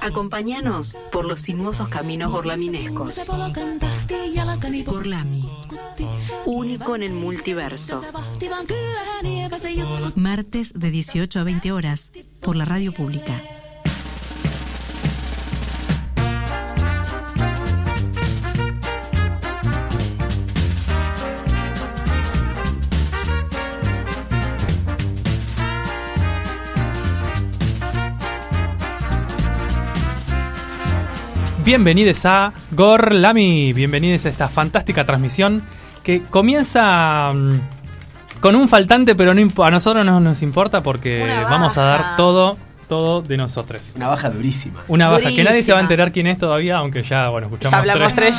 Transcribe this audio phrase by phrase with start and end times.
[0.00, 3.20] Acompáñanos por los sinuosos caminos gorlaminescos.
[4.86, 5.48] Gorlami,
[6.46, 8.02] único en el multiverso.
[10.16, 13.34] Martes de 18 a 20 horas por la radio pública.
[31.68, 35.62] Bienvenidos a Gorlami, bienvenidos a esta fantástica transmisión
[36.02, 37.60] que comienza mm,
[38.40, 42.56] con un faltante, pero no a nosotros no nos importa porque vamos a dar todo,
[42.88, 43.92] todo de nosotros.
[43.96, 44.82] Una baja durísima.
[44.88, 47.70] Una baja que nadie se va a enterar quién es todavía, aunque ya, bueno, escuchamos
[47.70, 48.34] Ya hablamos tres.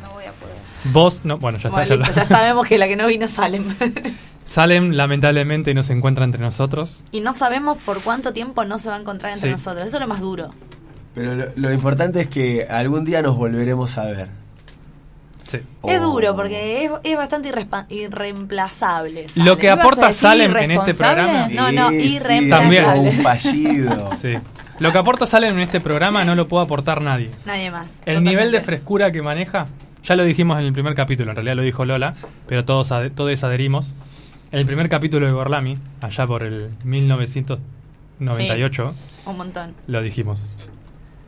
[0.00, 0.56] No voy a poder.
[0.84, 1.80] Vos, no, bueno, ya está.
[1.80, 2.22] Bueno, ya listo, está.
[2.22, 3.74] ya sabemos que la que no vino Salem.
[4.44, 7.02] Salem lamentablemente no se encuentra entre nosotros.
[7.10, 9.56] y no sabemos por cuánto tiempo no se va a encontrar entre Sí.
[9.56, 9.88] nosotros.
[9.88, 10.50] Eso es lo más duro.
[11.16, 14.28] Pero lo, lo importante es que algún día nos volveremos a ver.
[15.48, 15.56] Sí.
[15.58, 15.64] Es
[16.00, 16.12] Oh.
[16.12, 17.52] duro porque es, es bastante
[17.88, 19.28] irreemplazable.
[19.28, 19.46] Salem.
[19.46, 21.48] Lo que ¿Ibas a aporta Salem en este programa.
[21.52, 22.82] No, no, Sí, sí, irreemplazable.
[22.82, 24.10] como un fallido.
[24.20, 24.34] Sí.
[24.78, 27.30] Lo que aporta Salem en este programa no lo puede aportar nadie.
[27.46, 27.90] Nadie más.
[28.04, 29.64] El nivel de frescura que maneja,
[30.04, 32.14] ya lo dijimos en el primer capítulo, en realidad lo dijo Lola,
[32.46, 33.94] pero todos, ade- todos adherimos.
[34.52, 38.94] En el primer capítulo de Gorlami, allá por el 1998,
[39.26, 39.74] Un montón.
[39.86, 40.54] lo dijimos.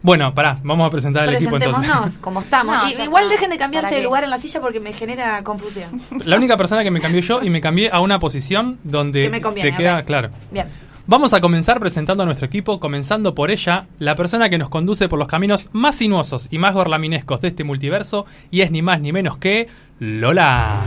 [0.08, 1.78] Bueno, pará, vamos a presentar al equipo entonces.
[1.78, 2.76] Presentémonos como estamos.
[2.76, 4.92] No, Y- ya igual dejen de cambiarse ¿Para de lugar en la silla porque me
[4.92, 6.00] genera confusión.
[6.24, 9.30] La única persona que me cambió yo y me cambié a una posición donde Que
[9.30, 10.30] me conviene, te queda claro.
[10.50, 10.66] Bien.
[11.06, 15.08] Vamos a comenzar presentando a nuestro equipo, comenzando por ella, la persona que nos conduce
[15.08, 19.00] por los caminos más sinuosos y más gorlaminescos de este multiverso, y es ni más
[19.00, 19.68] ni menos que
[20.00, 20.82] Lola.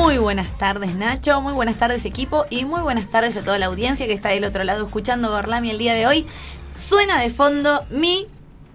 [0.00, 3.66] Muy buenas tardes Nacho, muy buenas tardes equipo y muy buenas tardes a toda la
[3.66, 6.26] audiencia que está del otro lado escuchando Gorlami el día de hoy.
[6.78, 8.26] Suena de fondo mi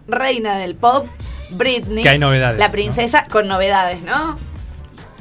[0.08, 1.08] reina del pop,
[1.50, 2.04] Britney.
[2.04, 2.72] Que hay novedades, La ¿no?
[2.72, 4.38] princesa con novedades, ¿no?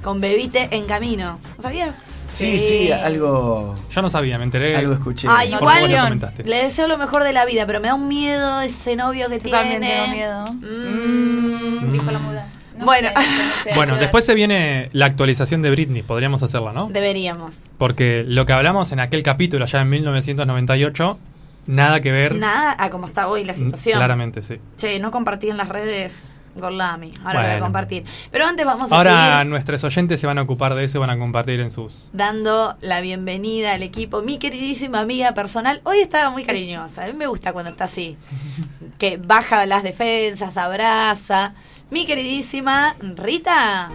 [0.02, 1.40] Con bebite en camino.
[1.56, 1.94] ¿No sabías?
[2.30, 4.76] Sí, sí, algo, Yo no sabía, me enteré.
[4.76, 5.26] algo escuché.
[5.30, 8.60] Ay, Por igual le deseo lo mejor de la vida, pero me da un miedo
[8.60, 9.58] ese novio que Yo tiene.
[9.58, 10.44] también tengo miedo.
[10.60, 11.86] Mm.
[11.88, 12.46] Mm, dijo la muda.
[12.76, 13.08] No Bueno.
[13.08, 16.88] sé, no sé, Bueno, después se viene la actualización de Britney, podríamos hacerla, ¿no?
[16.88, 17.62] Deberíamos.
[17.78, 21.18] Porque lo que hablamos en aquel capítulo allá en 1998,
[21.66, 22.34] nada que ver.
[22.34, 23.96] Nada a cómo está hoy la situación.
[23.98, 24.56] Claramente, sí.
[24.76, 27.12] Che, no compartí en las redes Gorlami.
[27.24, 28.04] Ahora lo voy a compartir.
[28.30, 31.00] Pero antes vamos a Ahora seguir nuestros oyentes se van a ocupar de eso y
[31.00, 32.10] van a compartir en sus...
[32.12, 34.22] dando la bienvenida al equipo.
[34.22, 35.80] Mi queridísima amiga personal.
[35.84, 37.04] Hoy estaba muy cariñosa.
[37.04, 38.16] A mí me gusta cuando está así.
[38.98, 41.54] Que baja las defensas, abraza.
[41.94, 43.88] Mi queridísima Rita.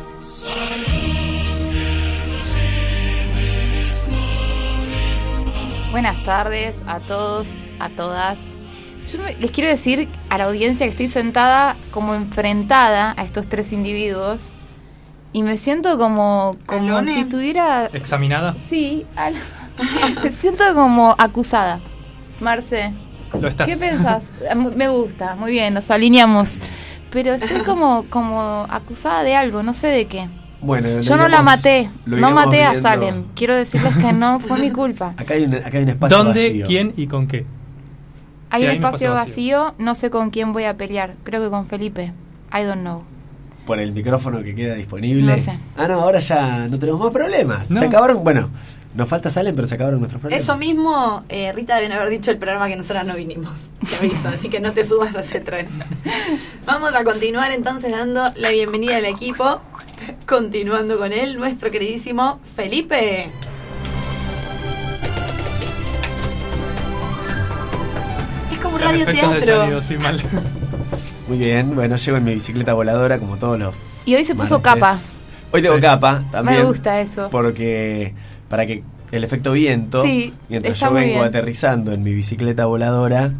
[5.91, 7.47] Buenas tardes a todos,
[7.79, 8.37] a todas.
[9.11, 13.47] Yo me- les quiero decir a la audiencia que estoy sentada como enfrentada a estos
[13.47, 14.49] tres individuos
[15.33, 17.11] y me siento como, como ¿Alone?
[17.13, 17.89] si estuviera...
[17.91, 18.55] ¿Examinada?
[18.69, 19.35] Sí, al-
[20.23, 21.79] me siento como acusada.
[22.39, 22.93] Marce,
[23.39, 23.67] Lo estás.
[23.67, 24.23] ¿qué pensás?
[24.75, 26.59] Me gusta, muy bien, nos alineamos.
[27.11, 30.27] Pero estoy como, como acusada de algo, no sé de qué.
[30.61, 32.75] Bueno, Yo no la maté, no maté a.
[32.81, 33.23] Salem.
[33.33, 35.13] Quiero decirles que no fue mi culpa.
[35.17, 36.65] Acá hay un, acá hay un espacio ¿Dónde, vacío.
[36.65, 37.45] quién y con qué?
[38.49, 41.15] Hay Sí, un hay un espacio vacío, no sé con quién voy a pelear.
[41.23, 42.11] Creo que con Felipe.
[42.53, 43.03] I don't know.
[43.65, 45.33] Por el micrófono que queda disponible.
[45.35, 45.57] No sé.
[45.77, 47.69] Ah, no, ahora ya no tenemos más problemas.
[47.69, 47.79] No.
[47.79, 48.49] Se acabaron, bueno,
[48.95, 50.43] nos falta Salen, pero se acabaron nuestros problemas.
[50.43, 53.53] Eso mismo, eh, Rita deben haber dicho el programa que nosotras no vinimos.
[53.87, 55.67] Te aviso, así que no te subas a ese tren.
[56.65, 59.61] Vamos a continuar entonces dando la bienvenida al equipo.
[60.27, 63.29] Continuando con él, nuestro queridísimo Felipe.
[68.51, 69.81] Es como un radioteatro.
[69.81, 70.19] sí, mal.
[71.27, 74.07] Muy bien, bueno, llego en mi bicicleta voladora como todos los.
[74.07, 74.73] Y hoy se puso martes.
[74.73, 74.97] capa.
[75.51, 75.81] Hoy tengo Sí.
[75.81, 76.59] capa también.
[76.59, 77.29] Me gusta eso.
[77.29, 78.13] Porque
[78.49, 83.31] para que el efecto viento, Sí, mientras yo vengo aterrizando en mi bicicleta voladora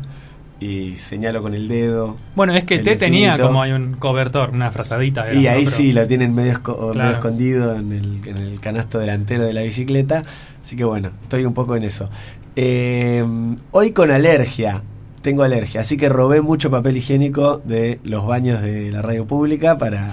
[0.59, 2.17] y señalo con el dedo.
[2.35, 3.47] Bueno, es que El T tenía infinito.
[3.47, 5.31] como hay un cobertor, una frazadita.
[5.33, 7.11] Y ahí sí lo tienen medio, esco- medio Claro.
[7.11, 10.23] escondido en el, en el canasto delantero de la bicicleta.
[10.63, 12.09] Así que bueno, estoy un poco en eso.
[12.55, 13.23] Eh,
[13.71, 14.81] hoy con alergia.
[15.21, 19.77] Tengo alergia, así que robé mucho papel higiénico de los baños de la radio pública
[19.77, 20.09] para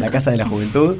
[0.00, 0.96] la Casa de la Juventud,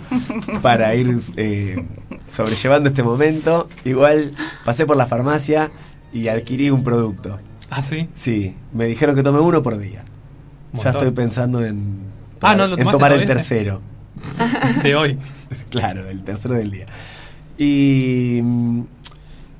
[0.60, 1.82] para ir eh,
[2.28, 3.68] sobrellevando este momento.
[3.84, 4.32] Igual
[4.64, 5.70] pasé por la farmacia
[6.12, 7.38] y adquirí un producto.
[7.70, 8.08] Ah, sí.
[8.14, 10.04] Sí, me dijeron que tome uno por día.
[10.74, 12.02] Ya estoy pensando en,
[12.40, 13.80] Ah, ¿no lo en tomar el tercero.
[14.82, 15.18] de hoy.
[15.70, 16.86] Claro, el tercero del día.
[17.56, 18.40] Y.
[18.42, 18.82] mm,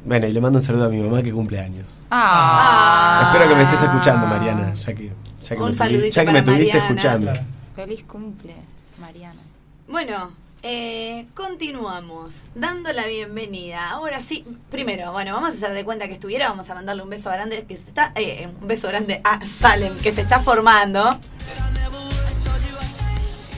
[0.05, 1.87] Bueno, y le mando un saludo a mi mamá que cumple años.
[2.11, 3.31] Ah.
[3.33, 5.13] Espero que me estés escuchando, Mariana, ya que,
[5.43, 6.89] ya que Un me, saludito ya que me tuviste Mariana.
[6.89, 7.33] escuchando.
[7.77, 8.55] Feliz cumple,
[9.01, 9.41] Mariana.
[9.89, 10.31] Bueno,
[10.63, 13.91] eh, continuamos dando la bienvenida.
[13.91, 17.11] Ahora sí, primero, bueno, vamos a hacer de cuenta que estuviera, vamos a mandarle un
[17.11, 21.19] beso grande que se está, eh, un beso grande a Salem que se está formando.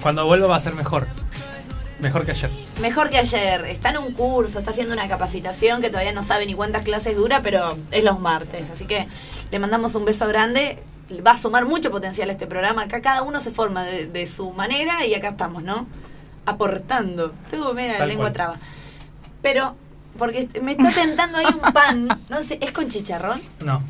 [0.02, 1.06] Cuando vuelva va a ser mejor.
[2.00, 2.50] Mejor que ayer.
[2.80, 6.46] Mejor que ayer, está en un curso, está haciendo una capacitación que todavía no sabe
[6.46, 9.06] ni cuántas clases dura, pero es los martes, así que
[9.50, 10.82] le mandamos un beso grande.
[11.26, 12.82] Va a sumar mucho potencial a este programa.
[12.82, 15.86] Acá cada uno se forma de, de su manera y acá estamos, ¿no?
[16.46, 17.32] Aportando.
[17.50, 18.32] Tengo media la lengua cual.
[18.32, 18.56] traba.
[19.42, 19.76] Pero,
[20.18, 23.40] porque me está tentando ahí un pan, no sé, ¿es con chicharrón?
[23.64, 23.82] No.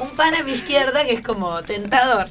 [0.00, 2.28] Un pan a mi izquierda que es como tentador.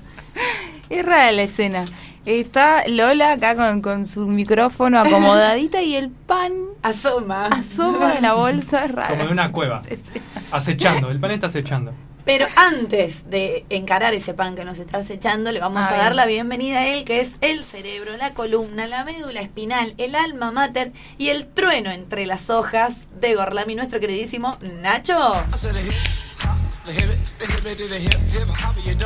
[0.89, 1.85] Es rara la escena.
[2.25, 7.47] Está Lola acá con, con su micrófono acomodadita y el pan Asoma.
[7.47, 8.85] asoma de la bolsa.
[8.85, 9.09] Es rara.
[9.09, 9.81] Como de una cueva.
[10.51, 11.09] Acechando.
[11.09, 11.93] El pan está acechando.
[12.25, 16.25] Pero antes de encarar ese pan que nos está acechando, le vamos a dar la
[16.25, 20.93] bienvenida a él, que es el cerebro, la columna, la médula espinal, el alma mater
[21.17, 25.33] y el trueno entre las hojas de Gorlami, nuestro queridísimo Nacho.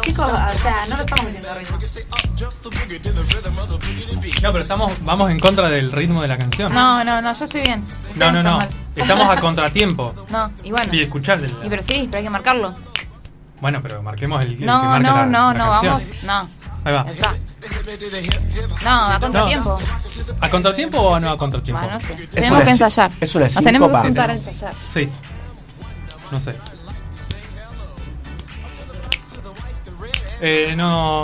[0.01, 1.77] Chicos, o sea, no lo estamos haciendo ritmo.
[4.41, 6.73] No, pero estamos, vamos en contra del ritmo de la canción.
[6.73, 7.83] No, no, no, yo estoy bien.
[8.15, 8.41] No, no.
[8.43, 8.59] no.
[8.95, 10.13] Estamos a contratiempo.
[10.29, 10.93] No, y bueno.
[10.93, 11.39] Y escuchar.
[11.63, 12.75] Y pero sí, pero hay que marcarlo.
[13.61, 15.93] Bueno, pero marquemos el, el que No, marca no, la- no, la no, canción.
[15.93, 16.23] vamos.
[16.23, 16.49] No,
[16.83, 17.05] Ahí va.
[17.11, 17.35] está.
[18.83, 19.79] No, a contratiempo.
[20.41, 21.81] ¿A contratiempo o no a contratiempo?
[21.81, 22.27] Bueno, no sé.
[22.27, 23.11] Tenemos una que ensayar.
[23.19, 24.73] es una Nos tenemos que juntar a ensayar.
[24.93, 25.09] Sí.
[26.31, 26.55] No sé.
[30.41, 31.23] Eh, no,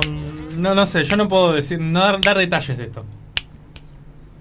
[0.58, 3.06] no, no sé, yo no puedo decir, no dar, dar detalles de esto.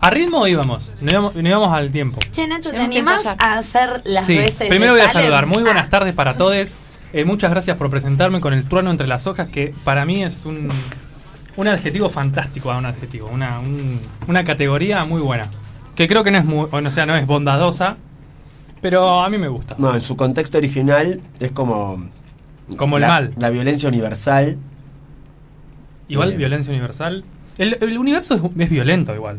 [0.00, 0.93] ¿A ritmo íbamos?
[1.00, 2.19] No íbamos, no íbamos al tiempo.
[2.33, 3.37] Che, Nacho, ¿te que ensayar.
[3.38, 5.23] a hacer las Sí, veces primero voy a Salem?
[5.25, 5.47] saludar.
[5.47, 6.77] Muy buenas Ah, tardes para todos.
[7.12, 10.47] Eh, muchas gracias por presentarme con el trueno entre las hojas, que para mí es
[10.47, 10.69] un,
[11.56, 15.47] un adjetivo fantástico, ah, un adjetivo, una, un- una categoría muy buena.
[15.94, 17.97] Que creo que no es muy, o sea, no es bondadosa,
[18.81, 19.75] pero a mí me gusta.
[19.79, 22.09] No, en su contexto original es como.
[22.76, 23.35] Como el la, mal.
[23.38, 24.56] La violencia universal.
[26.09, 26.38] Igual Bien.
[26.38, 27.25] violencia universal.
[27.59, 29.38] El, el universo es, es violento igual.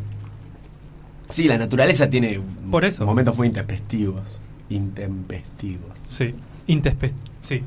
[1.29, 2.39] Sí, la naturaleza tiene
[2.69, 3.03] Por eso.
[3.05, 4.39] momentos muy intempestivos.
[4.69, 5.89] Intempestivos.
[6.07, 6.35] Sí.
[6.67, 7.11] Intespe
[7.43, 7.63] sí.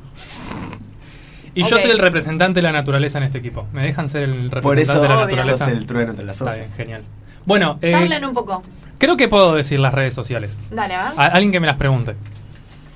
[1.55, 3.65] Y yo soy el representante de la naturaleza en este equipo.
[3.73, 5.35] ¿Me dejan ser el representante Por eso de la Obvio.
[5.37, 5.65] naturaleza?
[5.65, 7.01] sos el trueno entre las Está bien, genial.
[7.45, 8.61] Bueno, eh, Charlen un poco.
[8.99, 10.59] creo que puedo decir las redes sociales.
[10.69, 11.19] Dale, a ver.
[11.19, 12.15] A- alguien que me las pregunte.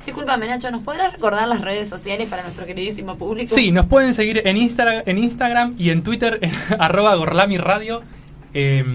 [0.06, 3.54] Discúlpame, Nacho, ¿nos podrás recordar las redes sociales para nuestro queridísimo público?
[3.56, 8.04] Sí, nos pueden seguir en, Insta- en Instagram y en Twitter, en arroba Gorlami Radio.
[8.54, 8.86] Eh,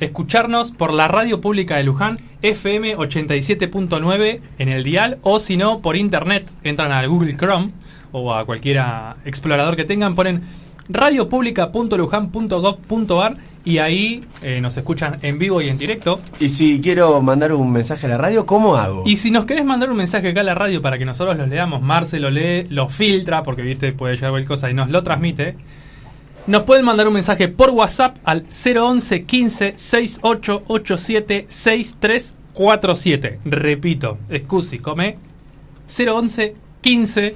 [0.00, 5.80] escucharnos por la radio pública de Luján, FM 87.9 en el dial, o si no,
[5.80, 7.70] por internet, entran al Google Chrome
[8.12, 8.82] o a cualquier
[9.24, 10.42] explorador que tengan, ponen
[10.88, 16.20] radiopublica.lujan.gov.ar y ahí eh, nos escuchan en vivo y en directo.
[16.40, 19.04] Y si quiero mandar un mensaje a la radio, ¿cómo hago?
[19.06, 21.48] Y si nos querés mandar un mensaje acá a la radio para que nosotros los
[21.48, 25.02] leamos, Marce lo lee, lo filtra, porque viste, puede llegar cualquier cosa y nos lo
[25.02, 25.56] transmite.
[26.46, 33.38] Nos pueden mandar un mensaje por WhatsApp al 011 15 6887 6347.
[33.44, 35.16] Repito, excusi, come
[35.86, 37.34] 011 15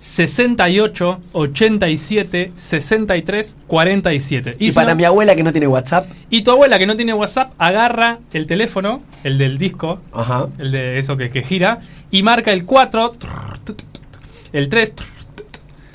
[0.00, 4.56] 68 87 63 47.
[4.58, 7.14] Y, para no- mi abuela que no tiene WhatsApp, y tu abuela que no tiene
[7.14, 10.48] WhatsApp agarra el teléfono, el del disco, ajá.
[10.58, 11.78] el de eso que, que gira,
[12.10, 13.14] y marca el 4,
[14.52, 14.92] el 3,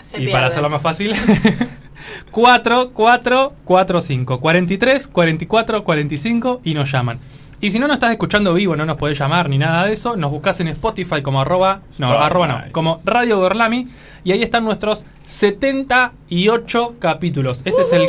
[0.02, 0.32] Se y pierde.
[0.32, 1.14] para hacerlo más fácil,
[2.32, 7.20] 4, 4, 4, 5, 43, 44, 45 y nos llaman.
[7.60, 10.16] Y si no nos estás escuchando vivo, no nos podés llamar ni nada de eso,
[10.16, 12.24] nos buscas en Spotify como arroba, no, Spotify.
[12.24, 13.88] arroba no, como Radio Gorlami,
[14.24, 17.62] y ahí están nuestros 78 capítulos.
[17.66, 18.08] Este es el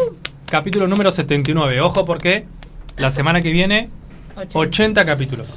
[0.50, 1.80] capítulo número 79.
[1.80, 2.46] Ojo porque
[2.98, 3.90] la semana que viene
[4.52, 5.48] 80 capítulos.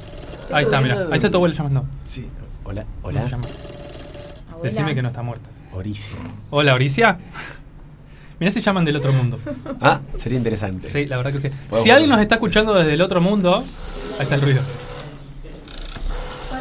[0.52, 1.06] Ahí está, mira.
[1.10, 1.84] Ahí está tu abuela llamando.
[2.04, 2.28] Sí.
[2.64, 3.26] Hola, ¿Cómo hola.
[3.28, 3.44] llama?
[4.62, 5.48] Decime que no está muerta.
[5.72, 6.18] Oricia.
[6.50, 7.18] Hola, Oricia.
[8.42, 9.38] Mirá si llaman del otro mundo.
[9.80, 10.90] Ah, sería interesante.
[10.90, 11.48] Sí, la verdad que sí.
[11.48, 13.64] Podemos Si alguien nos está escuchando desde el otro mundo,
[14.18, 14.60] ahí está el ruido.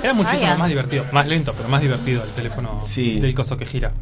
[0.04, 0.58] Era muchísimo Vaya.
[0.58, 1.06] más divertido.
[1.12, 3.20] Más lento, pero más divertido el teléfono Sí.
[3.20, 3.94] del coso que gira.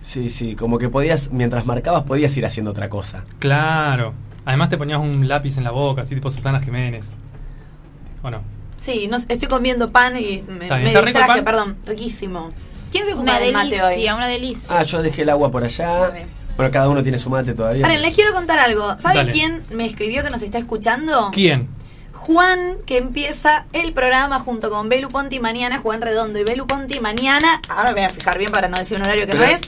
[0.00, 3.24] Sí, sí, como que podías, mientras marcabas, podías ir haciendo otra cosa.
[3.38, 4.14] Claro.
[4.46, 7.08] Además te ponías un lápiz en la boca, así tipo Susana Jiménez.
[8.22, 8.40] ¿O no?
[8.78, 11.44] Sí, no, estoy comiendo pan y me, me ¿está rico el distraje, pan?
[11.44, 12.48] perdón, riquísimo.
[12.90, 13.90] ¿Quién se ocupa Una del mate hoy?
[13.90, 14.78] delicia, una delicia.
[14.78, 16.10] Ah, yo dejé el agua por allá.
[16.56, 17.82] Bueno, cada uno tiene su mate todavía.
[17.82, 18.96] Paren, les quiero contar algo.
[19.00, 19.32] ¿Saben Dale.
[19.32, 21.30] quién me escribió que nos está escuchando?
[21.32, 21.68] ¿Quién?
[22.12, 27.00] Juan, que empieza el programa junto con Belu Ponti mañana, Juan Redondo y Belu Ponti
[27.00, 27.60] mañana.
[27.68, 29.60] Ahora me voy a fijar bien para no decir un horario que no es.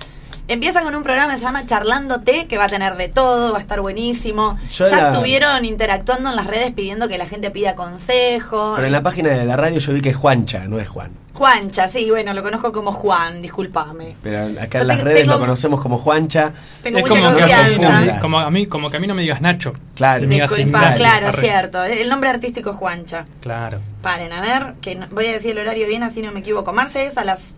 [0.48, 3.50] Empieza con un programa que se llama Charlando Té, que va a tener de todo,
[3.52, 4.56] va a estar buenísimo.
[4.70, 8.74] Yo ya la- estuvieron interactuando en las redes pidiendo que la gente pida consejo.
[8.76, 11.10] Pero en la página de la radio yo vi que es Juancha, no es Juan.
[11.34, 14.14] Juancha, sí, bueno, lo conozco como Juan, discúlpame.
[14.22, 16.52] Pero acá Yo en las tengo- redes tengo- lo conocemos como Juancha.
[16.82, 18.20] Tengo es mucha como que, a mí, confianza.
[18.20, 19.72] como, a mí, como que a mí no me digas Nacho.
[19.96, 20.26] Claro.
[20.28, 21.40] Disculpa, claro, arre.
[21.42, 21.82] cierto.
[21.84, 23.24] El nombre artístico es Juancha.
[23.40, 23.80] Claro.
[24.00, 26.72] Paren, a ver, que no- voy a decir el horario bien así no me equivoco.
[26.72, 27.56] Marce es a las...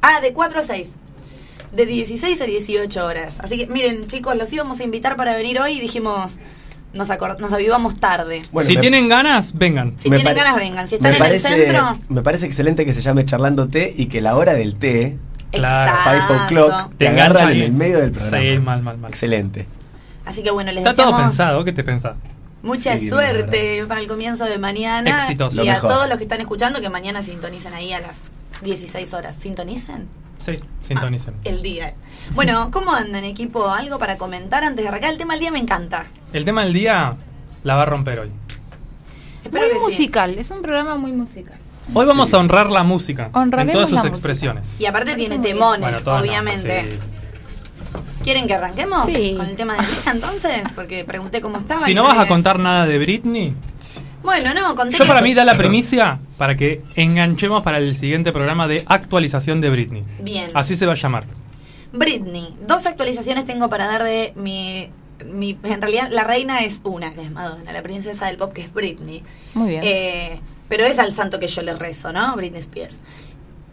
[0.00, 0.90] Ah, de 4 a 6.
[1.72, 3.36] De 16 a 18 horas.
[3.40, 6.38] Así que miren, chicos, los íbamos a invitar para venir hoy y dijimos,
[6.94, 8.42] nos, acor- nos avivamos tarde.
[8.52, 9.94] Bueno, si me- tienen ganas, vengan.
[9.98, 10.88] Si me tienen ganas, vengan.
[10.88, 11.98] Si están me en parece, el centro...
[12.08, 15.16] Me parece excelente que se llame Charlando Té y que la hora del té,
[15.50, 15.92] Claro.
[16.04, 18.38] Five O'Clock, te engancha agarran en el medio del programa.
[18.44, 19.10] Sí, mal, mal, mal.
[19.10, 19.66] Excelente.
[20.26, 22.16] Así que bueno, les Está todo pensado, ¿qué te pensás?
[22.62, 25.10] mucha Sí, suerte para el comienzo de mañana.
[25.22, 25.54] Éxitos.
[25.54, 28.16] Y a todos los que están escuchando que mañana sintonicen ahí a las
[28.62, 29.36] 16 horas.
[29.40, 30.06] ¿Sintonicen?
[30.40, 31.34] Sí, sintonicen.
[31.38, 31.94] Ah, el día.
[32.34, 33.68] Bueno, ¿cómo andan equipo?
[33.70, 35.10] ¿Algo para comentar antes de arrancar?
[35.12, 36.06] El tema del día me encanta.
[36.32, 37.14] El tema del día
[37.64, 38.30] la va a romper hoy.
[39.44, 39.80] Espero Muy sí.
[39.80, 41.56] musical, es un programa muy musical.
[41.94, 42.36] Hoy vamos Sí.
[42.36, 44.14] a honrar la música en Honraremos todas sus música.
[44.14, 44.76] expresiones.
[44.78, 46.90] Y aparte tiene temones, Bueno, todas no, obviamente.
[46.90, 46.98] sí.
[48.22, 49.34] ¿Quieren que arranquemos Sí.
[49.38, 50.62] con el tema del día entonces?
[50.74, 51.86] Porque pregunté cómo estaba.
[51.86, 53.54] Si no vas a contar nada de Britney,
[54.22, 58.32] Bueno, no, conté yo para mí da la primicia para que enganchemos para el siguiente
[58.32, 60.04] programa de actualización de Britney.
[60.20, 60.50] Bien.
[60.54, 61.24] Así se va a llamar.
[61.92, 62.54] Britney.
[62.66, 64.90] Dos actualizaciones tengo para dar de mi,
[65.24, 67.72] mi- En realidad, la reina es una, que es Madonna.
[67.72, 69.22] La princesa del pop, que es Britney.
[69.54, 69.82] Muy bien.
[69.84, 72.36] Eh, pero es al santo que yo le rezo, ¿no?
[72.36, 72.98] Britney Spears.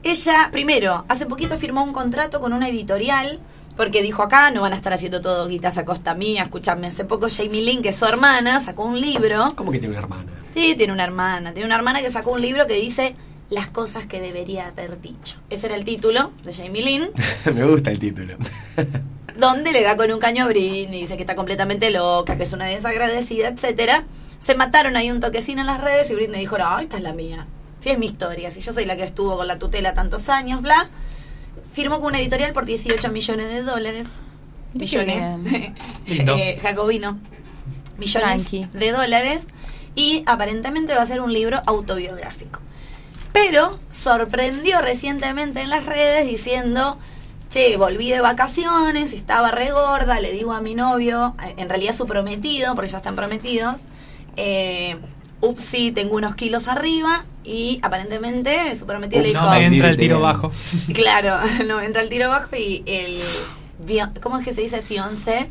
[0.04, 3.40] Ella, primero, hace poquito firmó un contrato con una editorial
[3.76, 6.44] porque dijo acá no van a estar haciendo todo guitas a costa mía.
[6.44, 9.54] Escuchadme, hace poco Jamie Lynn, que es su hermana, sacó un libro.
[9.56, 10.32] ¿Cómo que tiene una hermana?
[10.54, 11.54] Sí, tiene una hermana.
[11.54, 13.16] Tiene una hermana que sacó un libro que dice
[13.50, 15.38] Las cosas que debería haber dicho.
[15.50, 17.10] Ese era el título de Jamie Lynn.
[17.54, 18.36] Me gusta el título.
[19.38, 22.54] donde le da con un caño a Britney, dice que está completamente loca, que es
[22.54, 24.06] una desagradecida, etcétera.
[24.40, 27.14] Se mataron ahí un toquecín en las redes y Britney dijo, no, esta es la
[27.14, 27.48] mía.
[27.80, 30.62] Si es mi historia, si yo soy la que estuvo con la tutela tantos años,
[30.62, 30.88] bla.
[31.76, 34.08] Firmó con una editorial por 18 millones de dólares.
[34.74, 35.74] Millones.
[36.08, 37.20] Eh, Jacobino.
[37.98, 38.68] Millones Tranqui.
[38.72, 39.44] de dólares.
[39.94, 42.62] Y aparentemente va a ser un libro autobiográfico.
[43.34, 46.98] Pero sorprendió recientemente en las redes diciendo,
[47.50, 52.08] che, volví de vacaciones, estaba re gorda, le digo a mi novio, en realidad su
[52.08, 53.84] prometido, porque ya están prometidos,
[54.38, 54.96] eh,
[55.42, 59.98] upsi, tengo unos kilos arriba y aparentemente su prometido le dijo, No me entra el
[59.98, 60.52] tiro bajo.
[60.94, 61.38] claro,
[61.68, 63.22] no entra el tiro bajo y el,
[64.22, 65.50] ¿cómo es que se dice fiancé?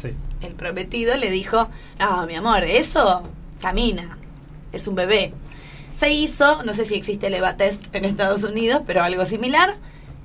[0.00, 0.10] Sí.
[0.40, 1.68] el prometido le dijo,
[1.98, 3.22] no, mi amor, eso
[3.60, 4.16] camina,
[4.72, 5.34] es un bebé.
[5.96, 9.76] Se hizo, no sé si existe el EVA test en Estados Unidos, pero algo similar,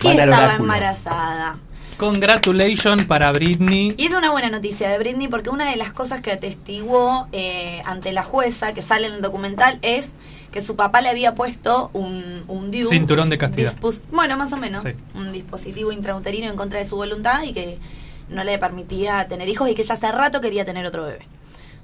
[0.01, 1.57] y Van estaba embarazada.
[1.97, 3.93] Congratulations para Britney.
[3.97, 7.81] Y es una buena noticia de Britney porque una de las cosas que atestiguó eh,
[7.85, 10.09] ante la jueza que sale en el documental es
[10.55, 13.73] que su papá le había puesto un, un DIU, Cinturón de castidad.
[14.09, 14.83] bueno, más o menos.
[14.83, 14.91] Sí.
[15.13, 17.77] Un dispositivo intrauterino en contra de su voluntad y que
[18.29, 21.27] no le permitía tener hijos y que ya hace rato quería tener otro bebé.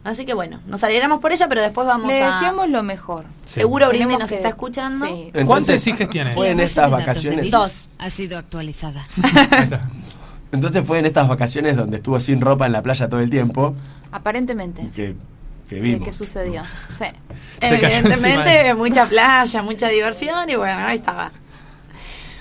[0.06, 2.34] Así que bueno, nos alegramos por ella, pero después vamos Le a...
[2.34, 3.26] deseamos lo mejor.
[3.46, 5.06] Seguro Tenemos nos que- está escuchando.
[5.06, 5.32] Sí.
[5.46, 6.32] ¿Cuántos hijos tiene?
[6.32, 7.52] Fue en estas vacaciones.
[7.52, 7.76] Dos.
[8.00, 9.06] Ha sido actualizada.
[10.54, 13.76] Entonces fue en estas vacaciones donde estuvo sin ropa en la playa todo el tiempo
[14.14, 14.90] Aparentemente.
[14.96, 15.16] que,
[15.72, 16.06] que ¿Qué, vimos.
[16.08, 16.64] qué sucedió?
[16.92, 17.06] Sí.
[17.62, 21.32] Evidentemente, de- mucha playa, mucha diversión y bueno, ahí estaba.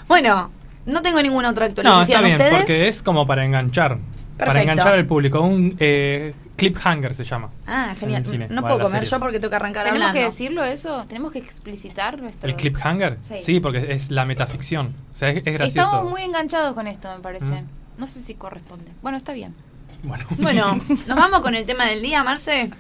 [0.09, 0.51] Bueno,
[0.87, 2.03] no tengo ninguna otra No, actualización.
[2.09, 2.59] está bien, ¿Ustedes?
[2.59, 3.99] porque es como para enganchar.
[4.37, 5.41] Para enganchar al público.
[5.43, 7.51] Un eh, cliffhanger se llama.
[7.67, 8.25] Ah, genial.
[8.25, 9.11] Cine, no puedo comer series.
[9.11, 10.19] yo porque tengo que arrancar ¿Tenemos hablando.
[10.21, 11.05] que decirlo eso?
[11.07, 12.49] ¿Tenemos que explicitar nuestro...
[12.49, 13.19] ¿El cliffhanger?
[13.29, 13.35] Sí.
[13.39, 13.61] Sí.
[13.61, 14.95] porque es la metaficción.
[15.15, 15.87] O sea, es, es gracioso.
[15.89, 17.45] Estamos muy enganchados con esto, me parece.
[17.45, 17.67] Mm.
[17.99, 18.91] No sé si corresponde.
[19.03, 19.55] Bueno, está bien.
[20.03, 20.25] Bueno.
[20.39, 22.71] Bueno, nos vamos con el tema del día, Marce.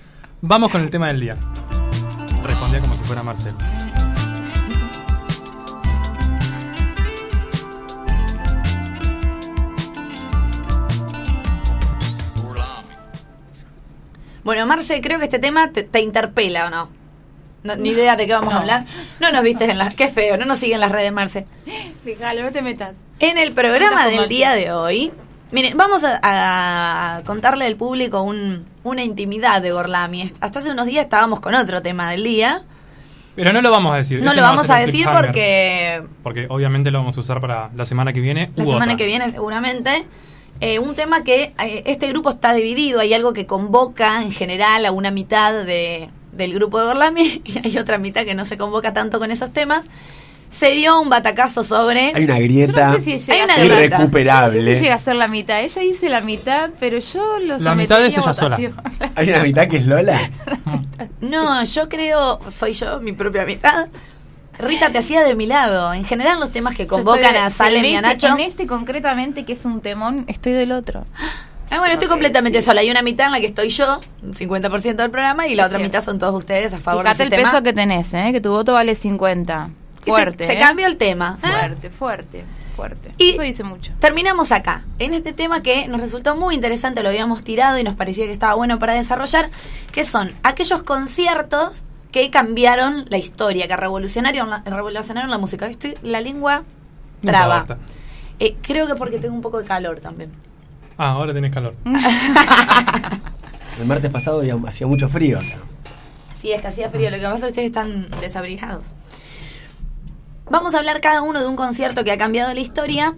[0.42, 1.36] Vamos con el tema del día.
[2.44, 3.54] Respondía como si fuera Marcel.
[14.42, 16.88] Bueno, Marce, creo que este tema te, te interpela o no.
[17.62, 18.86] No, Ni idea de qué vamos a hablar.
[19.20, 19.94] No nos viste en las.
[19.94, 21.46] Qué feo, no nos siguen las redes, Marce.
[22.04, 22.94] Fíjalo, no te metas.
[23.18, 25.12] En el programa del día de hoy,
[25.52, 26.18] miren, vamos a,
[27.18, 30.22] a contarle al público un- una intimidad de Gorlami.
[30.40, 32.62] Hasta hace unos días estábamos con otro tema del día.
[33.36, 34.22] Pero no lo vamos a decir.
[34.24, 37.84] No lo va vamos a decir porque Porque obviamente lo vamos a usar para la
[37.84, 38.50] semana que viene.
[38.56, 38.96] la semana otra.
[38.96, 40.06] que viene seguramente.
[40.60, 44.84] Eh, un tema que eh, este grupo está dividido, hay algo que convoca en general
[44.84, 48.58] a una mitad de, del grupo de Gorlami y hay otra mitad que no se
[48.58, 49.86] convoca tanto con esos temas.
[50.50, 52.12] Se dio un batacazo sobre...
[52.14, 54.80] Hay una grieta no sé si llega Hay una no sé si irrecuperable.
[54.80, 55.60] llega a ser la mitad.
[55.60, 58.58] Ella dice la mitad, pero yo lo La mitad es ella sola.
[59.14, 60.18] Hay una mitad que es Lola.
[61.20, 63.88] No, yo creo, soy yo, mi propia mitad.
[64.58, 65.94] Rita te hacía de mi lado.
[65.94, 68.38] En general los temas que convocan de- a Salem y a en este- Nacho...
[68.38, 71.06] En este concretamente, que es un temón, estoy del otro.
[71.70, 72.66] Ah, bueno, estoy completamente sí.
[72.66, 72.80] sola.
[72.80, 75.66] Hay una mitad en la que estoy yo, un 50% del programa, y la Es
[75.68, 75.92] otra cierto.
[75.98, 77.50] mitad son todos ustedes a favor Fíjate de el ese tema.
[77.52, 78.30] peso que tenés, ¿eh?
[78.32, 79.70] que tu voto vale 50.
[80.04, 80.46] Se- Fuerte.
[80.46, 80.58] Se, ¿eh?
[80.58, 81.38] cambió el tema.
[81.42, 81.46] ¿eh?
[81.46, 82.44] Fuerte, fuerte,
[82.76, 83.12] fuerte.
[83.18, 83.92] Y- Eso dice mucho.
[84.00, 87.94] Terminamos acá, en este tema que nos resultó muy interesante, lo habíamos tirado y nos
[87.94, 89.50] parecía que estaba bueno para desarrollar,
[89.92, 95.66] que son aquellos conciertos que cambiaron la historia, que revolucionaron la, revolucionaron la música.
[95.66, 96.64] Estoy la lengua
[97.24, 97.58] traba.
[97.58, 97.78] basta.
[98.40, 100.32] Eh, creo que porque tengo un poco de calor también.
[100.96, 101.74] Ah, ahora tenés calor.
[103.80, 105.56] El martes pasado hacía mucho frío acá.
[106.38, 107.10] Sí, es que hacía frío.
[107.10, 108.94] Lo que pasa es que ustedes están desabrigados.
[110.50, 113.14] Vamos a hablar cada uno de un concierto que ha cambiado la historia.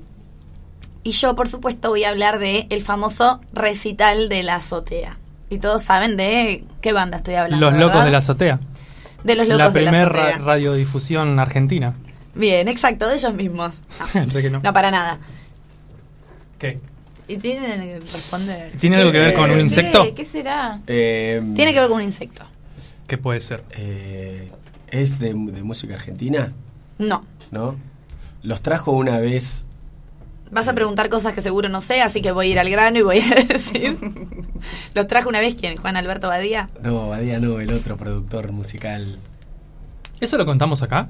[1.02, 5.18] Y yo, por supuesto, voy a hablar de el famoso recital de la azotea.
[5.50, 7.64] Y todos saben de qué banda estoy hablando.
[7.66, 8.04] Los locos ¿verdad?
[8.04, 8.60] de la azotea.
[9.24, 10.38] De los locos La de la primera azotea.
[10.38, 11.94] ra- radiodifusión argentina.
[12.34, 13.74] Bien, exacto, de ellos mismos.
[14.14, 14.60] No, Re que no.
[14.60, 15.18] no para nada.
[16.58, 16.78] ¿Qué?
[17.28, 18.72] Y tienen que responder.
[18.78, 20.04] ¿Tiene algo que ver con un insecto?
[20.04, 20.80] ¿Qué, ¿Qué será?
[20.86, 22.44] Eh, Tiene que ver con un insecto.
[23.06, 23.64] ¿Qué puede ser?
[23.70, 24.50] eh,
[24.90, 26.52] ¿Es de, de música argentina?
[26.98, 27.24] No.
[27.50, 27.76] ¿No?
[28.42, 29.66] Los trajo una vez.
[30.50, 32.98] Vas a preguntar cosas que seguro no sé, así que voy a ir al grano
[32.98, 33.98] y voy a decir.
[34.94, 35.76] ¿Los trajo una vez quién?
[35.76, 36.68] ¿Juan Alberto Badía?
[36.82, 39.18] No, Badía no, el otro productor musical.
[40.20, 41.08] ¿Eso lo contamos acá?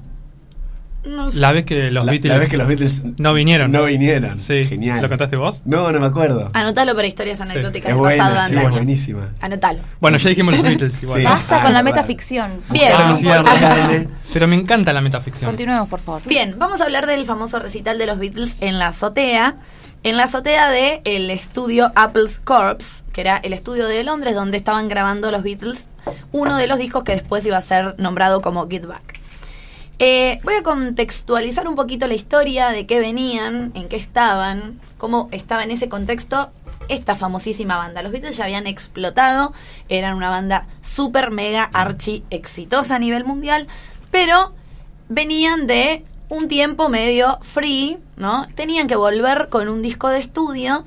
[1.05, 1.39] No sé.
[1.39, 3.71] La vez que los la, Beatles la vez que los Beatles no vinieron.
[3.71, 4.39] No vinieron.
[4.39, 4.65] Sí.
[4.65, 5.01] Genial.
[5.01, 5.61] ¿Lo contaste vos?
[5.65, 6.49] No, no me acuerdo.
[6.53, 9.29] Anotalo para historias anecdóticas es pasado sí, es buenísima.
[9.41, 9.79] Anotalo.
[9.99, 11.19] Bueno, ya dijimos los Beatles igual.
[11.19, 11.25] Sí.
[11.25, 12.61] Basta Ah, con la metaficción.
[12.71, 12.91] Bien.
[12.95, 14.03] Ah.
[14.31, 15.49] Pero me encanta la metaficción.
[15.49, 16.21] Continuemos, por favor.
[16.25, 19.57] Bien, vamos a hablar del famoso recital de los Beatles en la azotea.
[20.03, 24.57] En la azotea de el estudio Apple's Corps, que era el estudio de Londres donde
[24.57, 25.87] estaban grabando los Beatles,
[26.33, 29.19] uno de los discos que después iba a ser nombrado como Get Back.
[29.99, 35.29] Eh, voy a contextualizar un poquito la historia de qué venían, en qué estaban, cómo
[35.31, 36.51] estaba en ese contexto
[36.89, 38.01] esta famosísima banda.
[38.01, 39.53] Los Beatles ya habían explotado,
[39.89, 43.67] eran una banda super mega archi exitosa a nivel mundial,
[44.11, 44.53] pero
[45.09, 48.47] venían de un tiempo medio free, ¿no?
[48.55, 50.85] Tenían que volver con un disco de estudio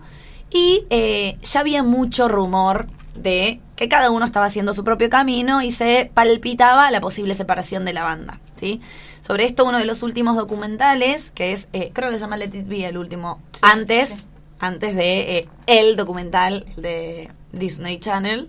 [0.51, 5.63] y eh, ya había mucho rumor de que cada uno estaba haciendo su propio camino
[5.63, 8.81] y se palpitaba la posible separación de la banda, ¿sí?
[9.21, 12.47] Sobre esto uno de los últimos documentales, que es, eh, creo que se llama Let
[12.55, 14.25] It Be, el último, Sí, antes, sí.
[14.59, 18.49] antes de eh, el documental de Disney Channel,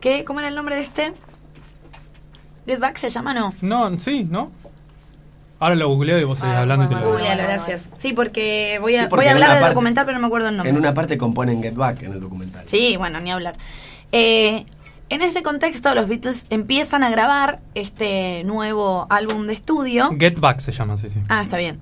[0.00, 1.14] que, ¿cómo era el nombre de este?
[2.66, 3.54] Get Back se llama, ¿no?
[3.60, 4.50] No, sí, ¿no?
[5.60, 7.82] Ahora lo googleo y vos seguís Ah, hablando y te bueno, lo Googlealo, gracias.
[7.96, 10.26] Sí, porque voy a, Sí, porque voy a hablar del parte- documental, pero no me
[10.26, 10.70] acuerdo el nombre.
[10.70, 12.66] En una parte componen Get Back en el documental.
[12.68, 13.56] Sí, bueno, ni hablar.
[14.12, 14.66] Eh,
[15.10, 20.10] en ese contexto, los Beatles empiezan a grabar este nuevo álbum de estudio.
[20.18, 21.20] Get Back se llama, sí, sí.
[21.28, 21.78] Ah, está bien.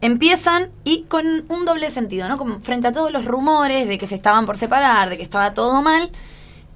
[0.00, 2.36] Empiezan y con un doble sentido, ¿no?
[2.36, 5.54] Como frente a todos los rumores de que se estaban por separar, de que estaba
[5.54, 6.10] todo mal,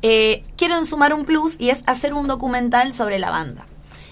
[0.03, 3.67] eh, quieren sumar un plus y es hacer un documental sobre la banda.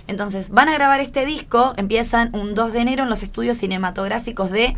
[0.07, 4.50] Entonces, van a grabar este disco, empiezan un 2 de enero en los estudios cinematográficos
[4.50, 4.76] de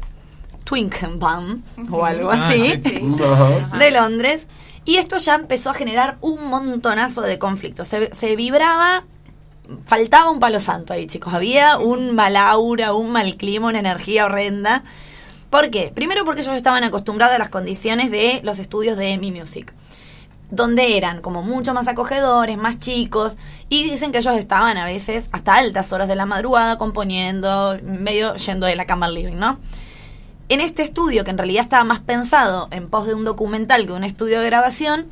[0.64, 2.90] Twickenham o algo Ah, así sí.
[2.90, 3.16] Sí.
[3.24, 3.78] Ajá.
[3.78, 4.46] de Londres.
[4.84, 7.88] Y esto ya empezó a generar un montonazo de conflictos.
[7.88, 9.04] Se, se vibraba,
[9.86, 11.34] faltaba un palo santo ahí, chicos.
[11.34, 14.82] Había un mal aura, un mal clima, una energía horrenda.
[15.50, 15.92] ¿Por qué?
[15.94, 19.74] Primero porque ellos estaban acostumbrados a las condiciones de los estudios de EMI Music.
[20.50, 23.36] Donde eran como mucho más acogedores, más chicos,
[23.68, 28.34] y dicen que ellos estaban a veces hasta altas horas de la madrugada componiendo, medio
[28.34, 29.60] yendo de la cama al living, ¿no?
[30.50, 33.92] En este estudio, que en realidad estaba más pensado en pos de un documental que
[33.92, 35.06] un estudio de grabación,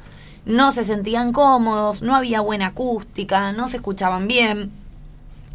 [0.45, 4.73] no se sentían cómodos, no había buena acústica, no se escuchaban bien,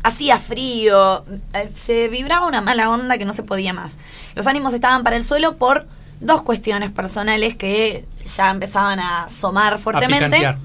[0.02, 3.98] hacía frío, eh, se vibraba una mala onda que no se podía más.
[4.36, 5.86] Los ánimos estaban para el suelo por
[6.22, 10.26] dos cuestiones personales que ya empezaban a asomar fuertemente.
[10.26, 10.58] picantear.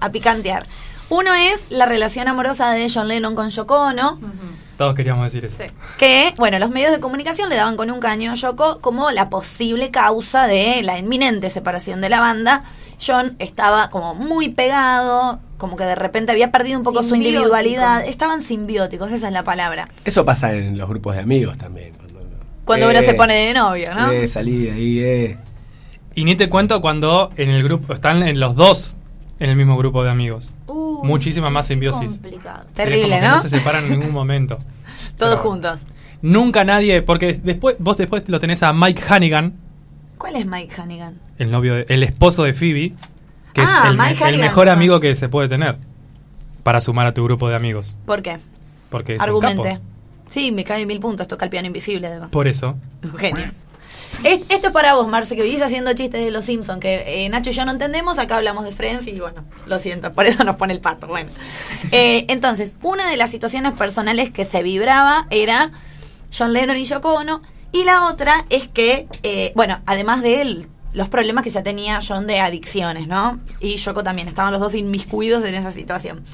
[0.00, 0.66] A picantear.
[1.10, 4.18] Uno es la relación amorosa de John Lennon con Yoko Ono.
[4.76, 5.62] Todos queríamos decir eso.
[5.62, 5.70] Sí.
[5.98, 9.30] Que, bueno, los medios de comunicación le daban con un caño a Yoko como la
[9.30, 12.62] posible causa de la inminente separación de la banda.
[13.04, 18.04] John estaba como muy pegado, como que de repente había perdido un poco su individualidad.
[18.04, 19.88] Estaban simbióticos, esa es la palabra.
[20.04, 21.92] Eso pasa en los grupos de amigos también.
[21.94, 22.20] Cuando,
[22.64, 24.10] Cuando Eh, uno se pone de novio, ¿no?
[24.10, 25.38] Eh, salí de ahí, eh.
[26.14, 28.98] Y ni te cuento cuando en el grupo están en los dos
[29.38, 30.52] en el mismo grupo de amigos.
[30.66, 32.12] Uy, Muchísima sí, más simbiosis.
[32.12, 32.64] complicado.
[32.74, 33.36] Terrible, ¿no?
[33.36, 34.58] No se separan en ningún momento.
[35.18, 35.80] Todos Pero juntos.
[36.22, 39.54] Nunca nadie, porque después vos después lo tenés a Mike Hannigan,
[40.16, 41.18] ¿Cuál es Mike Hannigan?
[41.38, 42.94] el novio, de- el esposo de Phoebe,
[43.52, 45.76] que Ah, es el, me- mejor amigo que se puede tener
[46.62, 48.38] para sumar a tu grupo de amigos, ¿Por qué?
[48.88, 49.68] porque es un Argumente.
[49.74, 49.80] capo.
[50.30, 52.30] Sí, me cae mil puntos, toca el piano invisible además.
[52.30, 52.76] Por eso.
[53.02, 53.50] Un genio.
[54.24, 57.28] Es- Esto es para vos, Marce, que vivís haciendo chistes de los Simpsons, que eh,
[57.28, 60.44] Nacho y yo no entendemos, acá hablamos de Friends y bueno, lo siento, por eso
[60.44, 61.06] nos pone el pato.
[61.06, 61.30] Bueno,
[61.92, 65.70] Eh, entonces, una de las situaciones personales que se vibraba era
[66.36, 70.68] John Lennon y Yoko Ono, y la otra es que, eh, bueno, además de él,
[70.92, 73.38] los problemas que ya tenía John de adicciones, ¿no?
[73.60, 76.24] Y Yoko también, estaban los dos inmiscuidos en esa situación.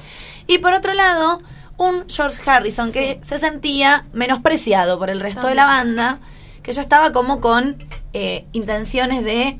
[0.47, 1.41] Y por otro lado,
[1.77, 6.19] un George Harrison que se sentía menospreciado por el resto de la banda,
[6.63, 7.75] que ya estaba como con
[8.13, 9.59] eh, intenciones de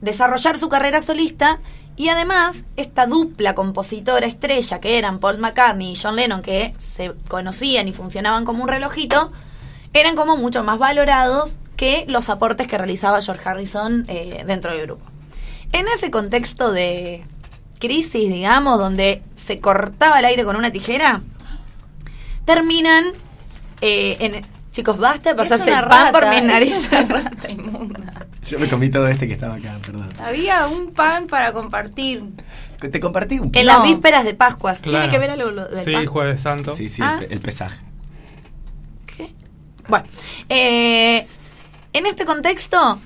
[0.00, 1.60] desarrollar su carrera solista
[1.96, 7.12] y además esta dupla compositora estrella que eran Paul McCartney y John Lennon que se
[7.28, 9.30] conocían y funcionaban como un relojito
[9.92, 14.82] eran como mucho más valorados que los aportes que realizaba George Harrison eh, dentro del
[14.82, 15.04] grupo.
[15.72, 17.24] En ese contexto de
[17.78, 21.22] crisis, digamos, donde se cortaba el aire con una tijera,
[22.44, 23.06] terminan
[23.80, 24.51] eh, en...
[24.72, 27.08] Chicos, basta de pasarse Es una el pan por rata, mis es narices.
[27.08, 27.48] rata.
[28.46, 30.08] Yo me comí todo este que estaba acá, perdón.
[30.18, 32.24] Había un pan para compartir.
[32.80, 33.72] Te compartí un En No.
[33.74, 34.80] las vísperas de Pascuas.
[34.80, 36.06] ¿Tiene que ver algo lo del Sí, pan?
[36.06, 36.74] Jueves Santo.
[36.74, 37.20] Sí, sí, Ah.
[37.28, 37.84] el pesaje.
[39.06, 39.32] ¿Qué?
[39.88, 40.06] Bueno,
[40.48, 41.26] eh,
[41.92, 42.98] en este contexto,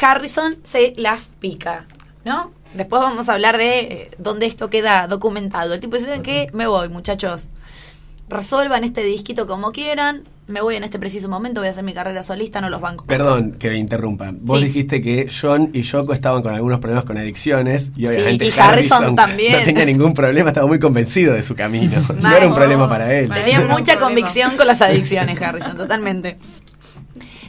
[0.00, 1.86] Harrison se las pica,
[2.24, 2.52] ¿no?
[2.74, 5.74] Después vamos a hablar de eh, dónde esto queda documentado.
[5.74, 7.48] El tipo dice que me voy, muchachos.
[8.28, 10.24] Resuelvan este disquito como quieran.
[10.46, 13.06] Me voy en este preciso momento, voy a hacer mi carrera solista, no los bancos.
[13.06, 14.30] Perdón que me interrumpa.
[14.32, 14.66] Vos Sí.
[14.66, 19.16] dijiste que John y Yoko estaban con algunos problemas con adicciones y obviamente y Harrison
[19.16, 19.52] también.
[19.58, 22.02] no tenía ningún problema, estaba muy convencido de su camino.
[22.20, 23.30] no era un problema para él.
[23.30, 26.36] Tenía mucha convicción con las adicciones, Harrison, totalmente.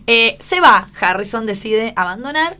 [0.08, 2.58] Eh, se va, Harrison decide abandonar,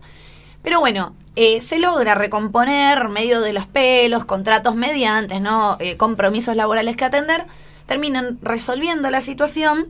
[0.64, 5.78] pero bueno, eh, se logra recomponer medio de los pelos, contratos mediantes, ¿no?
[5.80, 7.46] Eh, compromisos laborales que atender,
[7.86, 9.88] terminan resolviendo la situación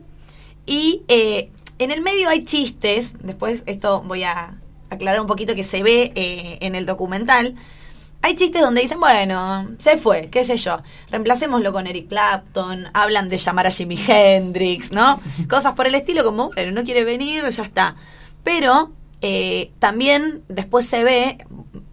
[0.66, 4.54] y eh, en el medio hay chistes, después esto voy a
[4.90, 7.56] aclarar un poquito que se ve eh, en el documental,
[8.22, 13.28] hay chistes donde dicen, bueno, se fue, qué sé yo, reemplacémoslo con Eric Clapton, hablan
[13.28, 15.20] de llamar a Jimi Hendrix, ¿no?
[15.48, 17.94] Cosas por el estilo como, bueno, no quiere venir, ya está.
[18.42, 21.38] Pero eh, también después se ve,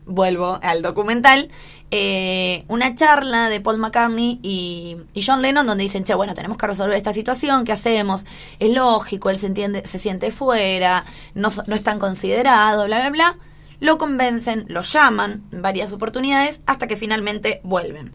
[0.06, 1.50] vuelvo al documental,
[1.96, 6.66] eh, una charla de Paul McCartney y, John Lennon donde dicen, che, bueno, tenemos que
[6.66, 8.26] resolver esta situación, ¿qué hacemos?
[8.58, 13.10] Es lógico, él se, entiende, se siente fuera, no, no es tan considerado, bla, bla,
[13.12, 13.38] bla.
[13.80, 18.12] Lo convencen, lo llaman en varias oportunidades hasta que finalmente vuelven.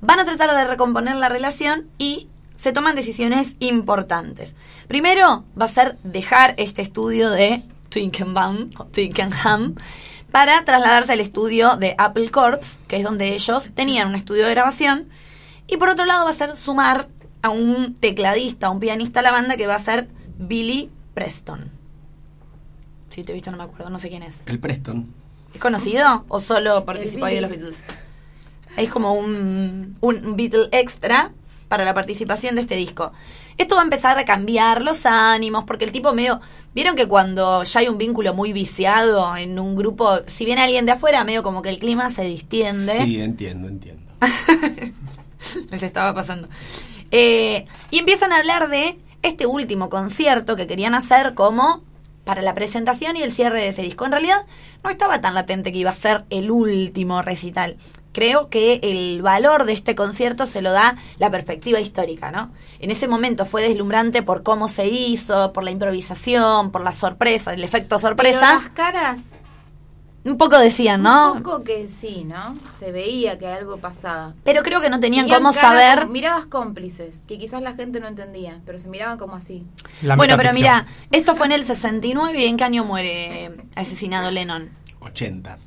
[0.00, 4.56] Van a tratar de recomponer la relación y se toman decisiones importantes.
[4.88, 9.76] Primero va a ser dejar este estudio de Twickenham, Twickenham
[10.30, 14.50] para trasladarse al estudio de Apple Corps, que es donde ellos tenían un estudio de
[14.50, 15.08] grabación.
[15.66, 17.08] Y por otro lado va a ser sumar
[17.42, 21.70] a un tecladista, a un pianista a la banda que va a ser Billy Preston.
[23.10, 24.42] Si te he visto no me acuerdo, no sé quién es.
[24.46, 25.12] El Preston.
[25.54, 27.50] ¿Es conocido o solo participó ahí de los.
[27.50, 27.78] Beatles?
[28.76, 31.32] Es como un, un Beatle extra
[31.68, 33.12] para la participación de este disco.
[33.58, 36.40] Esto va a empezar a cambiar los ánimos, porque el tipo medio...
[36.74, 40.86] Vieron que cuando ya hay un vínculo muy viciado en un grupo, si viene alguien
[40.86, 43.04] de afuera, medio como que el clima se distiende.
[43.04, 44.12] Sí, entiendo, entiendo.
[45.70, 46.48] Les estaba pasando.
[47.10, 51.82] Eh, y empiezan a hablar de este último concierto que querían hacer como
[52.24, 54.04] para la presentación y el cierre de ese disco.
[54.04, 54.44] En realidad
[54.84, 57.76] no estaba tan latente que iba a ser el último recital.
[58.18, 62.50] Creo que el valor de este concierto se lo da la perspectiva histórica, ¿no?
[62.80, 67.54] En ese momento fue deslumbrante por cómo se hizo, por la improvisación, por la sorpresa,
[67.54, 68.54] el efecto Pero sorpresa.
[68.54, 69.18] las caras,
[70.24, 71.34] Un poco decían, ¿no?
[71.34, 72.56] un poco que sí, ¿no?
[72.74, 74.34] Se veía que algo pasaba.
[74.42, 78.08] Pero creo que no tenían cómo cara saber mirabas cómplices, que quizás la gente no
[78.08, 79.64] entendía, pero se miraban como así.
[80.02, 84.32] La bueno, pero mira, esto fue en el 69 y ¿en qué año muere asesinado
[84.32, 84.70] Lennon?
[84.98, 85.58] 80.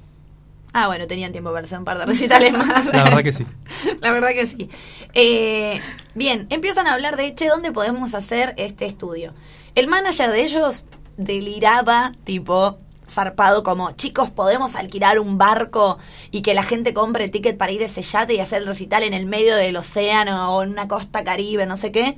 [0.73, 2.85] Ah, bueno, tenían tiempo para hacer un par de recitales más.
[2.85, 3.45] La verdad que sí.
[4.01, 4.69] La verdad que sí.
[5.13, 5.81] Eh,
[6.15, 9.33] bien, empiezan a hablar de, che, ¿dónde podemos hacer este estudio?
[9.75, 10.85] El manager de ellos
[11.17, 12.79] deliraba, tipo,
[13.09, 15.97] zarpado, como, chicos, ¿podemos alquilar un barco
[16.31, 19.03] y que la gente compre ticket para ir a ese yate y hacer el recital
[19.03, 22.17] en el medio del océano o en una costa caribe, no sé qué?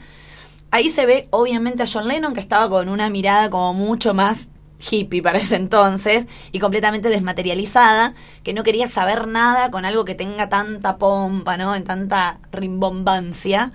[0.69, 4.49] Ahí se ve, obviamente, a John Lennon, que estaba con una mirada como mucho más
[4.91, 10.15] hippie para ese entonces y completamente desmaterializada, que no quería saber nada con algo que
[10.15, 11.76] tenga tanta pompa, ¿no?
[11.76, 13.72] En tanta rimbombancia.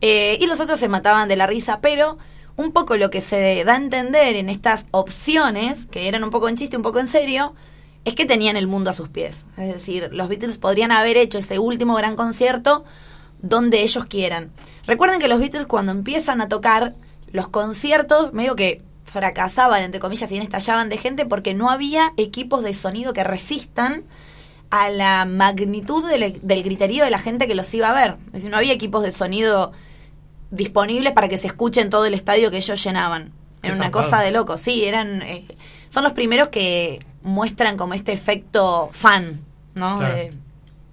[0.00, 2.18] Eh, y los otros se mataban de la risa, pero
[2.56, 6.48] un poco lo que se da a entender en estas opciones, que eran un poco
[6.48, 7.54] en chiste, un poco en serio,
[8.04, 9.46] es que tenían el mundo a sus pies.
[9.56, 12.84] Es decir, los Beatles podrían haber hecho ese último gran concierto
[13.42, 14.52] donde ellos quieran.
[14.86, 16.94] Recuerden que los Beatles cuando empiezan a tocar
[17.32, 22.62] los conciertos, medio que fracasaban, entre comillas, y estallaban de gente porque no había equipos
[22.62, 24.04] de sonido que resistan
[24.70, 28.16] a la magnitud del, del griterío de la gente que los iba a ver.
[28.28, 29.72] Es decir, no había equipos de sonido
[30.50, 33.32] disponibles para que se escuche en todo el estadio que ellos llenaban.
[33.62, 35.44] Era una cosa de loco, sí, eran eh,
[35.90, 39.40] son los primeros que muestran como este efecto fan,
[39.74, 39.98] ¿no?
[39.98, 40.14] Claro.
[40.14, 40.30] De-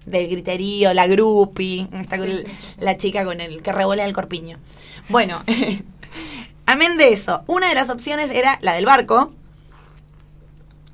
[0.06, 2.76] del griterío, la groupie, esta con Sí, el- sí, sí.
[2.80, 4.58] la chica con el que revolea el corpiño.
[5.10, 5.42] Bueno,
[6.68, 9.34] amén de eso, una de las opciones era la del barco.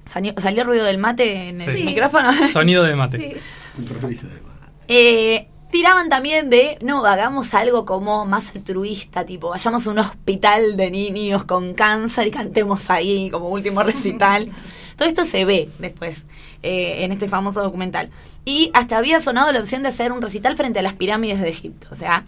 [0.05, 1.83] Salió, salió ruido del mate en el Sí.
[1.83, 2.31] micrófono.
[2.53, 3.17] Sonido de mate.
[3.17, 3.38] Sí.
[4.88, 10.77] Eh, tiraban también de, no, hagamos algo como más altruista, tipo, vayamos a un hospital
[10.77, 14.49] de niños con cáncer y cantemos ahí como último recital.
[14.97, 16.23] Todo esto se ve después
[16.62, 18.12] eh, en este famoso documental.
[18.45, 21.49] Y hasta había sonado la opción de hacer un recital frente a las pirámides de
[21.49, 21.88] Egipto.
[21.91, 22.25] O sea,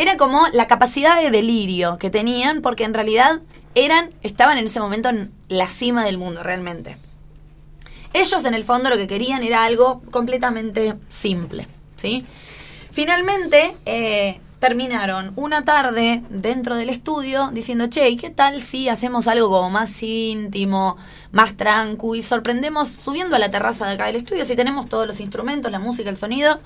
[0.00, 3.40] era como la capacidad de delirio que tenían porque en realidad
[3.74, 6.96] eran, estaban en ese momento en la cima del mundo realmente.
[8.14, 12.24] Ellos en el fondo lo que querían era algo completamente simple, ¿sí?
[12.90, 19.28] Finalmente eh, terminaron una tarde dentro del estudio diciendo, che, ¿y qué tal si hacemos
[19.28, 20.96] algo como más íntimo,
[21.30, 25.06] más tranqui y sorprendemos subiendo a la terraza de acá del estudio si tenemos todos
[25.06, 26.58] los instrumentos, la música, el sonido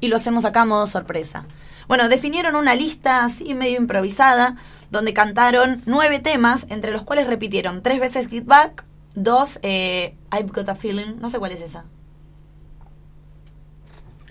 [0.00, 1.46] y lo hacemos acá a modo sorpresa?
[1.88, 4.56] Bueno, definieron una lista así medio improvisada
[4.90, 10.50] donde cantaron nueve temas, entre los cuales repitieron tres veces Get Back, dos eh, I've
[10.52, 11.84] Got a Feeling, no sé cuál es esa.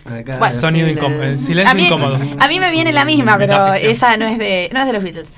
[0.05, 0.99] Acá, Bueno, Sonido fila.
[0.99, 1.23] incómodo.
[1.23, 2.15] eh, Silencio a mí, incómodo.
[2.39, 5.03] a mí me viene la misma, pero esa no es de no es de los
[5.03, 5.29] Beatles.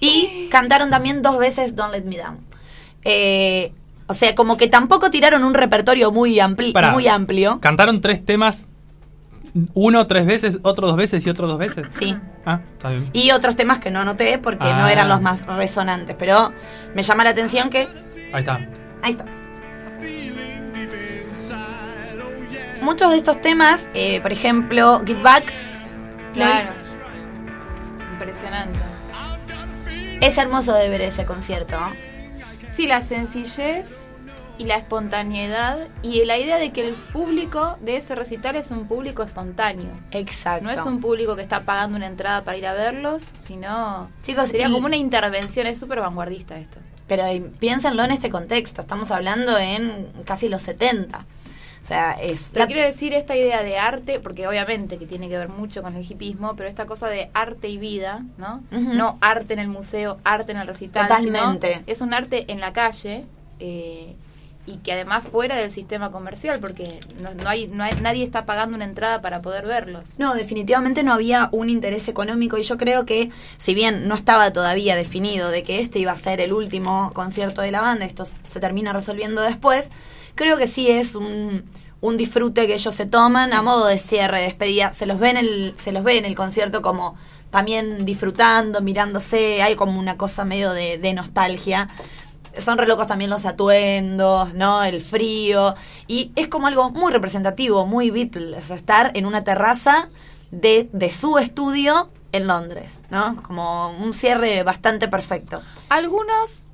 [0.00, 2.38] Y cantaron también dos veces Don't Let Me Down.
[3.04, 3.72] Eh,
[4.06, 6.92] o sea, como que tampoco tiraron un repertorio muy, ampli Pará.
[6.92, 7.58] muy amplio.
[7.60, 8.68] Cantaron tres temas,
[9.74, 11.88] uno tres veces, otro dos veces y otro dos veces.
[11.98, 12.16] Sí.
[12.44, 13.08] Ah, está bien.
[13.12, 14.92] Y otros temas que no anoté porque no Ah.
[14.92, 16.16] eran los más resonantes.
[16.18, 16.52] Pero
[16.94, 17.86] me llama la atención que.
[18.32, 18.58] Ahí está.
[19.02, 19.24] Ahí está.
[22.82, 25.52] Muchos de estos temas, eh, por ejemplo, Get Back,
[26.34, 26.70] Claro.
[28.12, 28.78] Impresionante.
[30.20, 31.76] es hermoso de ver ese concierto.
[32.70, 33.94] Sí, la sencillez
[34.58, 38.86] y la espontaneidad y la idea de que el público de ese recital es un
[38.86, 39.90] público espontáneo.
[40.12, 40.64] Exacto.
[40.64, 44.48] No es un público que está pagando una entrada para ir a verlos, sino Chicos,
[44.50, 46.78] sería y- como una intervención, es súper vanguardista esto.
[47.06, 47.24] Pero
[47.58, 51.18] piénsenlo en este contexto, estamos hablando en casi los 70.
[51.82, 52.48] O sea, es...
[52.50, 55.82] Pero la- quiero decir esta idea de arte, porque obviamente que tiene que ver mucho
[55.82, 58.62] con el hipismo, pero esta cosa de arte y vida, ¿no?
[58.70, 61.72] No arte en el museo, arte en el recital, Totalmente.
[61.74, 63.26] sino es un arte en la calle
[63.60, 64.16] eh,
[64.66, 68.46] y que además fuera del sistema comercial, porque no, no hay, no hay, nadie está
[68.46, 70.18] pagando una entrada para poder verlos.
[70.18, 74.52] No, definitivamente no había un interés económico y yo creo que si bien no estaba
[74.52, 78.26] todavía definido de que este iba a ser el último concierto de la banda, esto
[78.26, 79.88] se termina resolviendo después,
[80.34, 81.64] creo que sí es un,
[82.00, 85.36] un disfrute que ellos se toman a modo de cierre, despedida, se los ve en
[85.36, 87.16] el, se los ve en el concierto como
[87.50, 91.88] también disfrutando, mirándose, hay como una cosa medio de, de nostalgia.
[92.58, 94.82] Son re locos también los atuendos, ¿no?
[94.84, 95.74] El frío.
[96.06, 98.70] Y es como algo muy representativo, muy Beatles.
[98.70, 100.08] estar en una terraza
[100.50, 103.36] de, de su estudio en Londres, ¿no?
[103.42, 105.62] Como un cierre bastante perfecto.
[105.88, 106.66] Algunos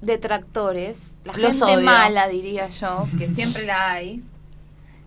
[0.00, 1.80] detractores, la Los gente odio.
[1.80, 4.22] mala diría yo, que siempre la hay,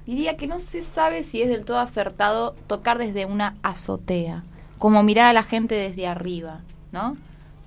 [0.05, 4.43] diría que no se sabe si es del todo acertado tocar desde una azotea,
[4.77, 7.17] como mirar a la gente desde arriba, ¿no?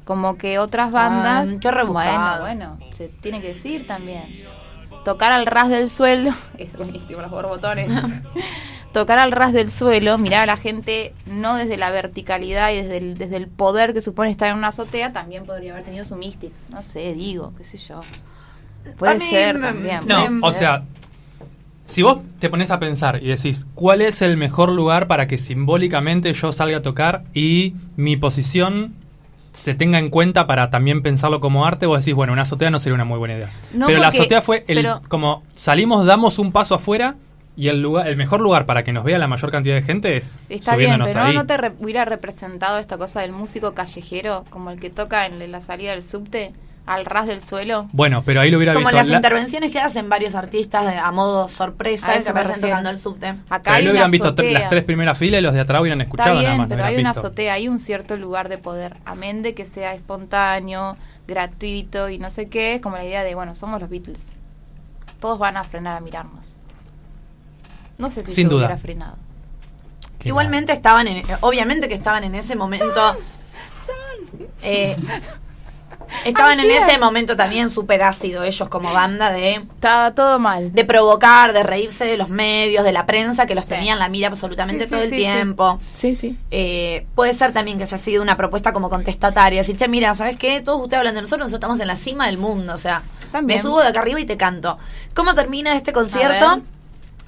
[0.05, 2.43] Como que otras bandas, Ay, qué rebuscado.
[2.43, 4.45] bueno, bueno, se tiene que decir también.
[5.05, 7.89] Tocar al ras del suelo, es buenísimo los borbotones.
[8.93, 12.99] Tocar al ras del suelo, mirar a la gente no desde la verticalidad y desde
[12.99, 16.15] el, desde el poder que supone estar en una azotea, también podría haber tenido su
[16.17, 16.55] mística.
[16.69, 18.01] No sé, digo, qué sé yo.
[18.99, 20.01] Puede mí ser me- también.
[20.07, 20.59] No, o ser.
[20.61, 20.83] sea,
[21.87, 25.39] si vos te pones a pensar y decís, ¿cuál es el mejor lugar para que
[25.39, 28.95] simbólicamente yo salga a tocar y mi posición
[29.53, 31.87] se tenga en cuenta para también pensarlo como arte?
[31.87, 33.51] Vos decís, bueno, una azotea no sería una muy buena idea.
[33.73, 37.17] No, pero la azotea fue el, pero- como salimos, damos un paso afuera
[37.55, 40.17] y el lugar, el mejor lugar para que nos vea la mayor cantidad de gente
[40.17, 41.35] es Está bien, subiéndonos pero ahí.
[41.35, 45.53] ¿no te re- hubiera representado esta cosa del músico callejero como el que toca en
[45.53, 46.53] la salida del subte?
[46.85, 47.89] Al ras del suelo.
[47.93, 48.97] Bueno, pero ahí lo hubiera Como visto.
[48.97, 52.91] las la- intervenciones que hacen varios artistas de- a modo sorpresa A que aparecen tocando
[52.91, 53.29] el subte.
[53.49, 56.01] Acá pero ahí lo hubieran visto las tres primeras filas y los de atrás hubieran
[56.01, 56.69] Está escuchado nada más.
[56.69, 58.97] no pero hay una azotea, hay un cierto lugar de poder.
[59.05, 60.97] Amén de que sea espontáneo,
[61.29, 64.33] gratuito y no sé qué, como la idea de, bueno, somos los Beatles.
[65.21, 66.57] Todos van a frenar a mirarnos.
[67.99, 68.67] No sé si Sin se duda.
[68.67, 69.17] hubiera frenado.
[70.19, 73.17] Qué Igualmente estaban en, obviamente que estaban en ese momento.
[74.63, 74.97] eh,
[76.25, 80.73] estaban en ese momento también súper ácido ellos como banda de, Estaba todo mal.
[80.73, 83.71] de provocar, de reírse de los medios, de la prensa que los Sí.
[83.71, 85.81] tenían la mira absolutamente Sí, todo sí, el sí, tiempo.
[85.95, 86.39] Sí, sí.
[86.51, 89.61] Eh, puede ser también que haya sido una propuesta como contestataria.
[89.61, 90.61] Decir, che, mira, ¿sabes qué?
[90.61, 92.75] Todos ustedes hablan de nosotros, nosotros estamos en la cima del mundo.
[92.75, 93.59] O sea, También.
[93.59, 94.79] me subo de acá arriba y te canto.
[95.15, 96.63] ¿Cómo termina este concierto?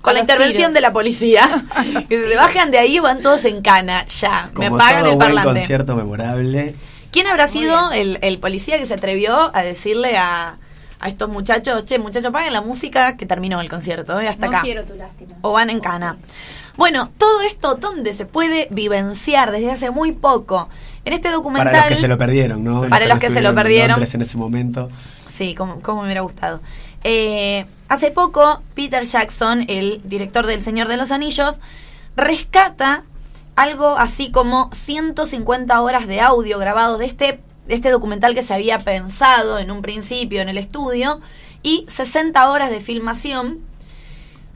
[0.02, 0.74] Con la intervención tiros.
[0.74, 1.64] de la policía.
[2.08, 4.04] que se bajan de ahí y van todos en cana.
[4.06, 5.60] Ya, me Como pagan todo el buen parlante.
[5.60, 6.74] concierto memorable.
[7.14, 10.58] ¿Quién habrá sido el, el policía que se atrevió a decirle a,
[10.98, 14.52] a estos muchachos, che, muchachos, paguen la música que terminó el concierto, eh, hasta no
[14.52, 14.62] acá?
[14.62, 15.36] quiero tu lástima.
[15.42, 16.16] o van en cana.
[16.76, 20.68] Bueno, todo esto donde se puede vivenciar desde hace muy poco.
[21.04, 21.72] En este documental.
[21.72, 22.88] Para los que se lo perdieron, ¿no?
[22.88, 24.02] Para los que se lo en perdieron.
[24.02, 24.90] En ese momento.
[25.32, 26.58] Sí, como, como me hubiera gustado.
[27.04, 31.60] Eh, hace poco, Peter Jackson, el director del Señor de los Anillos,
[32.16, 33.04] rescata
[33.56, 38.54] algo así como 150 horas de audio grabado de este, de este documental que se
[38.54, 41.20] había pensado en un principio en el estudio
[41.62, 43.64] y 60 horas de filmación.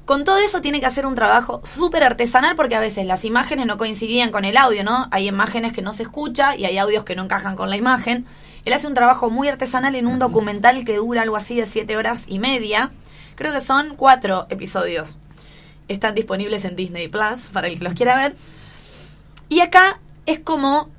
[0.05, 3.67] Con todo eso tiene que hacer un trabajo súper artesanal porque a veces las imágenes
[3.67, 5.07] no coincidían con el audio, ¿no?
[5.11, 8.25] Hay imágenes que no se escucha y hay audios que no encajan con la imagen.
[8.65, 11.97] Él hace un trabajo muy artesanal en un documental que dura algo así de siete
[11.97, 12.91] horas y media.
[13.35, 15.19] Creo que son cuatro episodios.
[15.89, 18.35] Están disponibles en Disney Plus para el que los quiera ver.
[19.49, 20.91] Y acá es como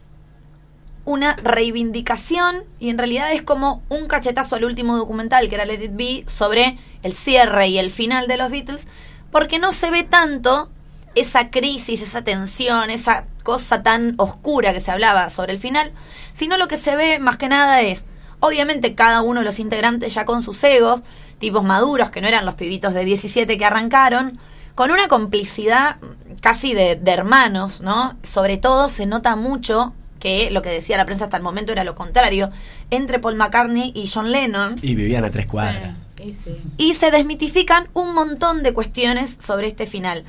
[1.05, 5.83] una reivindicación y en realidad es como un cachetazo al último documental que era Let
[5.83, 8.87] It Be sobre el cierre y el final de los Beatles
[9.31, 10.69] porque no se ve tanto
[11.15, 15.91] esa crisis, esa tensión, esa cosa tan oscura que se hablaba sobre el final,
[16.33, 18.05] sino lo que se ve más que nada es,
[18.39, 21.01] obviamente cada uno de los integrantes ya con sus egos,
[21.39, 24.39] tipos maduros que no eran los pibitos de 17 que arrancaron,
[24.79, 25.97] con una complicidad
[26.39, 28.15] casi de, de hermanos, ¿no?
[28.23, 31.83] Sobre todo se nota mucho que lo que decía la prensa hasta el momento era
[31.83, 32.49] lo contrario,
[32.89, 34.77] entre Paul McCartney y John Lennon.
[34.81, 35.97] Y vivían a tres cuadras.
[36.15, 36.55] Sí, sí.
[36.77, 40.23] Y se desmitifican un montón de cuestiones sobre este final.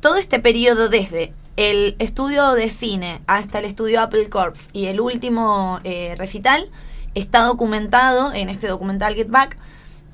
[0.00, 5.00] Todo este periodo desde el estudio de cine hasta el estudio Apple Corps y el
[5.00, 6.72] último eh, recital
[7.14, 9.58] está documentado en este documental Get Back.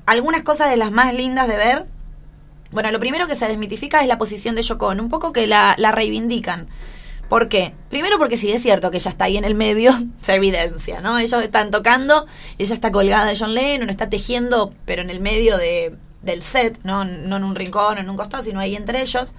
[0.05, 1.98] Algunas cosas de las más lindas de ver.
[2.71, 5.75] Bueno, lo primero que se desmitifica es la posición de Yoko un poco que la,
[5.77, 6.67] la reivindican.
[7.29, 7.73] ¿Por qué?
[7.89, 11.19] Primero porque si es cierto que ella está ahí en el medio, se evidencia, ¿no?
[11.19, 12.25] Ellos están tocando,
[12.57, 16.79] ella está colgada de John Lennon, está tejiendo, pero en el medio de, del set,
[16.83, 17.05] ¿no?
[17.05, 19.33] no en un rincón, en un costado, sino ahí entre ellos.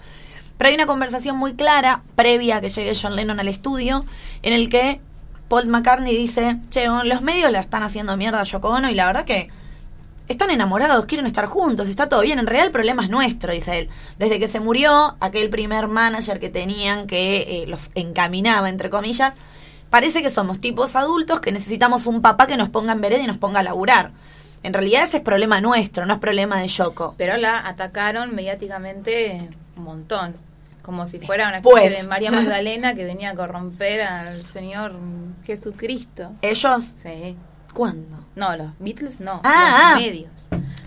[0.57, 4.05] Pero hay una conversación muy clara, previa a que llegue John Lennon al estudio,
[4.43, 5.01] en el que
[5.49, 9.07] Paul McCartney dice, che, los medios la están haciendo mierda a Yoko Ono y la
[9.07, 9.49] verdad que
[10.33, 12.39] están enamorados, quieren estar juntos, está todo bien.
[12.39, 13.89] En realidad el problema es nuestro, dice él.
[14.19, 19.35] Desde que se murió, aquel primer manager que tenían que eh, los encaminaba, entre comillas,
[19.91, 23.27] parece que somos tipos adultos que necesitamos un papá que nos ponga en vereda y
[23.27, 24.13] nos ponga a laburar.
[24.63, 27.15] En realidad ese es problema nuestro, no es problema de Yoko.
[27.17, 30.37] Pero la atacaron mediáticamente un montón.
[30.83, 31.97] Como si fuera una especie Pues.
[32.03, 34.95] de María Magdalena que venía a corromper al Señor
[35.45, 36.33] Jesucristo.
[36.43, 36.85] ¿Ellos?
[36.97, 37.37] Sí.
[37.75, 38.20] ¿Cuándo?
[38.41, 39.43] No, los Beatles no.
[39.45, 39.93] Ah, ah.
[39.93, 40.31] los medios.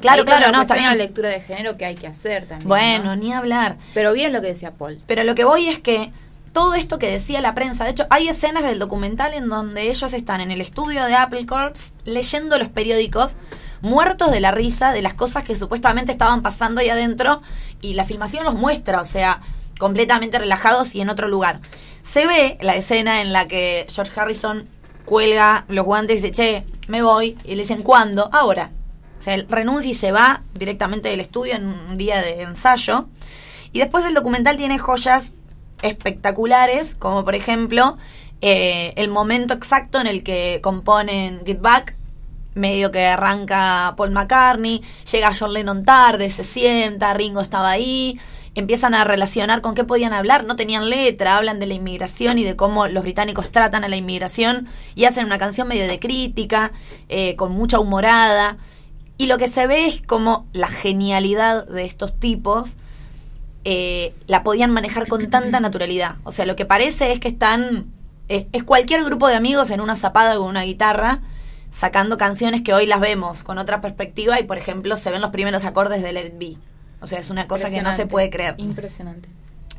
[0.02, 0.88] Claro, Ahí claro, no, está bien.
[0.88, 2.68] la lectura de género que hay que hacer también.
[2.68, 3.16] Bueno, ¿no?
[3.16, 3.78] ni hablar.
[3.94, 5.00] Pero bien lo que decía Paul.
[5.06, 6.12] Pero lo que voy es que
[6.52, 10.14] todo esto que decía la prensa, de hecho, hay escenas del documental en donde ellos
[10.14, 13.38] están en el estudio de Apple Corps leyendo los periódicos,
[13.82, 17.44] muertos de la risa de las cosas que supuestamente estaban pasando ahí adentro,
[17.82, 19.42] y la filmación los muestra, o sea,
[19.78, 21.60] completamente relajados y en otro lugar.
[22.02, 24.68] Se ve la escena en la que George Harrison
[25.06, 28.30] cuelga los guantes y dice, che, me voy, y le dicen, ¿cuándo?
[28.32, 28.72] Ahora.
[29.20, 33.08] O sea, él renuncia y se va directamente del estudio en un día de ensayo.
[33.72, 35.34] Y después el documental tiene joyas
[35.82, 37.98] espectaculares, como por ejemplo
[38.42, 41.96] eh, el momento exacto en el que componen Get Back,
[42.56, 48.20] medio que arranca Paul McCartney, llega John Lennon tarde, se sienta, Ringo estaba ahí,
[48.56, 52.44] empiezan a relacionar con qué podían hablar, no tenían letra, hablan de la inmigración y
[52.44, 56.72] de cómo los británicos tratan a la inmigración y hacen una canción medio de crítica,
[57.10, 58.58] eh, con mucha humorada.
[59.18, 62.76] Y lo que se ve es como la genialidad de estos tipos
[63.66, 66.16] eh, la podían manejar con tanta naturalidad.
[66.24, 67.86] O sea, lo que parece es que están.
[68.30, 71.22] Es, es cualquier grupo de amigos en una zapada con una guitarra,
[71.72, 75.32] sacando canciones que hoy las vemos con otra perspectiva y, por ejemplo, se ven los
[75.32, 76.73] primeros acordes del Let It Be.
[77.04, 78.56] O sea, es una cosa que no se puede creer.
[78.58, 79.30] Impresionante.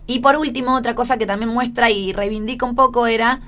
[0.07, 3.41] Y por último, otra cosa que también muestra y reivindica un poco era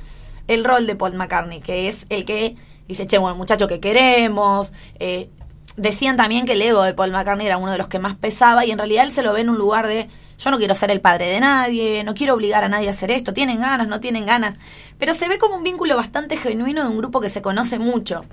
[0.48, 2.56] el rol de Paul McCartney, que es el que
[2.88, 4.72] dice, che, bueno, muchacho que queremos.
[4.98, 5.28] Eh,
[5.76, 8.64] decían también que el ego de Paul McCartney era uno de los que más pesaba
[8.64, 10.08] y en realidad él se lo ve en un lugar de,
[10.38, 13.10] yo no quiero ser el padre de nadie, no quiero obligar a nadie a hacer
[13.10, 14.56] esto, tienen ganas, no tienen ganas.
[14.98, 18.24] Pero se ve como un vínculo bastante genuino de un grupo que se conoce mucho.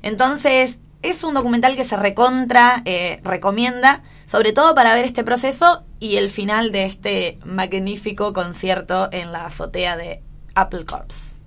[0.00, 5.84] Entonces, es un documental que se recontra eh, recomienda, sobre todo para ver este proceso
[6.00, 10.22] y el final de este magnífico concierto en la azotea de
[10.54, 11.38] Apple Corps.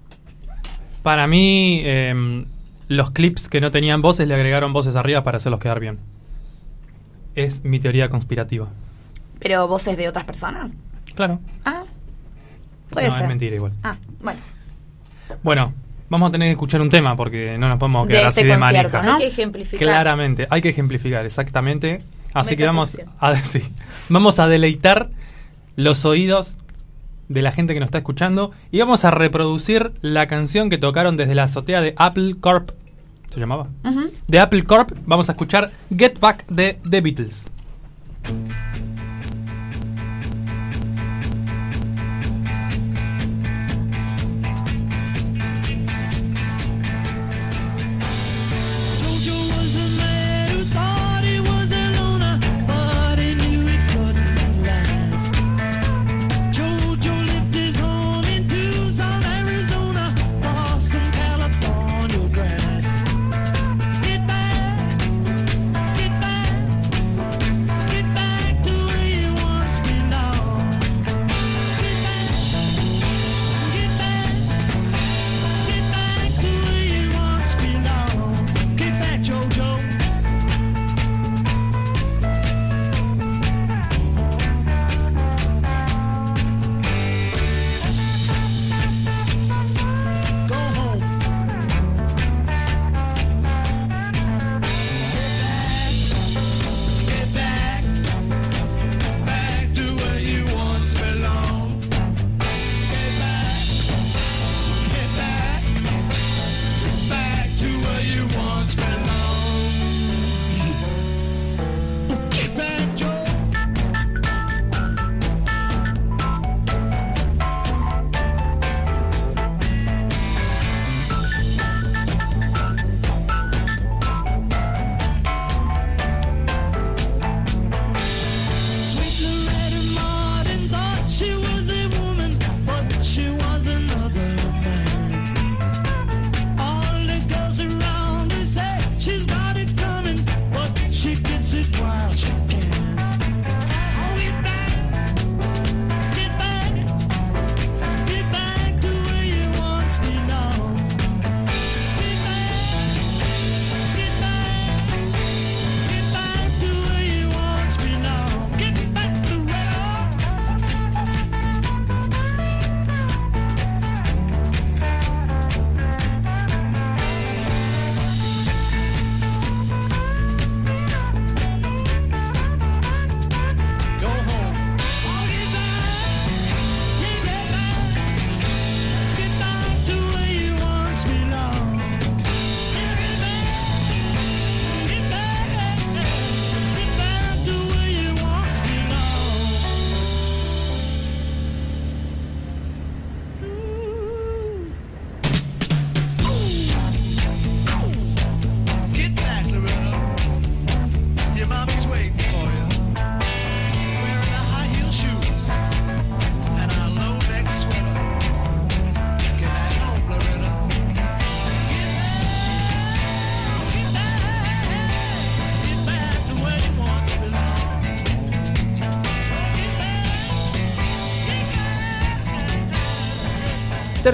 [1.04, 2.46] Para mí, em,
[2.88, 6.00] los clips que no tenían voces le agregaron voces arriba para hacerlos quedar bien.
[7.36, 8.68] Es mi teoría conspirativa.
[9.40, 10.74] Pero voces de otras personas.
[11.16, 11.40] Claro.
[11.66, 11.84] Ah,
[12.90, 13.24] puede no, ser.
[13.24, 13.74] es mentira igual.
[13.84, 14.40] Ah, bueno.
[15.44, 15.74] Bueno,
[16.10, 18.50] vamos a tener que escuchar un tema porque no nos podemos De quedar este así
[18.50, 19.04] de manija.
[19.04, 19.16] ¿no?
[19.16, 19.80] Hay que ejemplificar.
[19.80, 22.00] Claramente, hay que ejemplificar, exactamente.
[22.34, 23.62] Así que vamos a, sí,
[24.10, 25.10] vamos a deleitar
[25.76, 26.60] los oídos
[27.28, 31.16] de la gente que nos está escuchando y vamos a reproducir la canción que tocaron
[31.16, 32.72] desde la azotea de Apple Corp.
[33.32, 33.68] ¿Se llamaba?
[34.28, 37.52] De Apple Corp, vamos a escuchar Get Back de The Beatles.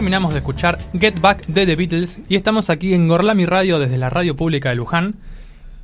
[0.06, 3.98] Terminamos de escuchar Get Back de The Beatles y estamos aquí en Gorlami Radio desde
[3.98, 5.16] la radio pública de Luján.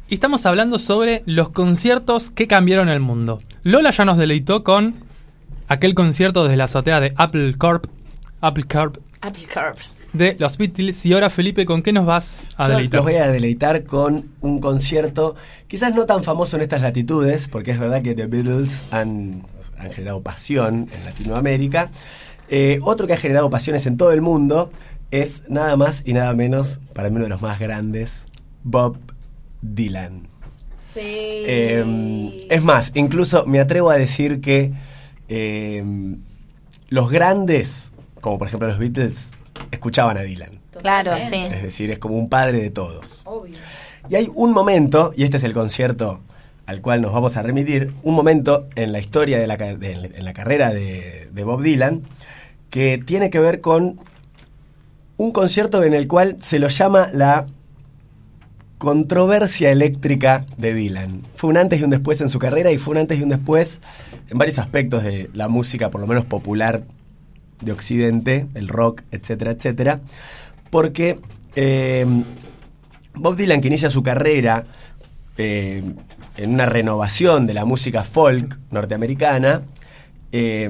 [0.09, 3.39] Y estamos hablando sobre los conciertos que cambiaron el mundo.
[3.63, 4.93] Lola ya nos deleitó con
[5.67, 7.87] aquel concierto desde la azotea de Apple Corp,
[8.41, 9.79] Apple Corp Apple Corp.
[10.13, 11.03] de los Beatles.
[11.07, 12.97] Y ahora Felipe, ¿con qué nos vas a Yo deleitar?
[12.99, 15.33] los voy a deleitar con un concierto,
[15.67, 19.47] quizás no tan famoso en estas latitudes, porque es verdad que The Beatles han,
[19.79, 21.89] han generado pasión en Latinoamérica.
[22.53, 24.71] Eh, otro que ha generado pasiones en todo el mundo
[25.09, 28.25] es nada más y nada menos, para mí uno de los más grandes,
[28.63, 28.97] Bob
[29.61, 30.27] Dylan.
[30.77, 30.99] Sí.
[31.01, 34.73] Eh, es más, incluso me atrevo a decir que
[35.29, 35.83] eh,
[36.89, 39.31] los grandes, como por ejemplo los Beatles,
[39.71, 40.59] escuchaban a Dylan.
[40.81, 41.35] Claro, sí.
[41.51, 43.21] Es decir, es como un padre de todos.
[43.25, 43.55] Obvio.
[44.09, 46.19] Y hay un momento, y este es el concierto
[46.65, 50.23] al cual nos vamos a remitir, un momento en la historia de la, de- en
[50.25, 52.01] la carrera de, de Bob Dylan
[52.71, 53.99] que tiene que ver con
[55.17, 57.45] un concierto en el cual se lo llama la
[58.79, 61.21] controversia eléctrica de Dylan.
[61.35, 63.29] Fue un antes y un después en su carrera y fue un antes y un
[63.29, 63.79] después
[64.31, 66.83] en varios aspectos de la música, por lo menos popular
[67.61, 70.01] de Occidente, el rock, etcétera, etcétera,
[70.71, 71.19] porque
[71.55, 72.07] eh,
[73.13, 74.63] Bob Dylan, que inicia su carrera
[75.37, 75.83] eh,
[76.37, 79.61] en una renovación de la música folk norteamericana,
[80.31, 80.67] eh,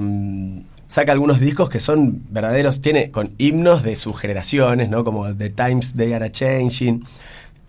[0.91, 5.05] saca algunos discos que son verdaderos, tiene con himnos de sus generaciones, ¿no?
[5.05, 7.05] Como The Times They Are Changing,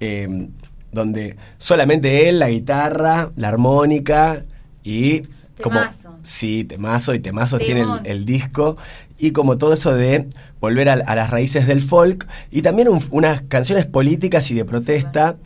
[0.01, 0.49] eh,
[0.91, 4.43] donde solamente él, la guitarra, la armónica
[4.83, 5.23] y
[5.63, 6.17] como Temazo.
[6.25, 8.77] sí, temazo y temazo tiene el, disco
[9.19, 10.27] y como todo eso de
[10.61, 14.65] volver a, a las raíces del folk y también un- unas canciones políticas y de
[14.65, 15.37] protesta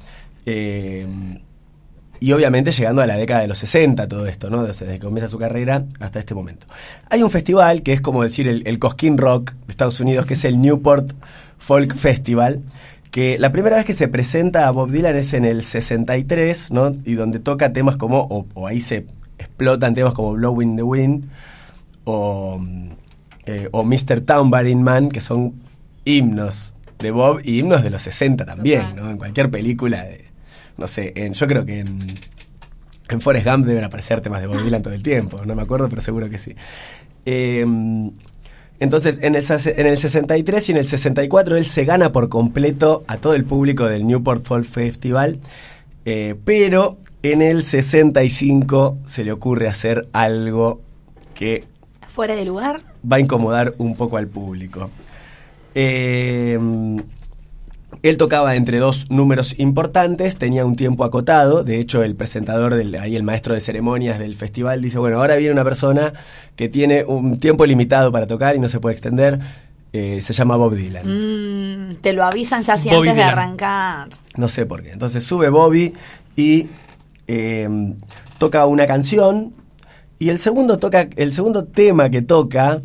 [0.47, 1.07] eh,
[2.27, 4.65] y obviamente llegando a la década de los 60 todo esto, ¿no?
[4.65, 6.67] Desde que comienza su carrera hasta este momento.
[7.09, 10.35] Hay un festival que es como decir el, el Cosquín Rock de Estados Unidos, que
[10.35, 11.13] es el Newport
[11.59, 12.63] Folk Festival,
[13.13, 16.97] que la primera vez que se presenta a Bob Dylan es en el 63, ¿no?
[17.05, 19.07] Y donde toca temas como, o, o ahí se
[19.39, 21.29] explotan temas como Blowing the Wind,
[22.03, 22.61] o,
[23.47, 24.23] eh, o Mr.
[24.23, 25.55] Tambourine Man, que son
[26.05, 28.97] himnos de Bob y himnos de los 60 también.
[28.97, 29.11] ¿no?
[29.11, 30.26] En cualquier película, de,
[30.79, 31.99] no sé, en, yo creo que en,
[33.09, 35.89] en Forrest Gump deben aparecer temas de Bob Dylan todo el tiempo, no me acuerdo,
[35.89, 36.55] pero seguro que sí.
[37.25, 37.65] Eh,
[38.79, 42.29] entonces, en el, ses- en el 63 y en el 64 él se gana por
[42.29, 45.41] completo a todo el público del Newport Folk Festival,
[46.05, 50.83] eh, pero en el 65 se le ocurre hacer algo
[51.35, 51.65] que
[52.07, 52.83] Fuera de lugar.
[53.11, 54.91] va a incomodar un poco al público.
[55.75, 56.59] Eh,
[58.03, 62.95] él tocaba entre dos números importantes, tenía un tiempo acotado, de hecho el presentador, del,
[62.97, 66.13] ahí el maestro de ceremonias del festival dice, bueno, ahora viene una persona
[66.57, 69.41] que tiene un tiempo limitado para tocar y no se puede extender,
[69.93, 71.07] eh, se llama Bob Dylan.
[71.07, 74.09] Mm, te lo avisan ya si Bobby antes de arrancar.
[74.37, 74.91] No sé por qué.
[74.91, 75.95] Entonces sube Bobby
[76.37, 76.67] y
[77.27, 77.95] eh,
[78.39, 79.53] toca una canción.
[80.19, 82.83] Y el segundo, toca, el segundo tema que toca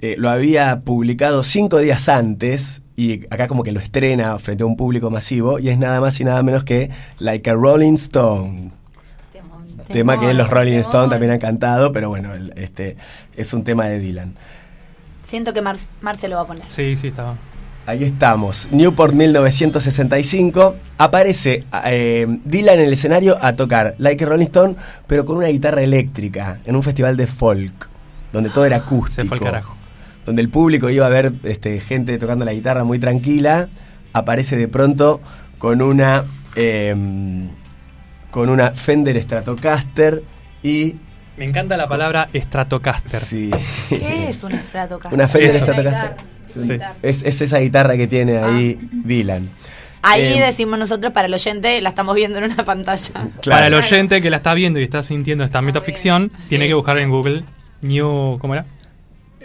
[0.00, 2.82] eh, lo había publicado cinco días antes.
[3.00, 5.60] Y acá como que lo estrena frente a un público masivo.
[5.60, 6.90] Y es nada más y nada menos que
[7.20, 8.72] Like a Rolling Stone.
[9.86, 11.92] Tema que los Rolling Stone también han cantado.
[11.92, 12.96] Pero bueno, el- este
[13.36, 14.34] es un tema de Dylan.
[15.22, 16.64] Siento que Mar Marce lo va a poner.
[16.68, 17.36] Sí, sí, estaba.
[17.86, 20.76] Ahí estamos, Newport 1965.
[20.98, 24.74] Aparece eh, Dylan en el escenario a tocar Like a Rolling Stone,
[25.06, 27.88] pero con una guitarra eléctrica, en un festival de folk,
[28.32, 29.22] donde todo era acústico.
[29.22, 29.77] Se fue carajo.
[30.28, 33.68] Donde el público iba a ver este, gente tocando la guitarra muy tranquila.
[34.12, 35.22] Aparece de pronto
[35.56, 36.22] con una.
[36.54, 36.94] eh,
[38.30, 40.22] con una Fender Stratocaster
[40.62, 40.96] y.
[41.38, 43.20] Me encanta la palabra Stratocaster.
[43.20, 43.50] Sí.
[43.88, 45.14] ¿Qué es un Stratocaster?
[45.14, 45.64] Una Fender Eso.
[45.64, 46.16] Stratocaster.
[46.54, 46.78] Sí.
[47.02, 49.48] Es, es esa guitarra que tiene ahí Dylan.
[50.02, 53.12] Ahí Eh, decimos nosotros para el oyente, la estamos viendo en una pantalla.
[53.14, 53.32] Claro.
[53.44, 56.98] Para el oyente que la está viendo y está sintiendo esta metaficción, tiene que buscar
[56.98, 57.44] en Google
[57.80, 58.38] New.
[58.40, 58.66] ¿Cómo era?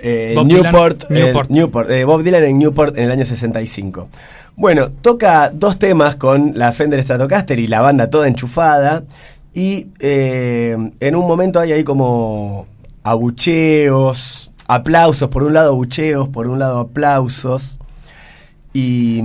[0.05, 1.89] Eh, Newport, Dylan, eh, Newport.
[1.89, 4.09] Eh, Bob Dylan en Newport en el año 65.
[4.57, 9.03] Bueno, toca dos temas con la Fender Stratocaster y la banda toda enchufada.
[9.53, 12.67] Y en un momento hay ahí como
[13.03, 17.79] abucheos, aplausos, por un lado abucheos, por un lado aplausos.
[18.73, 19.23] Y,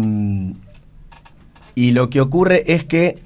[1.75, 3.19] y lo que ocurre es que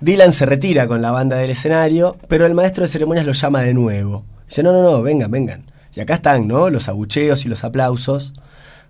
[0.00, 3.62] Dylan se retira con la banda del escenario, pero el maestro de ceremonias lo llama
[3.62, 4.24] de nuevo.
[4.48, 5.73] Dice, no, no, no, vengan, vengan.
[5.96, 6.70] Y acá están, ¿no?
[6.70, 8.32] Los abucheos y los aplausos.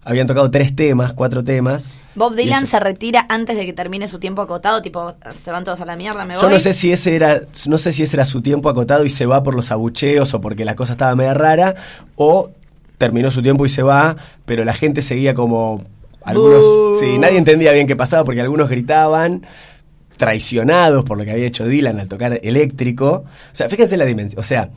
[0.05, 1.87] Habían tocado tres temas, cuatro temas.
[2.15, 5.81] Bob Dylan se retira antes de que termine su tiempo acotado, tipo, se van todos
[5.81, 6.43] a la mierda, me voy.
[6.43, 9.11] Yo no sé si ese era, no sé si ese era su tiempo acotado y
[9.11, 11.75] se va por los abucheos o porque la cosa estaba media rara,
[12.15, 12.51] o
[12.99, 15.83] terminó su tiempo y se va, pero la gente seguía como
[16.23, 16.99] algunos, Bú.
[17.01, 19.45] sí, nadie entendía bien qué pasaba porque algunos gritaban
[20.17, 23.25] traicionados por lo que había hecho Dylan al tocar eléctrico.
[23.25, 24.71] O sea, fíjense la dimensión, o sea,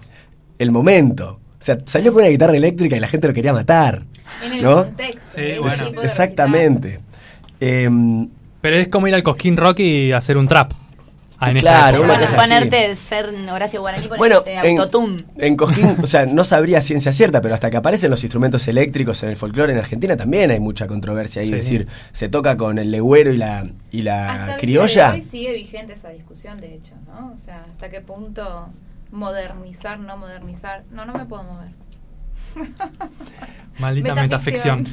[0.57, 1.39] el momento.
[1.59, 4.03] O sea, salió con una guitarra eléctrica y la gente lo quería matar.
[4.45, 4.83] En el ¿no?
[4.85, 5.35] contexto.
[5.35, 6.01] Sí, bueno.
[6.03, 6.99] Exactamente.
[7.59, 8.29] Em,
[8.61, 10.73] Pero es como ir al Cosquín Rock y hacer un trap.
[11.39, 12.65] Ah, en Claro, una cosa Bueno, así.
[12.65, 15.23] ponerte ser Horacio Guaraní, Bueno, ponerte en, autotune.
[15.37, 19.21] en Cosquín, o sea, no sabría ciencia cierta, pero hasta que aparecen los instrumentos eléctricos
[19.21, 21.49] en el folclore en Argentina también hay mucha controversia ahí.
[21.49, 21.53] Sí.
[21.53, 25.11] Es decir, se toca con el legüero y la, y la Hasta criolla.
[25.13, 27.31] hoy sigue vigente esa discusión, de hecho, ¿no?
[27.35, 28.69] O sea, hasta qué punto
[29.11, 30.83] modernizar, no modernizar.
[30.91, 31.69] No, no me puedo mover.
[33.79, 34.87] Maldita metaficción.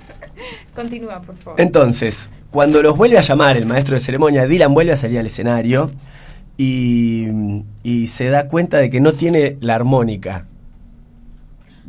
[0.74, 1.60] Continúa, por favor.
[1.60, 5.26] Entonces, cuando los vuelve a llamar el maestro de ceremonia, Dylan vuelve a salir al
[5.26, 5.90] escenario
[6.56, 7.26] y,
[7.82, 10.46] y se da cuenta de que no tiene la armónica.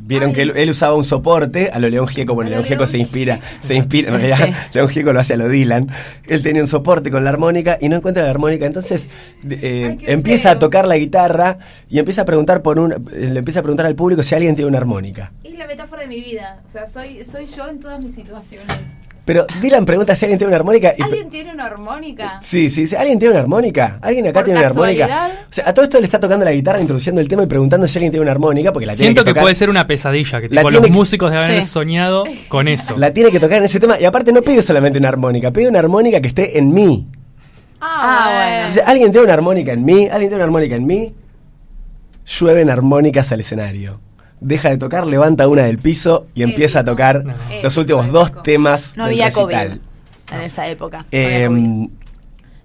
[0.04, 0.36] Vieron Ay.
[0.36, 3.40] que él, él usaba un soporte, a lo León Gieco, bueno, León Gieco se inspira,
[3.62, 5.90] se inspira, en realidad, León Gieco lo hace a lo Dylan.
[6.28, 9.10] Él tenía un soporte con la armónica y no encuentra la armónica, entonces
[9.50, 13.40] eh, Ay, empieza a tocar la guitarra y empieza a preguntar por un, eh, le
[13.40, 15.32] empieza a preguntar al público si alguien tiene una armónica.
[15.44, 16.62] Es la metáfora de mi vida.
[16.66, 19.02] O sea, soy, soy yo en todas mis situaciones.
[19.24, 22.40] Pero Dylan pregunta si alguien tiene una armónica y ¿Alguien tiene una armónica?
[22.42, 22.96] Sí, sí, sí.
[22.96, 24.00] ¿Alguien tiene una armónica?
[24.02, 25.08] ¿Alguien acá ¿Por tiene una armónica?
[25.08, 25.40] casualidad?
[25.50, 27.88] O sea, a todo esto le está tocando la guitarra, introduciendo el tema y preguntando
[27.88, 29.44] si alguien tiene una armónica, porque la tiene Siento que que, tocar.
[29.44, 32.98] puede ser una pesadilla, que tipo, tiene los que- músicos deben haber soñado con eso.
[32.98, 34.00] La tiene que tocar en ese tema.
[34.00, 37.08] Y aparte no pide solamente una armónica, pide una armónica que esté en mí.
[37.80, 38.70] Ah, bueno.
[38.70, 40.04] O sea, ¿alguien tiene una armónica en mí?
[40.08, 41.14] ¿Alguien tiene una armónica en mí?
[42.40, 44.00] Llueven armónicas al escenario.
[44.42, 47.34] Deja de tocar, levanta una del piso y empieza a tocar No.
[47.64, 48.38] los últimos dos Épico.
[48.40, 49.68] No temas del había recital.
[49.70, 49.80] COVID
[50.34, 51.06] en esa época.
[51.12, 51.90] Eh, COVID.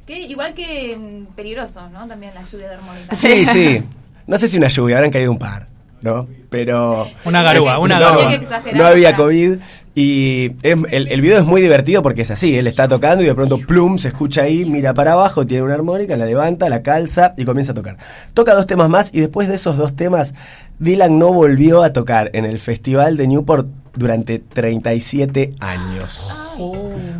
[0.06, 0.96] Que igual que
[1.34, 2.06] peligroso, ¿no?
[2.06, 3.14] También la lluvia de armónica.
[3.14, 3.82] sí, sí.
[4.26, 5.68] No sé si una lluvia, habrán caído un par,
[6.06, 6.26] ¿no?
[6.48, 7.06] Pero...
[7.24, 8.40] Una garúa, una no, garúa.
[8.74, 9.14] No había.
[9.16, 9.56] COVID
[9.98, 13.26] y es- el, el video es muy divertido porque es así, él está tocando y
[13.26, 16.82] de pronto plum, se escucha ahí, mira para abajo, tiene una armónica, la levanta, la
[16.82, 17.96] calza y comienza a tocar.
[18.34, 20.34] Toca dos temas más y después de esos dos temas,
[20.78, 26.30] Dylan no volvió a tocar en el Festival de Newport durante 37 años.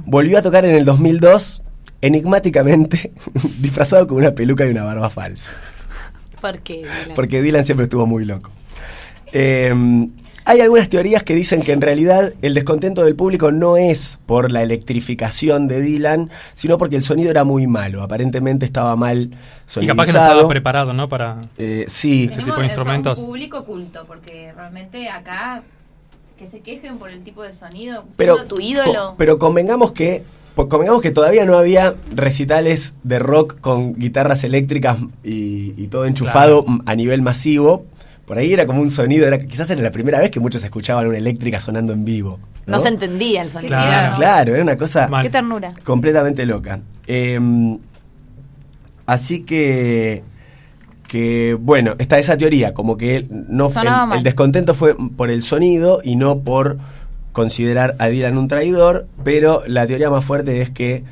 [0.05, 1.63] Volvió a tocar en el 2002,
[2.03, 3.11] enigmáticamente,
[3.59, 5.55] disfrazado con una peluca y una barba falsa
[6.43, 6.83] ¿Por qué?
[6.83, 7.15] Dylan?
[7.15, 8.51] porque Dylan siempre estuvo muy loco.
[9.39, 10.09] Eh,
[10.49, 14.53] hay algunas teorías que dicen que en realidad el descontento del público no es por
[14.53, 18.03] la electrificación de Dylan, sino porque el sonido era muy malo.
[18.03, 20.31] Aparentemente estaba mal Y capaz que no sonidizado.
[20.35, 21.09] estaba preparado, ¿no?
[21.09, 21.43] Para.
[21.59, 23.19] Eh, sí, Ese tipo de instrumentos.
[23.19, 25.65] un público culto, porque realmente acá
[26.39, 28.05] que se quejen por el tipo de sonido.
[28.17, 28.93] pero, tu ídolo.
[29.09, 30.23] co- pero convengamos que
[30.55, 36.65] convengamos que todavía no había recitales de rock con guitarras eléctricas y, y todo enchufado
[36.65, 36.83] Claro.
[36.87, 37.85] a nivel masivo.
[38.27, 41.07] Por ahí era como un sonido, era quizás era la primera vez que muchos escuchaban
[41.07, 42.41] una eléctrica sonando en vivo.
[42.67, 43.69] No se entendía el sonido.
[43.69, 44.17] Claro.
[44.17, 45.23] Claro, era una cosa Mal.
[45.23, 45.73] Qué ternura.
[45.85, 46.81] completamente loca.
[47.07, 47.39] Eh,
[49.07, 50.25] así que,
[51.07, 53.69] que, bueno, está esa teoría, como que no
[54.13, 56.79] el descontento fue por el sonido y no por
[57.31, 61.05] considerar a Dylan un traidor, pero la teoría más fuerte es que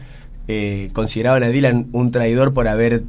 [0.48, 3.04] eh, consideraban a Dylan un traidor por haber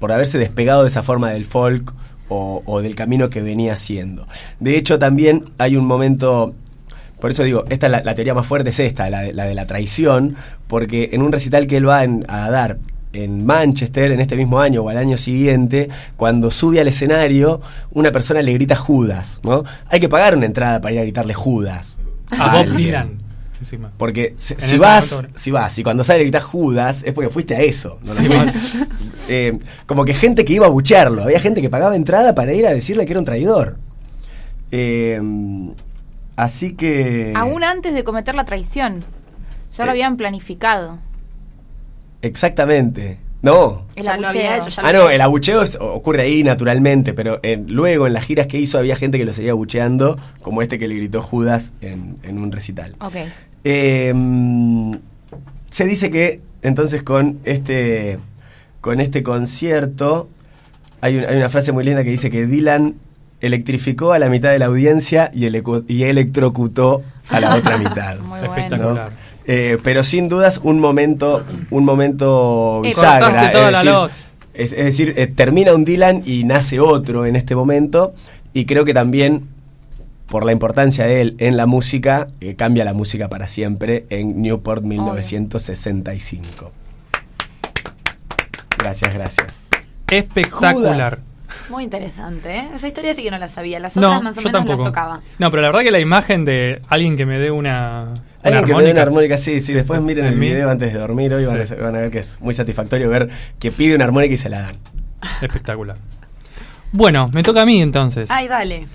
[0.00, 1.92] por haberse despegado de esa forma del folk
[2.30, 4.26] o, o del camino que venía haciendo.
[4.58, 6.54] De hecho, también hay un momento,
[7.20, 9.44] por eso digo, esta es la, la teoría más fuerte es esta, la de, la
[9.44, 10.36] de la traición,
[10.68, 12.78] porque en un recital que él va en- a dar
[13.12, 17.60] en Manchester en este mismo año o al año siguiente, cuando sube al escenario,
[17.90, 19.64] una persona le grita Judas, ¿no?
[19.88, 21.98] Hay que pagar una entrada para ir a gritarle Judas.
[22.30, 22.76] A Bob.
[22.76, 23.29] Dylan.
[23.60, 23.92] Encima.
[23.96, 27.60] Porque si, vas, momento- si vas, y cuando sale gritas Judas, es porque fuiste a
[27.60, 27.98] eso.
[28.02, 28.12] ¿no?
[28.14, 28.26] Sí.
[29.32, 29.56] Eh,
[29.86, 32.70] como que gente que iba a buchearlo, había gente que pagaba entrada para ir a
[32.72, 33.76] decirle que era un traidor.
[34.72, 35.20] Eh,
[36.34, 37.32] así que.
[37.36, 38.98] Aún antes de cometer la traición.
[39.76, 39.92] Ya lo Eh.
[39.92, 40.98] habían planificado.
[42.22, 43.18] Exactamente.
[43.42, 43.86] No.
[43.96, 45.14] El Ya lo había hecho, ya lo Ah, había no, hecho.
[45.14, 48.96] el abucheo es- ocurre ahí naturalmente, pero en- luego en las giras que hizo había
[48.96, 52.94] gente que lo seguía abucheando, como este que le gritó Judas en, en un recital.
[53.00, 53.14] Ok.
[53.64, 54.12] Eh,
[55.70, 58.18] se dice que entonces con este
[58.80, 60.28] con este concierto
[61.00, 62.94] hay, un- hay una frase muy linda que dice que Dylan
[63.40, 68.18] electrificó a la mitad de la audiencia y, electrocutó a la otra mitad.
[68.18, 68.46] Muy ¿no?
[68.46, 68.54] bueno.
[68.54, 69.10] Espectacular.
[69.46, 73.50] Eh, pero sin dudas un momento un momento bisagra.
[73.70, 73.94] decir,
[74.54, 78.14] es decir, eh, termina un Dylan y nace otro en este momento
[78.52, 79.44] y creo que también
[80.30, 84.40] por la importancia de él en la música, eh, cambia la música para siempre en
[84.40, 86.72] Newport 1965.
[88.78, 89.46] Gracias, gracias.
[90.10, 91.18] Espectacular.
[91.68, 92.68] Muy interesante, ¿eh?
[92.76, 93.80] Esa historia sí que no la sabía.
[93.80, 94.82] Las No, otras más o yo menos tampoco.
[94.82, 95.20] las tocaba.
[95.38, 98.12] No, pero la verdad que la imagen de alguien que me dé una, una
[98.44, 99.36] Alguien que me dé una armónica.
[99.36, 100.46] sí, sí, después miren En el mí.
[100.48, 101.74] video antes de dormir hoy van, a, Sí.
[101.74, 103.28] van a ver que es muy satisfactorio ver
[103.58, 104.76] que pide una armónica y se la dan.
[105.42, 105.96] Espectacular.
[106.92, 108.30] Bueno, me toca a mí entonces.
[108.30, 108.86] Ay, dale.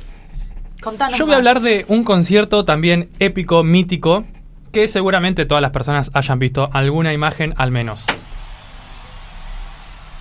[0.86, 1.20] Contanos.
[1.20, 4.24] Yo voy a hablar de un concierto también épico, mítico,
[4.72, 8.06] que seguramente todas las personas hayan visto alguna imagen al menos.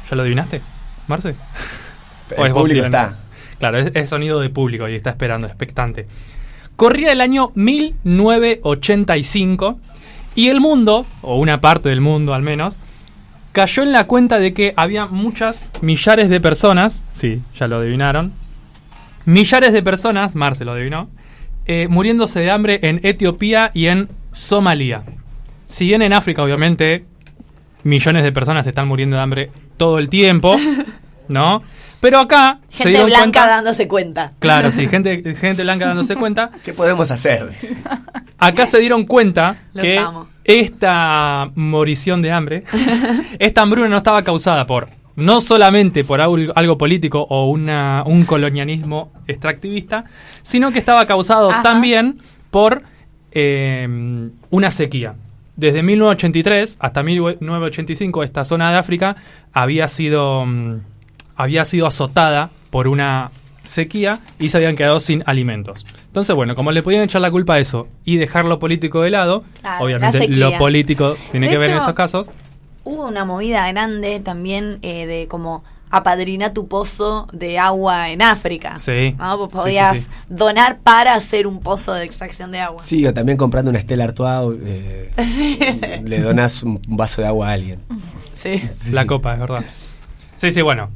[0.08, 0.62] ¿Ya lo adivinaste,
[1.06, 1.34] Marce?
[2.38, 3.18] ¿O El público está.
[3.58, 6.06] Claro, es, es sonido de público y está esperando, expectante.
[6.76, 9.78] Corría el año 1985
[10.34, 12.78] y el mundo, o una parte del mundo al menos,
[13.52, 18.32] cayó en la cuenta de que había muchas millares de personas, sí, ya lo adivinaron,
[19.24, 21.10] millares de personas, Marce lo adivinó,
[21.66, 25.02] eh, muriéndose de hambre en Etiopía y en Somalia.
[25.66, 27.04] Si bien en África, obviamente,
[27.82, 30.56] millones de personas están muriendo de hambre todo el tiempo,
[31.28, 31.62] ¿no?
[32.00, 34.30] Pero acá se Gente dieron blanca cuenta- dándose cuenta.
[34.38, 36.50] Claro, sí, gente, gente blanca dándose cuenta.
[36.62, 37.48] ¿Qué podemos hacer?
[38.38, 40.28] Acá se dieron cuenta Los que amo.
[40.44, 42.64] esta morición de hambre,
[43.38, 49.10] esta hambruna no estaba causada por no solamente por algo, político o una, un colonialismo
[49.26, 50.04] extractivista,
[50.42, 51.62] sino que estaba causado Ajá.
[51.62, 52.18] también
[52.50, 52.82] por
[53.32, 53.88] eh,
[54.50, 55.14] una sequía.
[55.56, 59.16] Desde 1983 hasta 1985 esta zona de África
[59.52, 60.80] había sido, mm,
[61.36, 63.30] había sido azotada por una
[63.62, 65.86] sequía y se habían quedado sin alimentos.
[66.06, 69.10] Entonces, bueno, como le podían echar la culpa a eso y dejar lo político de
[69.10, 72.30] lado, Claro, obviamente lo político tiene De que ver en estos casos.
[72.84, 78.78] Hubo una movida grande también eh, de como apadrina tu pozo de agua en África.
[78.78, 79.14] Sí.
[79.18, 79.46] ¿no?
[79.46, 80.08] Sí, podías sí, sí.
[80.28, 82.82] donar para hacer un pozo de extracción de agua.
[82.84, 87.52] Sí, o también comprando una Estela Artois, eh, le donas un vaso de agua a
[87.52, 87.80] alguien.
[88.32, 88.62] Sí.
[88.90, 89.64] La copa, es verdad.
[90.34, 90.90] Sí, sí, bueno.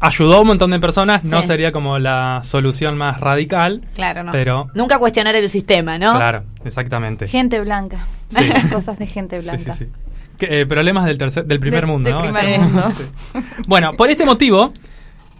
[0.00, 1.46] Ayudó a un montón de personas, no Sí.
[1.46, 4.32] sería como la solución más radical, Claro, no.
[4.32, 6.14] pero Nunca cuestionar el sistema, ¿no?
[6.16, 7.26] claro, exactamente.
[7.28, 8.06] Gente blanca.
[8.28, 8.50] Sí.
[8.72, 9.72] Cosas de gente Sí, blanca.
[9.74, 9.90] sí, sí.
[10.38, 12.22] Que, eh, problemas del, tercer, del primer De- mundo, del ¿no?
[12.22, 12.58] primer Sí.
[12.60, 12.90] mundo.
[12.90, 13.40] Sí.
[13.66, 14.72] Bueno, por este motivo,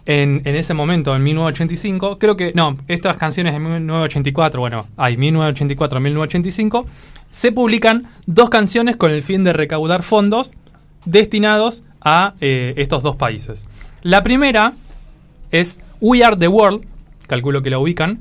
[0.05, 5.17] en, en ese momento, en 1985, creo que, no, estas canciones en 1984, bueno, hay
[5.17, 6.85] 1984, 1985,
[7.29, 10.53] se publican dos canciones con el fin de recaudar fondos
[11.05, 13.67] destinados a eh, estos dos países.
[14.03, 14.73] La primera
[15.51, 16.85] es We Are the World,
[17.27, 18.19] calculo que la ubican,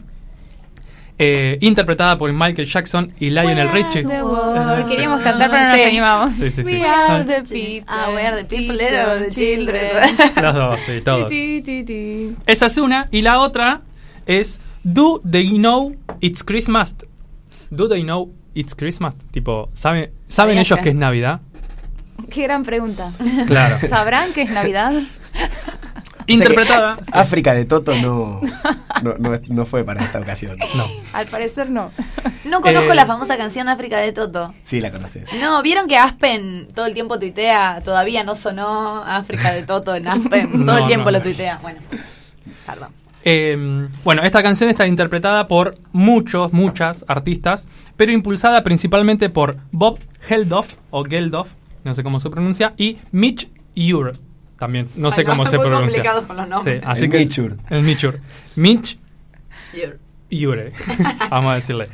[1.19, 4.03] eh, interpretada por Michael Jackson y Lionel Richie.
[4.05, 4.21] The.
[4.21, 4.91] Sí.
[4.91, 5.83] Queríamos cantar, pero no nos Sí.
[5.83, 6.33] animamos.
[6.35, 6.71] Sí, sí, sí.
[6.73, 7.85] We are the people.
[7.87, 9.91] Ah, we are the people, our children.
[10.43, 11.31] Los dos, sí, todos.
[12.47, 13.09] Esa es una.
[13.13, 13.83] Y la otra
[14.27, 16.97] es Do They Know It's Christmas?
[17.71, 19.15] Do They Know It's Christmas?
[19.31, 20.83] Tipo, ¿sabe- ¿saben ¿Sabías ellos que?
[20.85, 21.41] que es Navidad?
[22.31, 23.13] Qué gran pregunta.
[23.47, 23.77] Claro.
[23.89, 24.93] ¿Sabrán que es Navidad?
[26.27, 26.95] Interpretada.
[27.01, 28.41] O sea que África de Toto no,
[29.03, 30.57] no, no- no fue para esta ocasión.
[30.77, 30.85] No.
[31.13, 31.91] Al parecer no.
[32.45, 34.55] No conozco Eh, la famosa canción África de Toto.
[34.63, 35.29] Sí, la conoces.
[35.41, 37.83] No, ¿vieron que Aspen todo el tiempo tuitea?
[37.85, 40.51] Todavía no sonó África de Toto en Aspen.
[40.53, 41.59] Todo No, el tiempo no, lo tuitea.
[41.63, 41.81] Bueno,
[42.67, 42.89] perdón.
[43.27, 47.67] Eh, bueno, esta canción está interpretada por muchos, muchas artistas,
[47.97, 51.53] pero impulsada principalmente por Bob Geldof, o Geldof,
[51.85, 54.13] no sé cómo se pronuncia, y Mitch Ure.
[54.65, 55.99] También, no sé Ay, no, cómo es se muy pronuncia.
[56.03, 56.81] complicado con los nombres.
[56.81, 57.59] Sí, así El que, Mitchur.
[57.71, 58.21] El Mitchur.
[58.57, 58.99] Mitch
[59.75, 59.99] You're-
[60.31, 60.73] Iure.
[61.31, 61.89] Vamos a decirle.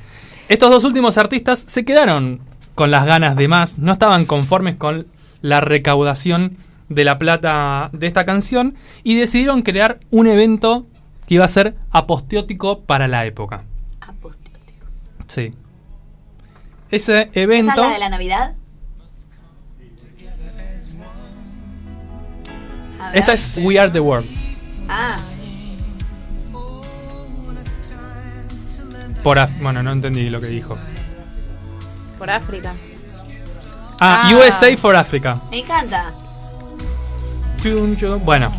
[0.48, 2.40] Estos dos últimos artistas se quedaron
[2.74, 5.06] con las ganas de más, no estaban conformes con
[5.42, 6.56] la recaudación
[6.88, 10.86] de la plata de esta canción y decidieron crear un evento
[11.26, 13.64] que iba a ser aposteótico para la época.
[14.00, 14.86] Aposteótico.
[15.26, 15.54] Sí.
[16.90, 17.70] Ese ¿Esa evento.
[17.72, 18.54] es la de la Navidad?
[23.08, 23.18] Ver.
[23.18, 24.26] Esta es We Are the World.
[24.88, 25.16] Ah,
[29.22, 30.78] Por Af- bueno, no entendí lo que dijo.
[32.18, 32.72] Por África.
[34.00, 34.34] Ah, Ah.
[34.34, 35.38] USA for Africa.
[35.50, 36.12] me encanta.
[38.24, 38.50] Bueno,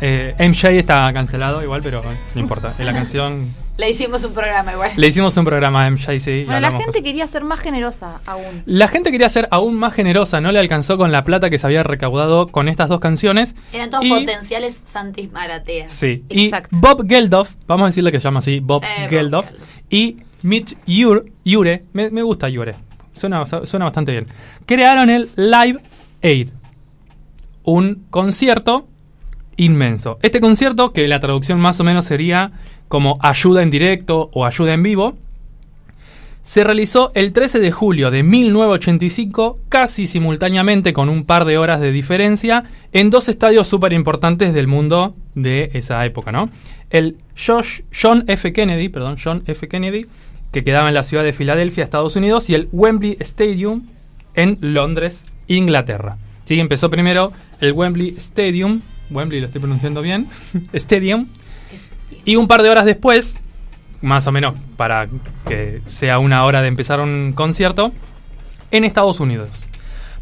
[0.00, 2.02] eh, MJ está cancelado igual, pero
[2.34, 2.74] no importa.
[2.78, 4.90] En la canción Le hicimos un programa igual.
[4.96, 6.42] le hicimos un programa a MJ, sí.
[6.44, 7.02] Bueno, la gente cosas.
[7.02, 8.62] quería ser más generosa aún.
[8.66, 11.66] La gente quería ser aún más generosa, no le alcanzó con la plata que se
[11.66, 13.54] había recaudado con estas dos canciones.
[13.72, 15.88] Eran todos Y- potenciales Santis Maratea.
[15.88, 16.76] Sí, Exacto.
[16.76, 19.46] y Bob Geldof, vamos a decirle que se llama así, Bob Geldof,
[19.88, 22.74] y Mitch Ure, Ure me, me gusta Ure,
[23.12, 24.26] suena, suena bastante bien,
[24.66, 25.80] crearon el Live
[26.24, 26.48] Aid,
[27.62, 28.88] un concierto
[29.56, 30.18] inmenso.
[30.22, 32.52] Este concierto, que la traducción más o menos sería
[32.88, 35.16] como ayuda en directo o ayuda en vivo,
[36.48, 41.78] se realizó el 13 de julio de 1985, casi simultáneamente con un par de horas
[41.78, 46.48] de diferencia, en dos estadios súper importantes del mundo de esa época, ¿no?
[46.88, 48.52] El John F.
[48.54, 49.68] Kennedy, perdón, John F.
[49.68, 50.06] Kennedy,
[50.50, 53.82] que quedaba en la ciudad de Filadelfia, Estados Unidos, y el Wembley Stadium
[54.34, 56.16] en Londres, Inglaterra.
[56.46, 57.30] Sí, empezó primero
[57.60, 58.80] el Wembley Stadium,
[59.10, 60.28] Wembley lo estoy pronunciando bien,
[60.72, 61.26] Stadium,
[62.24, 63.38] y un par de horas después,
[64.00, 65.08] más o menos para
[65.46, 67.92] que sea una hora de empezar un concierto,
[68.70, 69.50] en Estados Unidos.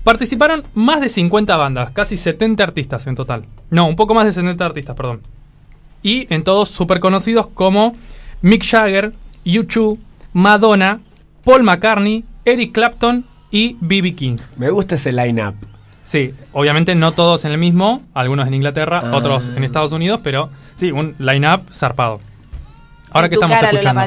[0.04, 3.44] Participaron más de 50 bandas, casi 70 artistas en total.
[3.70, 5.20] No, un poco más de 70 artistas, perdón.
[6.02, 7.92] Y en todos súper conocidos como
[8.40, 9.12] Mick Jagger,
[9.44, 9.98] U2,
[10.32, 11.00] Madonna,
[11.44, 14.14] Paul McCartney, Eric Clapton y B.B.
[14.14, 14.36] King.
[14.56, 15.54] Me gusta ese line-up.
[16.06, 19.16] Sí, obviamente no todos en el mismo, algunos en Inglaterra, Ah.
[19.16, 22.20] otros en Estados Unidos, pero sí, un line-up zarpado.
[23.10, 24.00] Ahora En que tu estamos cara, escuchando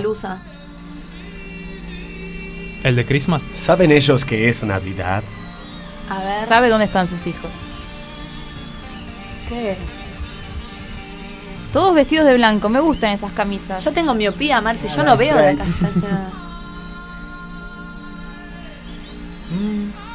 [2.86, 3.44] el de Christmas.
[3.54, 5.24] ¿Saben ellos que es Navidad?
[6.10, 6.48] A ver.
[6.48, 7.52] ¿Sabe dónde están sus hijos?
[9.50, 9.78] ¿Qué es?
[11.74, 13.84] Todos vestidos de blanco, me gustan esas camisas.
[13.84, 16.04] Yo tengo miopía, Marce, yo no veo de tres.
[16.04, 16.30] acá.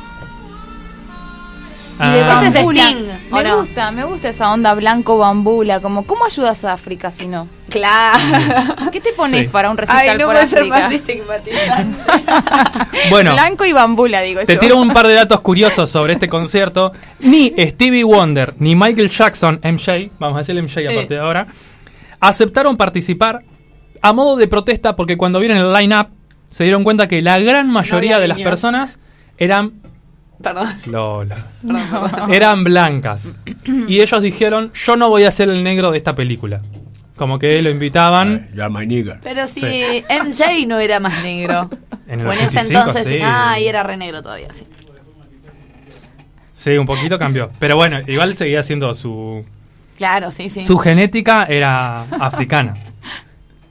[1.99, 2.65] Ah, Ese es.
[2.67, 3.57] Sting, ¿o me no?
[3.61, 7.47] gusta, me gusta esa onda blanco bambula, como ¿cómo ayudas a África si no?
[7.71, 8.19] Claro.
[8.93, 9.49] ¿Qué te pones Sí.
[9.49, 10.79] para un recital Ay, no por puede ser África?
[10.81, 11.97] más estigmatizante.
[13.11, 14.59] bueno, Blanco y bambula, digo te yo.
[14.61, 16.93] tiro un par de datos curiosos sobre este concierto.
[17.21, 20.97] Ni Stevie Wonder ni Michael Jackson, MJ, vamos a decirle MJ a Sí.
[20.97, 21.47] partir de ahora,
[22.21, 23.43] aceptaron participar
[24.03, 26.09] a modo de protesta porque cuando vieron el line-up
[26.51, 28.99] se dieron cuenta que la gran mayoría de las personas
[29.39, 29.73] eran
[30.43, 30.69] Perdón.
[30.87, 31.35] Lola.
[31.63, 32.33] Perdón.
[32.33, 33.29] eran blancas.
[33.89, 36.61] Y ellos dijeron, yo no voy a ser el negro de esta película.
[37.17, 39.21] Como que lo invitaban Ya, my nigga.
[39.23, 41.71] Pero si MJ no era más negro.
[42.09, 43.07] en el o en ese 85, entonces.
[43.07, 43.19] sí.
[43.23, 44.67] Ah, y era re negro todavía, sí.
[46.55, 47.51] Sí, un poquito cambió.
[47.59, 49.45] Pero bueno, igual seguía siendo su...
[49.97, 50.65] Claro, sí, sí.
[50.65, 52.75] Su genética era africana.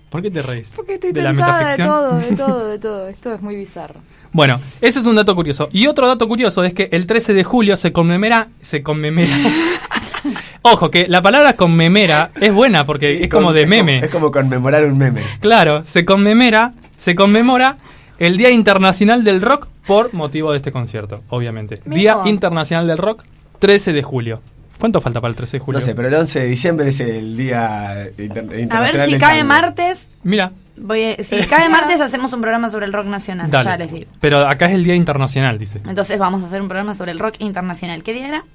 [0.10, 0.74] ¿Por qué te reís?
[0.76, 3.08] Porque estoy de la de todo, de todo, de todo.
[3.08, 4.00] Esto es muy bizarro.
[4.34, 5.70] Bueno, ese es un dato curioso.
[5.72, 8.50] Y otro dato curioso es que el 13 de julio se conmemora...
[8.62, 9.28] Se conmemora...
[10.64, 14.00] Ojo, que la palabra conmemora es buena porque Sí, es como de meme.
[14.00, 15.22] Es como conmemorar un meme.
[15.42, 17.78] Claro, se conmemora, se conmemora
[18.18, 21.82] el Día Internacional del Rock por motivo de este concierto, obviamente.
[21.86, 22.20] Día.
[22.26, 23.24] Internacional del Rock,
[23.60, 24.42] 13 de julio.
[24.80, 25.80] ¿Cuánto falta para el 13 de julio?
[25.82, 29.12] No sé, pero el 11 de diciembre es el día inter- A internacional ver si
[29.12, 29.48] del cae tango.
[29.50, 30.10] martes.
[30.24, 33.66] Mira, Voy a- si cae martes hacemos un programa sobre el rock nacional, dale.
[33.66, 34.12] ya les digo.
[34.20, 35.82] Pero acá es el Día Internacional, dice.
[35.88, 38.04] Entonces vamos a hacer un programa sobre el rock internacional.
[38.04, 38.46] ¿Qué día era?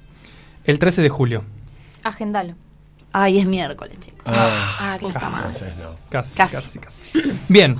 [0.65, 1.43] El 13 de julio.
[2.03, 2.55] Agendalo.
[3.11, 4.21] Ay, es miércoles, chicos.
[4.25, 5.09] Ah, Ah, no.
[6.09, 6.37] Casi, Casi.
[6.37, 7.19] casi, casi.
[7.47, 7.77] Bien.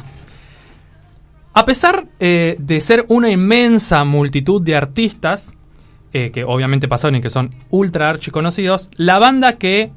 [1.54, 5.54] A pesar eh, de ser una inmensa multitud de artistas,
[6.14, 9.92] eh, que obviamente pasaron y que son ultra archiconocidos, la banda que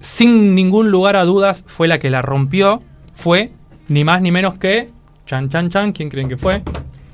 [0.00, 2.82] sin ningún lugar a dudas fue la que la rompió
[3.14, 3.52] fue
[3.88, 4.90] ni más ni menos que
[5.26, 5.92] Chan Chan Chan.
[5.92, 6.62] ¿Quién creen que fue?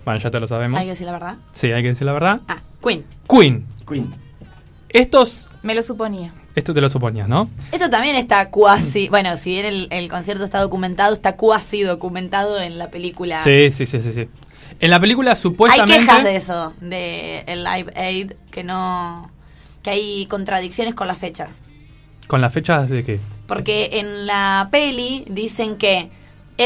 [0.05, 0.79] Bueno, ya te lo sabemos.
[0.81, 1.37] Hay que decir la verdad.
[1.53, 2.41] Sí, hay que decir la verdad.
[2.49, 3.05] Ah, Queen.
[3.29, 3.67] Queen.
[3.87, 4.11] Queen.
[4.89, 6.33] Estos, Me lo suponía.
[6.57, 7.49] esto te lo suponías, ¿no?
[7.71, 9.09] Esto también está cuasi.
[9.11, 13.37] Bueno, si bien el, el concierto está documentado, está cuasi documentado en la película.
[13.39, 14.29] Sí, sí, sí, sí, sí.
[14.81, 15.99] En la película Hay supuestamente...
[16.07, 19.31] quejas de eso, de el Live Aid, que no.
[19.83, 21.61] que hay contradicciones con las fechas.
[22.27, 23.21] ¿Con las fechas de qué?
[23.47, 26.11] Porque en la peli dicen que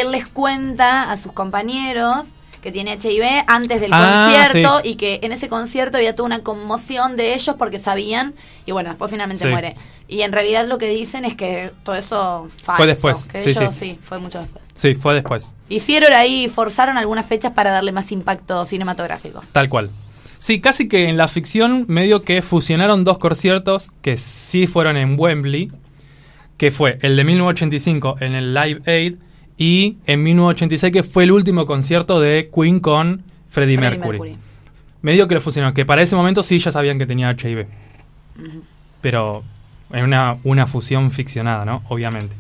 [0.01, 2.29] él les cuenta a sus compañeros
[2.63, 4.89] que tiene HIV antes del Ah, concierto sí.
[4.91, 8.35] y que en ese concierto había toda una conmoción de ellos porque sabían
[8.65, 9.51] y bueno, después finalmente Sí.
[9.51, 9.77] muere.
[10.09, 13.51] Y en realidad lo que dicen es que todo eso falso, Fue después, que sí,
[13.51, 13.91] ellos sí.
[13.91, 14.65] sí, fue mucho después.
[14.75, 15.53] Sí, fue después.
[15.69, 19.43] Hicieron ahí, forzaron algunas fechas para darle más impacto cinematográfico.
[19.53, 19.91] Tal cual.
[20.39, 25.19] Sí, casi que en la ficción medio que fusionaron dos conciertos que sí fueron en
[25.21, 25.71] Wembley,
[26.57, 29.17] que fue el de 1985 en el Live Aid
[29.57, 34.19] y en 1986 que fue el último concierto de Queen con Freddie, Freddie Mercury.
[34.19, 34.39] Mercury.
[35.03, 37.67] Medio que lo fusionaron, que para ese momento sí ya sabían que tenía HIV.
[39.01, 39.45] Pero
[39.93, 41.83] en una, una fusión ficcionada, ¿no?
[41.89, 42.37] Obviamente.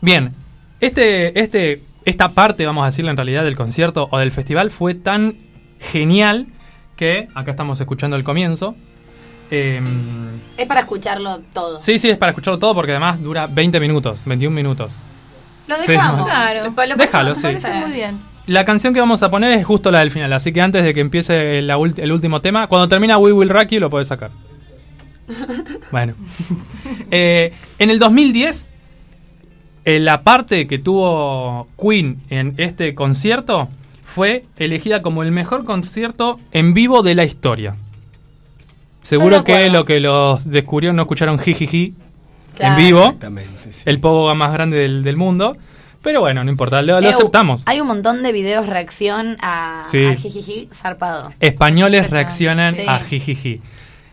[0.00, 0.32] Bien,
[0.80, 4.94] este, este, esta parte, vamos a decirle en realidad, del concierto o del festival fue
[4.94, 5.36] tan
[5.80, 6.46] genial
[6.96, 8.76] que, acá estamos escuchando el comienzo.
[9.50, 11.80] Em, Es para escucharlo todo.
[11.80, 14.92] sí, sí, es para escucharlo todo porque además dura 20 minutos, 21 minutos.
[15.68, 16.26] Lo Sí, dejamos.
[16.26, 16.64] claro.
[16.74, 17.42] Lo- lo- Déjalo, sí.
[17.42, 18.18] parece Está muy bien.
[18.46, 20.94] La canción que vamos a poner es justo la del final, así que antes de
[20.94, 24.30] que empiece el último tema, cuando termina We Will Rock You lo puedes sacar.
[25.92, 26.14] Bueno.
[27.10, 28.72] Eh, en el 2010,
[29.84, 33.68] eh, la parte que tuvo Queen en este concierto
[34.04, 37.76] fue elegida como el mejor concierto en vivo de la historia.
[39.02, 41.94] Seguro que lo que los descubrieron no escucharon jijiji
[42.58, 42.74] Claro.
[42.78, 43.72] en vivo, Exactamente.
[43.72, 43.82] sí.
[43.86, 45.56] el pogo más grande del, del mundo.
[46.02, 47.62] Pero bueno, no importa, lo, lo Eh, aceptamos.
[47.66, 50.04] Hay un montón de videos reacción a, Sí.
[50.04, 51.34] a Jijiji zarpados.
[51.40, 52.82] Españoles reaccionan Sí.
[52.86, 53.60] a jijiji.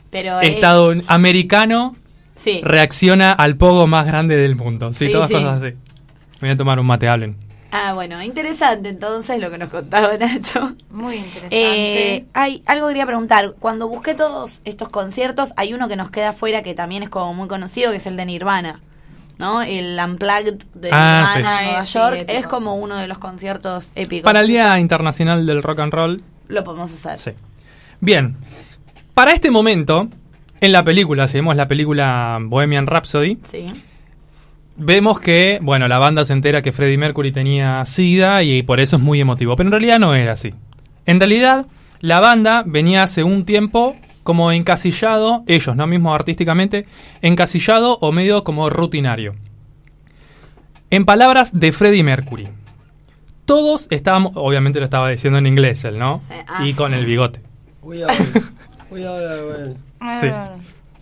[0.10, 1.96] Pero es- Estado americano
[2.36, 2.62] sí.
[2.64, 4.94] reacciona al pogo más grande del mundo.
[4.94, 5.34] Sí, Sí, todas sí.
[5.36, 5.76] cosas así.
[6.42, 7.36] Me voy a tomar un mate, hablen.
[7.78, 10.76] Ah, bueno, interesante entonces lo que nos contaba Nacho.
[10.90, 12.16] Muy interesante.
[12.16, 13.56] Eh, hay algo que quería preguntar.
[13.60, 17.34] Cuando busqué todos estos conciertos, hay uno que nos queda afuera que también es como
[17.34, 18.82] muy conocido, que es el de Nirvana.
[19.38, 19.62] ¿No?
[19.62, 21.40] El Unplugged de Ah, sí.
[21.40, 22.26] Nirvana en Nueva Ah, sí, York.
[22.30, 24.24] es como uno de los conciertos épicos.
[24.24, 27.20] Para el Día Internacional del Rock and Roll, Lo podemos hacer.
[27.20, 27.32] sí.
[28.00, 28.38] Bien,
[29.14, 30.08] para este momento,
[30.62, 33.74] en la película, si vemos la película Bohemian Rhapsody, Sí.
[34.78, 38.98] Vemos que, bueno, la banda se entera que Freddie Mercury tenía SIDA y por eso
[38.98, 39.56] es muy emotivo.
[39.56, 40.54] Pero en realidad no era así.
[41.06, 41.68] En realidad,
[42.00, 46.88] la banda venía hace un tiempo como encasillado, ellos, no mismo artísticamente,
[47.22, 49.36] encasillado o medio como rutinario.
[50.90, 52.48] En palabras de Freddie Mercury.
[53.46, 56.20] Todos estábamos, obviamente lo estaba diciendo en inglés él, ¿no?
[56.20, 56.66] Sí, ah.
[56.66, 57.42] Y con el bigote.
[57.82, 58.42] Voy a ver.
[58.90, 59.76] Voy a ver, bueno.
[60.20, 60.28] Sí.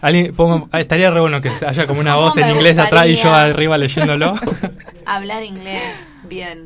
[0.03, 3.07] Alguien- pongo- ah, estaría re bueno que haya como una ¿Cómo voz en inglés atrás
[3.07, 4.35] y yo arriba leyéndolo.
[5.05, 5.81] Hablar inglés
[6.29, 6.65] bien.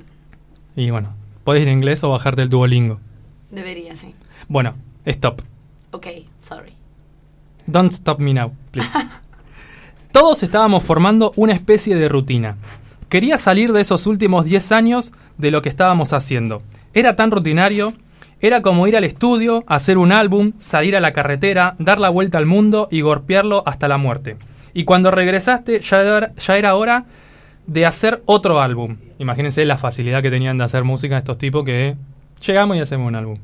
[0.76, 1.14] Y bueno,
[1.44, 3.00] podés ir en inglés o bajarte el Duolingo.
[3.52, 4.14] Debería, sí.
[4.48, 4.74] Bueno,
[5.06, 5.42] stop.
[5.92, 6.08] Ok,
[6.40, 6.74] sorry.
[7.68, 8.90] Don't stop me now, please.
[10.12, 12.58] Todos estábamos formando una especie de rutina.
[13.08, 16.62] Quería salir de esos últimos 10 años de lo que estábamos haciendo.
[16.94, 17.94] Era tan rutinario,
[18.42, 22.38] era como ir al estudio, hacer un álbum, salir a la carretera, dar la vuelta
[22.38, 24.38] al mundo y golpearlo hasta la muerte.
[24.74, 27.06] Y cuando regresaste ya era, ya era hora
[27.66, 28.98] de hacer otro álbum.
[29.20, 31.96] Imagínense la facilidad que tenían de hacer música estos tipos que
[32.46, 33.36] llegamos y hacemos un álbum.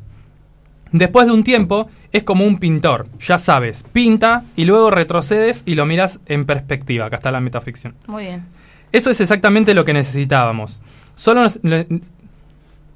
[0.92, 3.08] Después de un tiempo, es como un pintor.
[3.20, 7.08] Ya sabes, pinta y luego retrocedes y lo miras en perspectiva.
[7.08, 7.96] Acá está la metaficción.
[8.06, 8.46] Muy bien.
[8.92, 10.80] Eso es exactamente lo que necesitábamos.
[11.16, 11.60] Solo nos-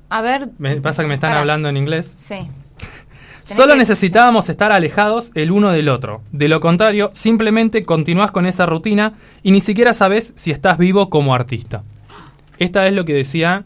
[0.10, 0.49] A ver.
[0.58, 2.14] me pasa que me están hablando en inglés.
[2.16, 2.47] Sí.
[3.43, 6.22] Solo que- necesitábamos estar alejados el uno del otro.
[6.32, 11.10] De lo contrario, simplemente continúas con esa rutina y ni siquiera sabes si estás vivo
[11.10, 11.84] como artista.
[12.60, 13.64] Esta es lo que decía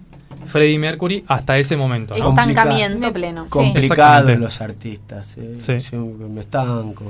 [0.48, 2.16] Freddie Mercury hasta ese momento.
[2.16, 3.46] Estancamiento pleno.
[3.50, 4.40] Complicados Exactamente.
[4.40, 5.38] los artistas.
[5.38, 5.58] ¿eh?
[5.60, 5.78] Sí.
[5.92, 7.06] Yo me estanco.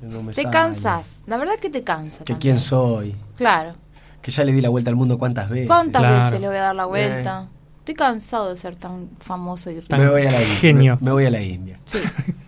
[0.00, 1.24] que no me Te sale, cansas.
[1.26, 2.18] La verdad que te cansa.
[2.24, 2.38] Que también.
[2.38, 3.14] quién soy.
[3.36, 3.74] Claro.
[4.22, 5.66] Que ya le di la vuelta al mundo cuántas veces.
[5.68, 6.24] ¿Cuántas Claro.
[6.26, 7.46] veces le voy a dar la vuelta?
[7.88, 10.56] Estoy cansado de ser tan famoso y Tan- Me voy a la India.
[10.56, 10.98] Genio.
[11.00, 11.78] Me, me voy a la India.
[11.86, 11.96] Sí.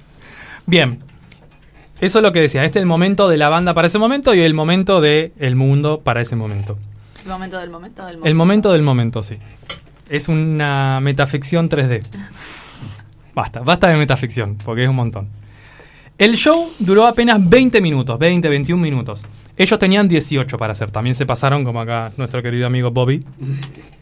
[0.67, 0.99] Bien.
[1.99, 2.63] Eso es lo que decía.
[2.67, 5.57] Este es el momento de la banda para ese momento y el momento del el
[5.57, 6.77] mundo para ese momento.
[7.25, 8.29] El momento del momento del momento.
[8.29, 9.39] El momento del momento, sí.
[10.11, 12.03] Es una metaficción 3D.
[13.35, 15.29] Basta, basta de metaficción, porque es un montón.
[16.19, 19.23] El show duró apenas 20 minutos, 20, 21 minutos.
[19.57, 23.25] Ellos tenían 18 para hacer, también se pasaron como acá nuestro querido amigo Bobby.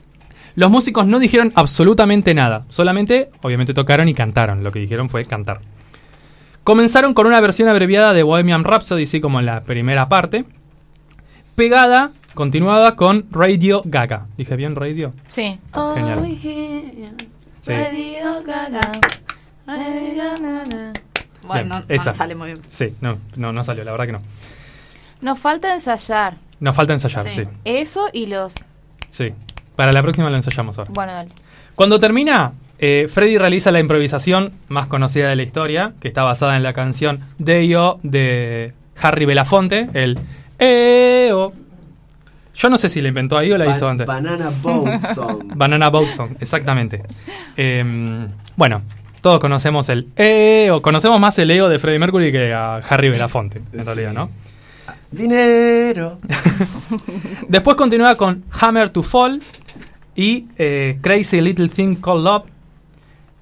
[0.58, 5.24] Los músicos no dijeron absolutamente nada, solamente, obviamente tocaron y cantaron, lo que dijeron fue
[5.24, 5.60] cantar.
[6.64, 10.44] Comenzaron con una versión abreviada de Bohemian Rhapsody, así como en la primera parte,
[11.54, 14.26] pegada, continuada con Radio Gaga.
[14.36, 15.12] ¿Dije bien Radio?
[15.28, 15.60] Sí.
[15.74, 16.26] Oh, Genial.
[17.60, 17.72] Sí.
[17.72, 18.80] Radio Gaga.
[21.46, 22.62] Bueno, no, sale muy bien.
[22.68, 24.22] Sí, no, no, no salió, la verdad que no.
[25.20, 26.36] Nos falta ensayar.
[26.58, 27.42] Nos falta ensayar, Sí.
[27.44, 27.48] sí.
[27.64, 28.54] Eso y los.
[29.12, 29.32] Sí.
[29.78, 30.90] Para la próxima lo ensayamos ahora.
[30.92, 31.30] Bueno, dale.
[31.76, 32.50] Cuando termina,
[32.80, 36.72] eh, Freddy realiza la improvisación más conocida de la historia, que está basada en la
[36.72, 40.18] canción Deyo de Harry Belafonte, el
[40.58, 41.52] EO.
[42.56, 44.04] Yo no sé si la inventó ahí o la Ba- hizo antes.
[44.04, 45.44] Banana Boat Song.
[45.54, 47.02] Banana Boat Song, exactamente.
[47.56, 48.26] Em,
[48.56, 48.82] bueno,
[49.20, 53.58] todos conocemos el EO, conocemos más el EO de Freddie Mercury que a Harry Belafonte,
[53.72, 53.86] en Sí.
[53.86, 54.28] realidad, ¿no?
[55.12, 56.18] Dinero.
[57.48, 59.40] Después continúa con Hammer to Fall
[60.18, 62.42] y eh, Crazy Little Thing Called Love.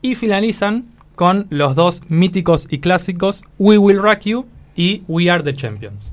[0.03, 4.47] Y finalizan con los dos míticos y clásicos We Will Rock You
[4.77, 6.05] y We Are the Champions.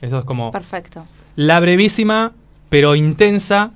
[0.00, 1.06] Eso es como Perfecto.
[1.36, 2.32] la brevísima
[2.68, 3.70] pero intensa.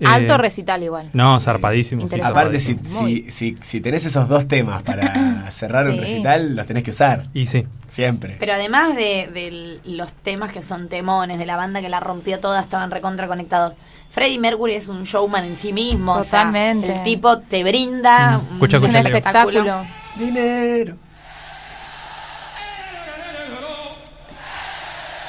[0.00, 1.10] Eh, Alto recital igual.
[1.12, 2.08] No, zarpadísimo.
[2.08, 2.20] sí.
[2.20, 6.82] Aparte, si, si, si, si tenés esos dos temas para cerrar un recital, los tenés
[6.84, 7.24] que usar.
[7.34, 7.66] Y sí.
[7.88, 8.36] Siempre.
[8.38, 12.38] Pero además de, de los temas que son temones, de la banda que la rompió
[12.40, 13.72] toda, estaban recontra conectados.
[14.10, 16.12] Freddie Mercury es un showman en sí mismo.
[16.12, 16.96] o sea, Totalmente.
[16.96, 18.52] el tipo te brinda Mm.
[18.54, 19.82] Escucha, un escucha, espectáculo.
[20.16, 20.96] Dinero.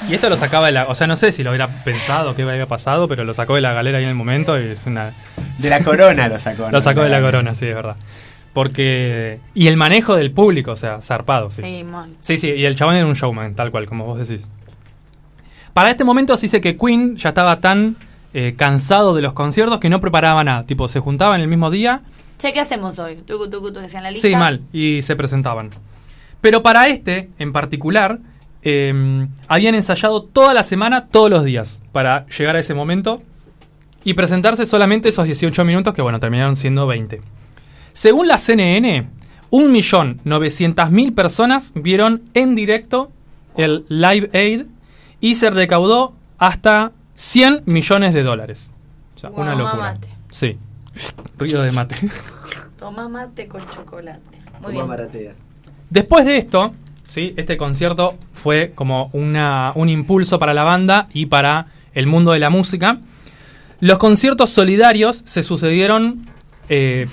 [0.08, 0.86] Y esto lo sacaba de la.
[0.88, 3.62] O sea, no sé si lo hubiera pensado, qué había pasado, pero lo sacó de
[3.62, 5.12] la galera ahí en el momento y es una.
[5.58, 6.64] De la corona lo sacó.
[6.64, 6.82] Lo ¿no?
[6.82, 7.96] sacó de la corona, sí, es verdad.
[8.54, 9.40] Porque.
[9.54, 11.62] Y el manejo del público, o sea, zarpado, sí.
[11.62, 12.16] Sí, mon.
[12.22, 14.48] Sí, sí, y el chabón era un showman, tal cual, como vos decís.
[15.74, 17.96] Para este momento se dice que Queen ya estaba tan
[18.34, 20.64] eh, cansado de los conciertos que no preparaba nada.
[20.64, 22.02] Tipo, se juntaban el mismo día,
[22.40, 23.18] Che, ¿qué hacemos hoy?
[23.18, 24.26] Tucu, tucu, tucu, decían la lista.
[24.26, 25.70] sí, mal, y se presentaban.
[26.40, 28.20] Pero para este, en particular,
[28.62, 33.22] eh, habían ensayado toda la semana, todos los días, para llegar a ese momento
[34.04, 37.22] y presentarse solamente esos 18 minutos que, bueno, terminaron siendo 20.
[37.92, 39.08] Según la CNN,
[39.52, 43.12] 1.900.000 personas vieron en directo
[43.58, 44.66] el Live Aid
[45.20, 48.72] y se recaudó hasta 100 millones de dólares.
[49.16, 49.84] O sea, una Toma locura.
[49.94, 50.10] mate.
[50.32, 50.58] Sí.
[51.38, 51.96] Ruido de mate.
[52.78, 54.22] Toma mate con chocolate.
[54.54, 54.88] Muy Toma bien.
[54.88, 55.34] maratea.
[55.90, 56.74] Después de esto,
[57.10, 57.34] ¿sí?
[57.38, 62.40] este concierto fue como una, un impulso para la banda y para el mundo de
[62.40, 62.98] la música.
[63.82, 66.26] Los conciertos solidarios se sucedieron
[66.70, 67.08] eh,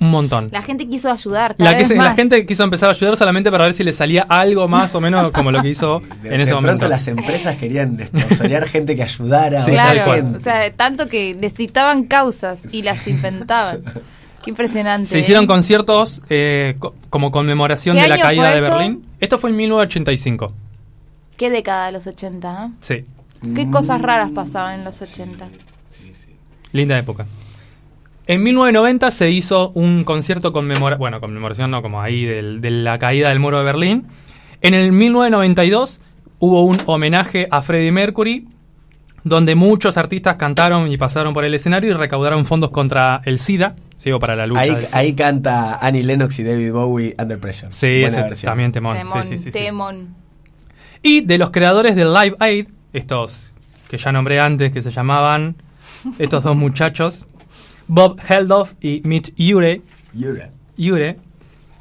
[0.00, 0.48] un montón.
[0.52, 1.56] La gente quiso ayudar.
[1.56, 2.16] Cada La, que vez se- la más.
[2.16, 5.32] gente quiso empezar a ayudar solamente para ver si le salía algo más o menos
[5.32, 6.78] como lo que hizo De, en ese de momento.
[6.78, 10.02] pronto las empresas querían sponsorear gente que ayudara Sí, a tal.
[10.04, 13.82] Claro, o sea, tanto que necesitaban causas y las inventaban.
[14.48, 15.10] Qué impresionante.
[15.10, 15.20] Se ¿eh?
[15.20, 18.70] hicieron conciertos eh, co- como conmemoración ¿Qué de la caída de esto?
[18.78, 19.04] Berlín.
[19.20, 20.54] Esto fue en 1985.
[21.36, 22.64] ¿Qué década de los 80?
[22.64, 22.70] ¿eh?
[22.80, 23.04] Sí,
[23.54, 25.48] ¿Qué cosas raras pasaban en los 80?
[26.72, 27.26] linda época.
[28.26, 32.96] En 1990 se hizo un concierto conmemora bueno, conmemoración no, como ahí del- de la
[32.98, 34.06] caída del muro de Berlín.
[34.62, 36.00] En el 1992
[36.38, 38.48] hubo un homenaje a Freddie Mercury,
[39.28, 43.76] donde muchos artistas cantaron y pasaron por el escenario y recaudaron fondos contra el SIDA,
[43.96, 44.10] ¿sí?
[44.12, 44.62] o para la lucha.
[44.92, 47.72] Ahí, canta Annie Lennox y David Bowie Under Pressure.
[47.72, 48.50] sí, Buena ese versión.
[48.50, 48.96] también temón.
[48.96, 50.14] Temón, sí, sí, sí, temón.
[51.02, 53.50] Y de los creadores del Live Aid, estos
[53.88, 55.56] que ya nombré antes, que se llamaban
[56.18, 57.24] estos dos muchachos,
[57.86, 59.80] Bob Geldof y Mitch Ure.
[60.12, 60.50] Yura.
[60.78, 61.16] Ure,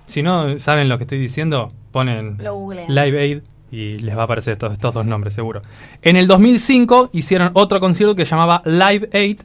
[0.07, 2.69] si no saben lo que estoy diciendo, ponen Lo.
[2.71, 3.39] Live Aid
[3.71, 5.61] y les va a aparecer estos, estos dos nombres, seguro.
[6.01, 9.39] En el 2005 hicieron otro concierto que se llamaba Live Aid,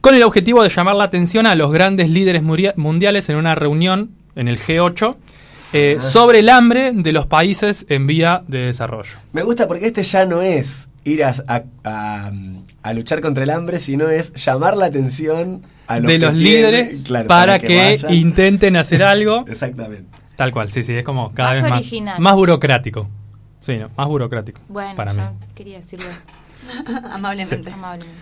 [0.00, 4.10] con el objetivo de llamar la atención a los grandes líderes mundiales en una reunión
[4.36, 5.16] en el G8
[5.72, 9.12] eh, sobre el hambre de los países en vía de desarrollo.
[9.32, 12.32] Me gusta porque este ya no es ir a, a- a-
[12.82, 16.42] a luchar contra el hambre, sino es llamar la atención a los de los tienen-
[16.44, 19.44] líderes claro, para, que, intenten hacer algo.
[19.48, 20.04] Exactamente.
[20.36, 22.20] Tal cual, sí, sí, es como cada Más vez más, original.
[22.20, 23.08] más burocrático.
[23.60, 24.60] Sí, no, más burocrático.
[24.68, 25.26] Bueno, para yo mí.
[25.54, 26.06] quería decirlo
[27.12, 27.70] Amablemente.
[27.70, 28.20] amablemente.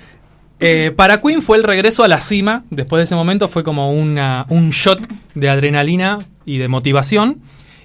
[0.60, 2.64] Eh, para Queen fue el regreso a la cima.
[2.70, 5.00] Después de ese momento fue como una, un shot
[5.34, 7.40] de adrenalina y de motivación.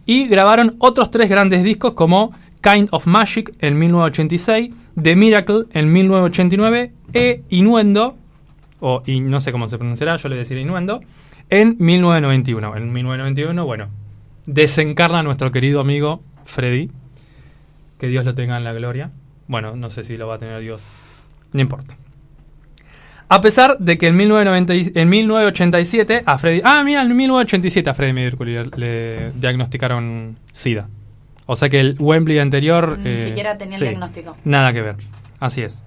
[0.06, 5.92] Y grabaron otros tres grandes discos como Kind of Magic en 1986, The Miracle en
[5.92, 8.18] 1989 e Innuendo,
[8.80, 11.02] o y no sé cómo se pronunciará, yo le decir Innuendo,
[11.50, 12.76] en 1991.
[12.78, 13.88] En 1991, bueno,
[14.46, 16.90] desencarna nuestro querido amigo Freddy.
[18.04, 19.12] Que Dios lo tenga en la gloria.
[19.48, 20.84] Bueno, no sé si lo va a tener Dios.
[21.54, 21.96] No importa.
[23.30, 26.60] A pesar de que en, 1990 y- en 1987 a Freddy...
[26.66, 30.90] Ah, mira, en 1987 a Freddie Mercury le, diagnosticaron SIDA.
[31.46, 33.00] O sea que el Wembley anterior...
[33.00, 34.36] Ni siquiera tenía el diagnóstico.
[34.44, 34.98] Nada que ver.
[35.40, 35.86] Así es.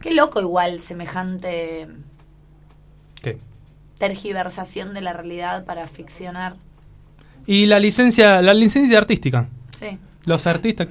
[0.00, 1.86] Qué loco igual semejante
[3.22, 3.38] ¿Qué?
[3.98, 6.56] tergiversación de la realidad para ficcionar.
[7.46, 9.48] Y la licencia, la licencia artística.
[9.78, 9.96] Sí.
[10.24, 10.88] Los artistas...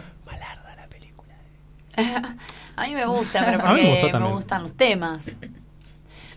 [2.75, 5.25] A mí me gusta, pero A mí me porque gustó me, gustan los temas.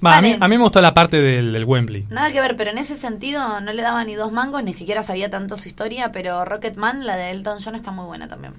[0.04, 0.42] Va, a, mí, Paren.
[0.42, 2.06] a mí me gustó la parte del, del Wembley.
[2.10, 5.04] Nada que ver, pero en ese sentido no le daba ni dos mangos, ni siquiera
[5.04, 8.54] sabía tanto su historia, pero Rocketman, la de Elton John, está muy buena también.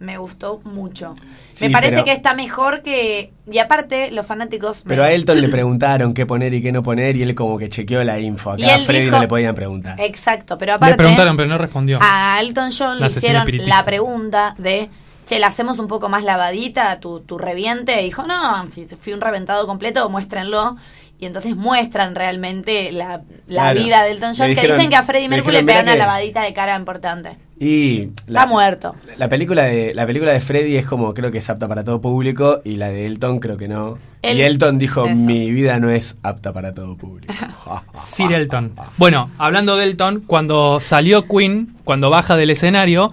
[0.00, 1.14] Me gustó mucho.
[1.52, 3.32] Sí, me parece pero- que está mejor que...
[3.50, 4.84] Y aparte, los fanáticos...
[4.84, 7.58] me- Pero a Elton le preguntaron qué poner y qué no poner y él como
[7.58, 8.52] que chequeó la info.
[8.52, 10.00] Acá Y a él Freddy dijo- no le podían preguntar.
[10.00, 10.92] Exacto, pero aparte...
[10.94, 11.98] Le preguntaron, pero no respondió.
[12.02, 13.76] A Elton John le hicieron espiritista.
[13.78, 14.90] la pregunta de,
[15.24, 18.00] che, la hacemos un poco más lavadita, tu, tu reviente.
[18.00, 20.76] Y dijo, no, si fui un reventado completo, muéstrenlo.
[21.18, 23.80] Y entonces muestran realmente la, la Claro.
[23.82, 25.98] vida de Elton John, que dicen que a Freddie Mercury le pegan "Mira una que-
[25.98, 27.38] lavadita de cara importante.
[27.60, 28.96] Y Está muerto.
[29.16, 32.00] La película de la película de Freddy es como creo que es apta para todo
[32.00, 33.96] público y la de Elton creo que no.
[34.24, 35.14] Y Elton dijo eso.
[35.14, 37.32] mi vida no es apta para todo público.
[37.94, 38.74] Sir Elton.
[38.98, 43.12] Bueno, hablando de Elton, cuando salió Queen, cuando baja del escenario,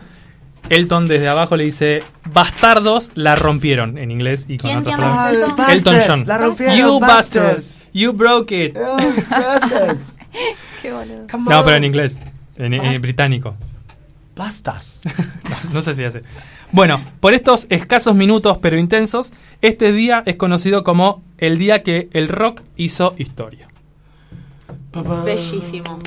[0.72, 2.02] Elton desde abajo le dice,
[2.34, 5.70] bastardos la rompieron en inglés y con ¿Quién otras palabras.
[5.70, 6.24] Elton John.
[6.26, 7.36] la rompieron, you bastards.
[7.36, 7.86] bastards.
[7.92, 8.78] You broke it.
[8.78, 8.98] Oh,
[9.30, 10.00] bastards.
[10.82, 11.28] Qué boludo.
[11.50, 12.22] No, pero en inglés,
[12.58, 13.56] en, británico.
[14.36, 15.02] Bastas.
[15.74, 16.24] No sé si hace.
[16.72, 22.10] Bueno, por estos escasos minutos pero intensos, este día es conocido como el día que
[22.14, 23.68] el rock hizo historia.
[25.26, 26.00] Bellísimo.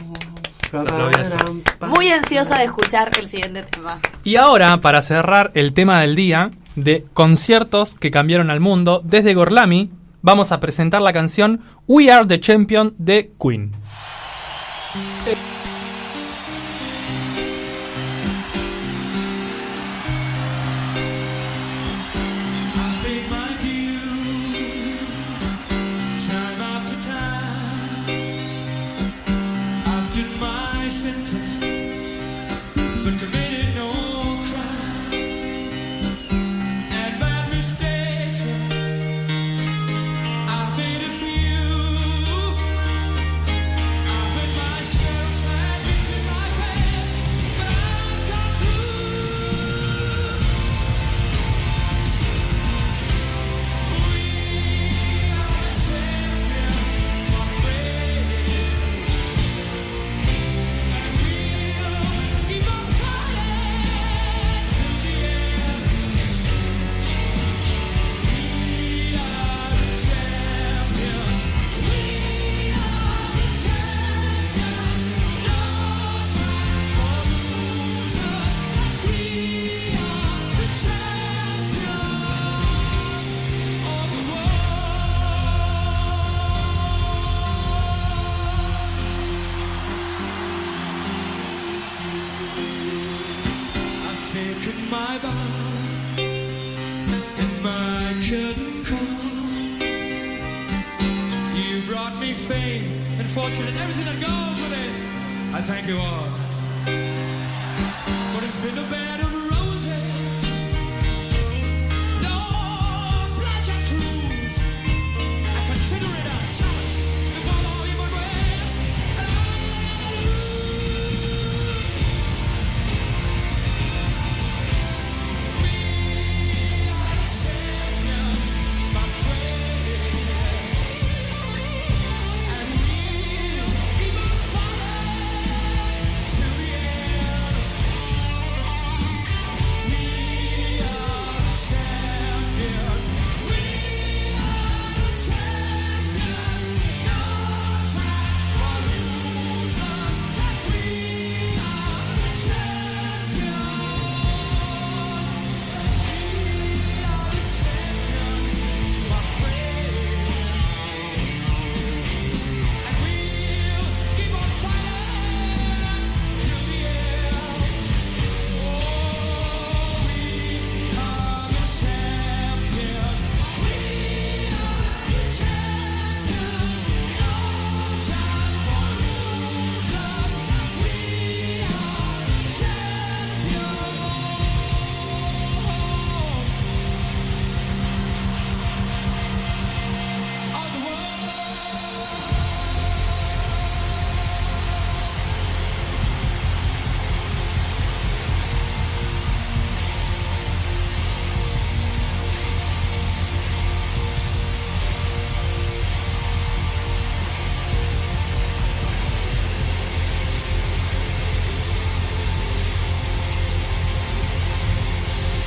[1.89, 3.99] Muy ansiosa de escuchar el siguiente tema.
[4.25, 9.35] Y ahora, para cerrar el tema del día de conciertos que cambiaron al mundo, desde
[9.35, 9.91] Gorlami
[10.23, 13.73] vamos a presentar la canción We Are the Champion de Queen.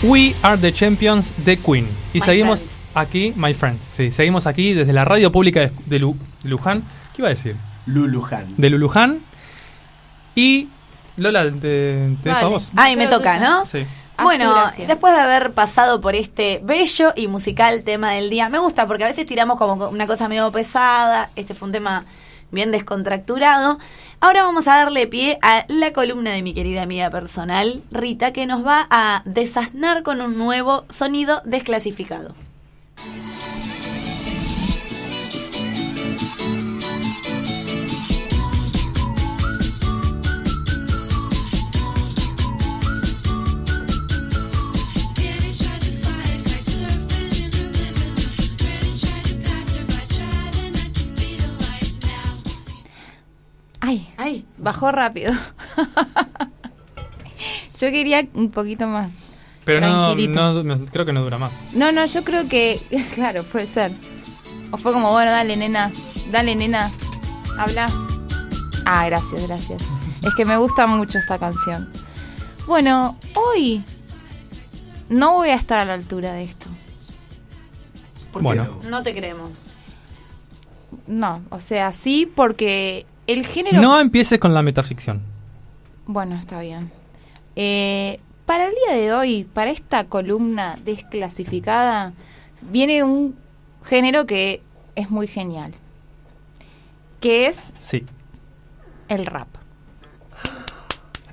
[0.04, 1.88] We are the champions de Queen.
[2.14, 2.78] Y My seguimos friends.
[2.96, 3.82] aquí, my friends.
[3.92, 6.84] Sí, seguimos aquí desde la radio pública de, Lu- de Luján.
[7.14, 7.56] ¿Qué iba a decir?
[7.88, 8.54] Luluhan.
[8.58, 9.20] De Luluján.
[10.36, 10.68] Y
[11.16, 12.72] Lola, te, te dejo a vos.
[12.76, 13.40] Ay, me toca.
[13.40, 13.66] ¿no?
[13.66, 13.86] Sí.
[14.22, 14.56] Bueno,
[14.88, 19.04] después de haber pasado por este bello y musical tema del día, me gusta porque
[19.04, 22.06] a veces tiramos como una cosa medio pesada, este fue un tema
[22.52, 23.78] bien descontracturado.
[24.20, 28.46] Ahora vamos a darle pie a la columna de mi querida amiga personal, Rita, que
[28.46, 32.34] nos va a desasnar con un nuevo sonido desclasificado.
[53.88, 55.32] Ay, Ay, bajó rápido.
[57.80, 59.10] yo quería un poquito más.
[59.64, 61.54] Pero no, no, no- creo que no dura más.
[61.74, 62.82] No, no, yo creo que,
[63.16, 63.92] claro, puede ser.
[64.72, 65.92] O fue como, bueno, dale, nena,
[66.32, 66.92] dale, nena,
[67.58, 67.88] habla.
[68.86, 69.82] Ah, gracias, gracias.
[70.22, 71.90] Es que me gusta mucho esta canción.
[72.66, 73.84] Bueno, hoy
[75.08, 76.68] no voy a estar a la altura de esto.
[78.34, 78.80] ¿Por qué Bueno.
[78.84, 78.90] no?
[78.90, 79.64] no te creemos.
[81.08, 83.82] No, o sea, sí, porque el género...
[83.82, 85.22] No empieces con la metaficción.
[86.06, 86.90] Bueno, está bien.
[87.56, 92.14] Eh, para el día de hoy, para esta columna desclasificada,
[92.62, 93.36] viene un
[93.84, 94.62] género que
[94.96, 95.74] es muy genial,
[97.20, 98.06] que es Sí.
[99.10, 99.48] el rap.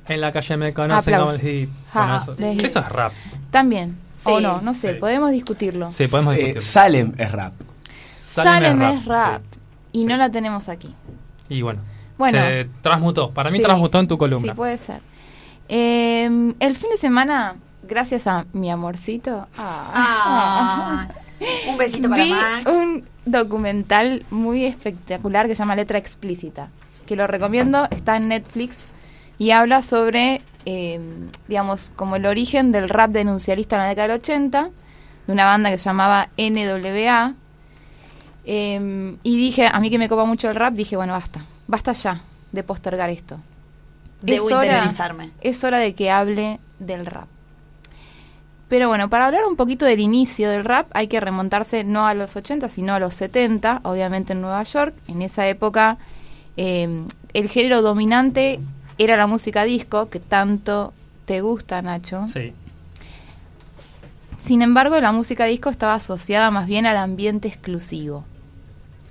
[0.08, 1.38] En la calle me conocen Aplausos.
[1.38, 1.70] como el hip.
[1.92, 3.12] Ja, Bueno, eso, es rap.
[3.50, 4.98] También, Sí, o no, no sé, sí.
[5.00, 5.90] podemos discutirlo.
[5.92, 6.60] Sí, podemos Eh, discutirlo.
[6.62, 7.52] Salem es rap.
[8.16, 9.58] Salem es rap, sí.
[9.92, 10.06] y Sí.
[10.06, 10.94] no la tenemos aquí.
[11.48, 11.80] Y bueno,
[12.18, 12.38] Bueno.
[12.38, 13.30] se transmutó.
[13.30, 14.52] Para mí Sí, transmutó en tu columna.
[14.52, 15.00] Sí, puede ser.
[15.68, 21.08] Eh, el fin de semana, gracias a mi amorcito, Ah,
[21.68, 22.66] un besito para vi Max.
[22.66, 26.68] un documental muy espectacular que se llama Letra Explícita,
[27.06, 28.86] que lo recomiendo, está en Netflix
[29.38, 31.00] y habla sobre, eh,
[31.48, 34.70] digamos, como el origen del rap denuncialista en la década del 80,
[35.26, 37.34] de una banda que se llamaba NWA.
[38.46, 41.92] Eh, y dije, a mí que me copa mucho el rap, dije, bueno, basta, basta
[41.92, 42.20] ya
[42.52, 43.38] de postergar esto.
[44.22, 45.30] Debo Es hora- interiorizarme.
[45.40, 47.26] es hora de que hable del rap.
[48.68, 52.14] Pero bueno, para hablar un poquito del inicio del rap hay que remontarse no a
[52.14, 54.94] los 80, sino a los 70, obviamente en Nueva York.
[55.06, 55.98] En esa época
[56.56, 57.04] eh,
[57.34, 58.60] el género dominante
[58.98, 60.92] era la música disco, que tanto
[61.26, 62.26] te gusta, Nacho.
[62.32, 62.52] Sí.
[64.38, 68.24] Sin embargo, la música disco estaba asociada más bien al ambiente exclusivo.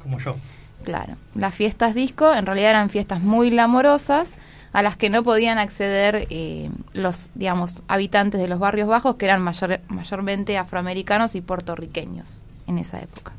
[0.03, 0.35] Como yo.
[0.84, 4.35] Claro, las fiestas disco en realidad eran fiestas muy glamorosas,
[4.73, 9.25] a las que no podían acceder eh, los, digamos, habitantes de los barrios bajos, que
[9.25, 13.34] eran mayor- mayormente afroamericanos y puertorriqueños en esa época.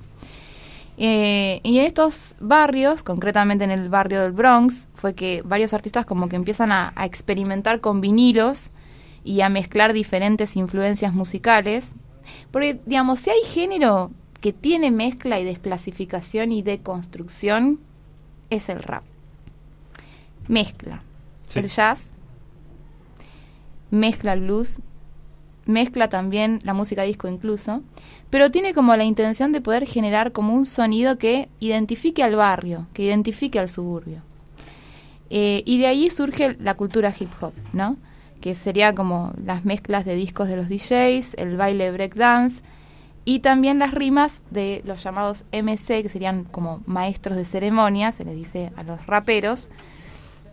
[0.96, 6.06] Eh, y en estos barrios, concretamente en el barrio del Bronx, fue que varios artistas
[6.06, 8.70] como que empiezan a, a experimentar con vinilos
[9.24, 11.96] y a mezclar diferentes influencias musicales.
[12.52, 14.12] Porque, digamos, si hay género
[14.44, 17.80] que tiene mezcla y desclasificación y deconstrucción,
[18.50, 19.02] es el rap.
[20.48, 21.02] Mezcla
[21.46, 21.60] Sí.
[21.60, 22.12] el jazz,
[23.90, 24.82] mezcla el blues,
[25.64, 27.80] mezcla también la música disco incluso,
[28.28, 32.86] pero tiene como la intención de poder generar como un sonido que identifique al barrio,
[32.92, 34.20] que identifique al suburbio.
[35.30, 37.96] Eh, y de ahí surge la cultura hip hop, ¿no?
[38.42, 42.62] Que sería como las mezclas de discos de los DJs, el baile breakdance
[43.24, 48.24] y también las rimas de los llamados MC, que serían como maestros de ceremonia, se
[48.24, 49.70] les dice a los raperos,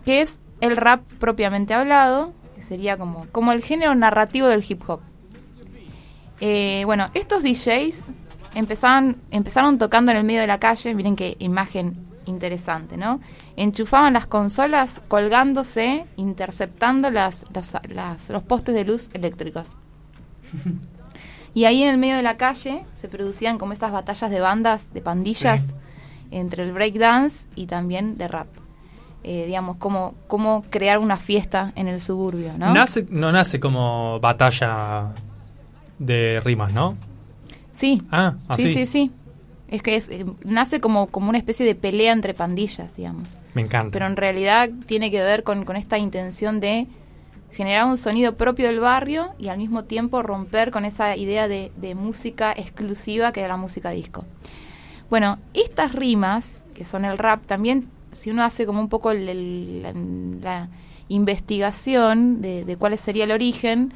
[0.06, 4.82] que es el rap propiamente hablado, que sería como, como el género narrativo del hip
[4.88, 5.02] hop.
[6.40, 8.12] Eh, bueno, estos DJs
[8.56, 13.20] empezaban, empezaron tocando en el medio de la calle, miren qué imagen interesante, ¿no?
[13.58, 17.46] Enchufaban las consolas colgándose, interceptando las,
[18.30, 19.78] los postes de luz eléctricos.
[21.54, 24.94] Y ahí en el medio de la calle se producían como esas batallas de bandas,
[24.94, 25.74] de pandillas, Sí.
[26.32, 28.48] entre el breakdance y también de rap.
[29.24, 32.74] Eh, digamos, cómo, cómo crear una fiesta en el suburbio, ¿no?
[32.74, 35.10] Nace, no nace como batalla
[36.00, 36.96] de rimas, ¿no?
[37.74, 38.64] Sí, Ah, así.
[38.64, 39.12] sí, sí, sí.
[39.68, 43.28] Es que es, eh, nace como, como una especie de pelea entre pandillas, digamos.
[43.54, 43.92] Me encanta.
[43.92, 46.88] Pero en realidad tiene que ver con, con esta intención de
[47.54, 51.72] generar un sonido propio del barrio y al mismo tiempo romper con esa idea de,
[51.96, 54.26] música exclusiva que era la música disco.
[55.10, 60.42] Bueno, estas rimas, que son el rap, también, si uno hace como un poco el-
[60.42, 60.70] la,
[61.10, 63.94] investigación de cuál sería el origen,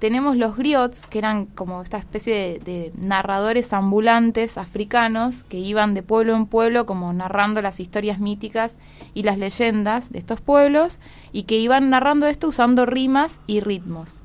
[0.00, 6.02] tenemos los griots, que eran como esta especie de, narradores ambulantes africanos que iban de
[6.02, 8.78] pueblo en pueblo como narrando las historias míticas
[9.14, 10.98] y las leyendas de estos pueblos
[11.32, 14.22] y que iban narrando esto usando rimas y ritmos.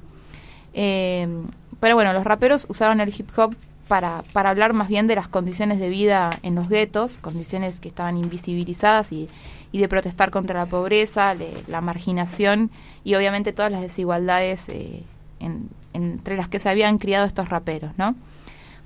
[0.73, 1.27] Eh,
[1.79, 3.55] pero bueno, los raperos usaron el hip hop
[3.87, 7.89] para, para hablar más bien de las condiciones de vida en los guetos, condiciones que
[7.89, 9.29] estaban invisibilizadas y,
[9.71, 12.71] y de protestar contra la pobreza, le- la marginación
[13.03, 15.03] y obviamente todas las desigualdades eh,
[15.45, 18.09] en- entre las que se habían criado estos raperos, ¿no?
[18.09, 18.15] O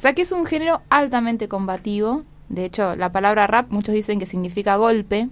[0.01, 2.23] sea que es un género altamente combativo.
[2.49, 5.27] De hecho, la palabra rap muchos dicen que significa golpe.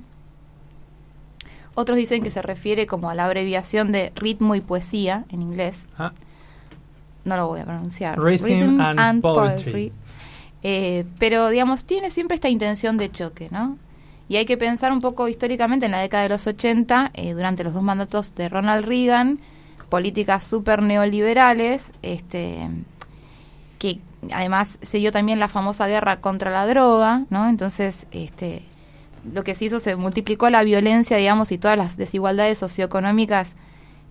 [1.75, 5.87] Otros dicen que se refiere como a la abreviación de ritmo y poesía en inglés.
[5.97, 6.11] Ah,
[7.23, 8.19] No lo voy a pronunciar.
[8.19, 9.91] Rhythm and poetry.
[10.63, 13.77] Eh, pero, digamos, tiene siempre esta intención de choque, ¿no?
[14.27, 17.63] Y hay que pensar un poco históricamente en la década de los 80, eh, durante
[17.63, 19.39] los dos mandatos de Ronald Reagan,
[19.89, 22.69] políticas súper neoliberales, este,
[23.79, 23.99] que
[24.31, 27.49] además se dio también la famosa guerra contra la droga, ¿no?
[27.49, 28.63] Entonces, este,
[29.33, 33.55] lo que se hizo se multiplicó la violencia, digamos, y todas las desigualdades socioeconómicas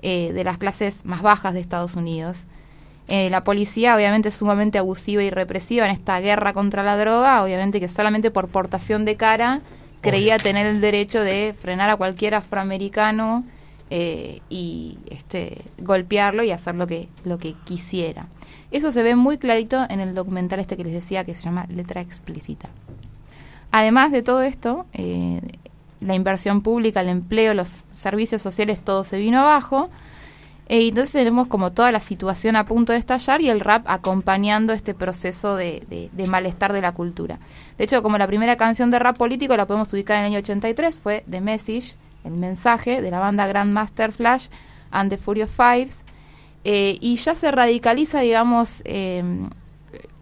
[0.03, 2.47] eh, de las clases más bajas de Estados Unidos.
[3.09, 7.43] Eh, la policía, obviamente, es sumamente abusiva y represiva en esta guerra contra la droga,
[7.43, 9.61] obviamente que solamente por portación de cara
[10.01, 13.45] creía tener el derecho de frenar a cualquier afroamericano
[13.91, 18.27] eh, y este, golpearlo y hacer lo que, lo que quisiera.
[18.71, 21.67] Eso se ve muy clarito en el documental este que les decía que se llama
[21.69, 22.69] Letra Explícita.
[23.71, 25.41] Además de todo esto, eh,
[26.01, 29.91] la inversión pública, el empleo, los servicios sociales, todo se vino abajo.
[30.69, 34.73] Eh, entonces tenemos como toda la situación a punto de estallar y el rap acompañando
[34.73, 37.39] este proceso de, de- de malestar de la cultura.
[37.79, 40.39] De hecho, como la primera canción de rap político la podemos ubicar en el año
[40.41, 41.95] 83, fue The Message,
[42.27, 44.49] el mensaje de la banda Grandmaster Flash
[44.91, 46.05] and the Furious Fives.
[46.65, 49.23] Eh, y ya se radicaliza, digamos, eh,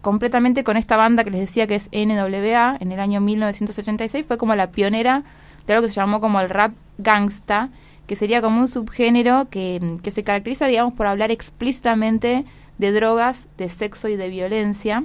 [0.01, 4.25] completamente con esta banda que les decía que es NWA en el año 1986.
[4.27, 5.23] Fue como la pionera
[5.65, 7.69] de algo que se llamó como el rap gangsta,
[8.05, 12.45] que sería como un subgénero que, que se caracteriza, digamos, por hablar explícitamente
[12.77, 15.03] de drogas, de sexo y de violencia.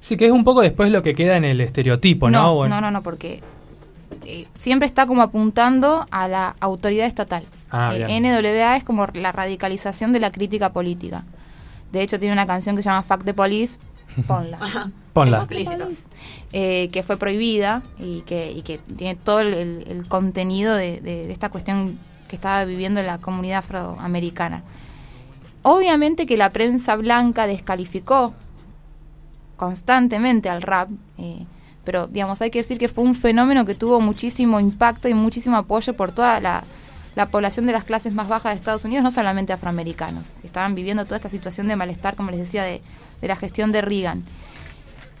[0.00, 2.42] Sí, que es un poco después lo que queda en el estereotipo, ¿no?
[2.42, 2.74] no, Bueno.
[2.76, 3.40] no, no, no, porque
[4.28, 7.44] eh, siempre está como apuntando a la autoridad estatal.
[7.70, 8.20] Ah, Eh.
[8.20, 11.24] NWA es como la radicalización de la crítica política.
[11.92, 13.78] De hecho, tiene una canción que se llama Fuck the Police.
[14.26, 14.58] Ponla.
[15.12, 15.38] Ponla.
[16.52, 21.00] Eh, que fue prohibida y que, y que tiene todo el, el- el contenido de,
[21.00, 21.98] de- de esta cuestión
[22.28, 24.62] que estaba viviendo la comunidad afroamericana.
[25.62, 28.34] Obviamente que la prensa blanca descalificó
[29.56, 30.88] constantemente al rap,
[31.18, 31.44] eh,
[31.88, 35.56] pero digamos hay que decir que fue un fenómeno que tuvo muchísimo impacto y muchísimo
[35.56, 36.62] apoyo por toda la,
[37.16, 41.06] la población de las clases más bajas de Estados Unidos, no solamente afroamericanos, estaban viviendo
[41.06, 42.82] toda esta situación de malestar, como les decía, de,
[43.22, 44.22] de la gestión de Reagan.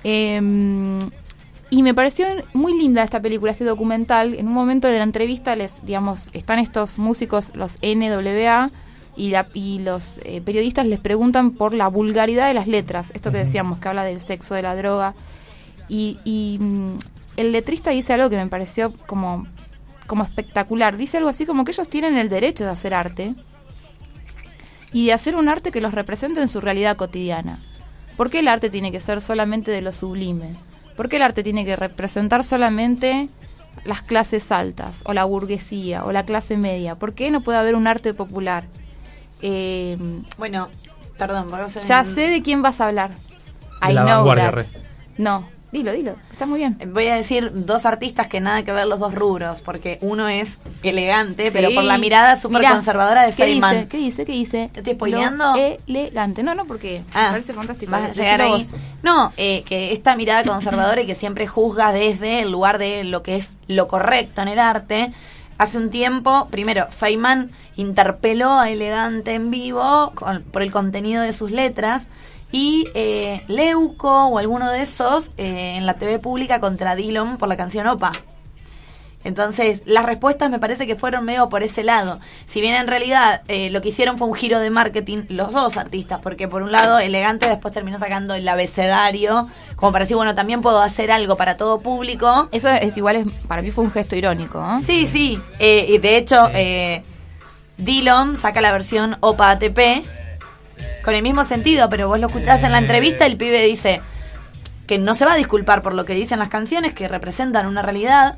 [0.04, 1.08] Eh,
[1.70, 4.34] y me pareció muy linda esta película, este documental.
[4.34, 8.70] En un momento de la entrevista, les, digamos, están estos músicos, los NWA,
[9.16, 13.10] y, la- y los eh, periodistas les preguntan por la vulgaridad de las letras.
[13.14, 15.14] Esto que decíamos, que habla del sexo, de la droga.
[15.88, 16.98] Y, y, mm,
[17.36, 19.46] el letrista dice algo que me pareció como,
[20.06, 20.96] como espectacular.
[20.96, 23.34] Dice algo así como que ellos tienen el derecho de hacer arte
[24.92, 27.58] y de hacer un arte que los represente en su realidad cotidiana.
[28.16, 30.54] ¿Por qué el arte tiene que ser solamente de lo sublime?
[30.96, 33.28] ¿Por qué el arte tiene que representar solamente
[33.84, 36.96] las clases altas, o la burguesía, o la clase media?
[36.96, 38.64] ¿Por qué no puede haber un arte popular?
[39.40, 39.96] Eh,
[40.38, 40.66] Bueno,
[41.16, 43.10] perdón, vamos a ya sé de quién vas a hablar.
[43.82, 44.54] De I la know vanguardia, that.
[44.54, 44.66] re.
[45.18, 46.16] No, dilo, dilo.
[46.32, 46.78] Está muy bien.
[46.92, 50.58] Voy a decir dos artistas que nada que ver los dos rubros, porque uno es
[50.82, 53.60] elegante, pero por la mirada súper conservadora de ¿qué dice?
[53.60, 53.88] Feynman.
[53.88, 54.24] ¿Qué dice?
[54.24, 54.70] ¿Qué dice?
[54.72, 55.54] ¿Te estoy spoileando?
[55.86, 56.42] Elegante.
[56.42, 57.92] No, no, porque Ah, me parece fantástico.
[57.92, 58.50] Vas a llegar ahí.
[58.52, 58.74] vos.
[59.02, 63.22] No, eh, que esta mirada conservadora y que siempre juzga desde el lugar de lo
[63.22, 65.12] que es lo correcto en el arte.
[65.58, 71.32] Hace un tiempo, primero, Feynman interpeló a Elegante en vivo con- por el contenido de
[71.32, 72.06] sus letras
[72.50, 77.48] y eh, Leuco o alguno de esos eh, en la TV pública contra Dillon por
[77.48, 78.12] la canción Opa.
[79.24, 82.20] Entonces, las respuestas me parece que fueron medio por ese lado.
[82.46, 85.76] Si bien en realidad eh, lo que hicieron fue un giro de marketing, los dos
[85.76, 90.34] artistas, porque por un lado, Elegante después terminó sacando el abecedario, como para decir, bueno,
[90.34, 92.48] también puedo hacer algo para todo público.
[92.52, 94.60] Eso es igual, es, para mí fue un gesto irónico.
[94.60, 94.80] ¿no?
[94.82, 95.40] Sí, sí.
[95.58, 97.02] eh, y de hecho, eh,
[97.76, 99.78] Dillon saca la versión OPA ATP
[101.04, 104.00] con el mismo sentido, pero vos lo escuchás en la entrevista el pibe dice
[104.86, 107.82] que no se va a disculpar por lo que dicen las canciones, que representan una
[107.82, 108.34] realidad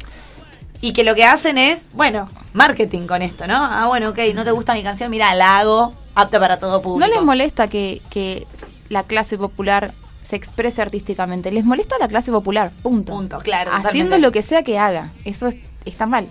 [0.80, 3.54] y que lo que hacen es, bueno, marketing con esto, ¿no?
[3.64, 7.06] Ah, bueno, ok, no te gusta mi canción, mira, la hago apta para todo público.
[7.08, 8.46] ¿No les molesta que, que
[8.88, 9.92] la clase popular
[10.22, 11.52] se exprese artísticamente?
[11.52, 13.12] Les molesta la clase popular, punto.
[13.12, 14.18] Punto, claro, Haciendo totalmente.
[14.20, 15.12] lo que sea que haga.
[15.24, 16.26] Eso es- está mal.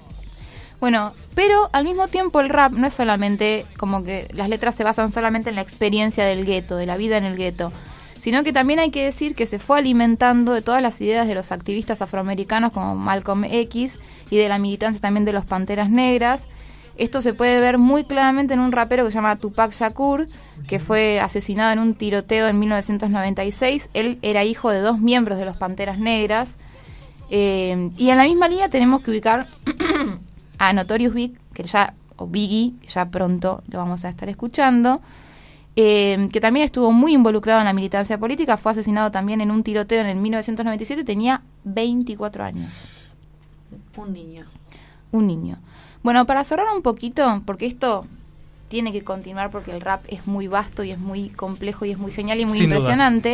[0.79, 4.85] Bueno, pero al mismo tiempo el rap no es solamente como que las letras se
[4.85, 7.73] basan solamente en la experiencia del gueto, de la vida en el gueto,
[8.17, 11.35] sino que también hay que decir que se fue alimentando de todas las ideas de
[11.35, 13.99] los activistas afroamericanos como Malcolm X
[14.29, 16.47] y de la militancia también de los Panteras Negras.
[16.97, 20.27] Esto se puede ver muy claramente en un rapero que se llama Tupac Shakur,
[20.67, 23.89] que fue asesinado en un tiroteo en 1996.
[23.93, 26.57] Él era hijo de dos miembros de los Panteras Negras.
[27.31, 29.47] Eh, y en la misma línea tenemos que ubicar
[30.59, 35.01] a Notorious Big, que ya, o Biggie, que ya pronto lo vamos a estar escuchando,
[35.75, 39.63] eh, que también estuvo muy involucrado en la militancia política, fue asesinado también en un
[39.63, 43.15] tiroteo en el 1997, tenía 24 años,
[43.97, 44.45] Un niño.
[45.11, 45.57] un niño.
[46.03, 48.05] Bueno, para cerrar un poquito, porque esto
[48.67, 51.97] tiene que continuar porque el rap es muy vasto y es muy complejo y es
[51.97, 53.33] muy genial y muy Sin dudas.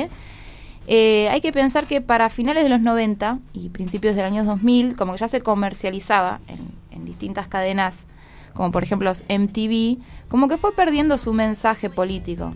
[0.87, 4.95] Eh, hay que pensar que para finales de los 90 y principios del año 2000,
[4.95, 6.59] como que ya se comercializaba en,
[6.91, 8.05] en distintas cadenas,
[8.53, 9.97] como por ejemplo los MTV,
[10.29, 12.53] como que fue perdiendo su mensaje político.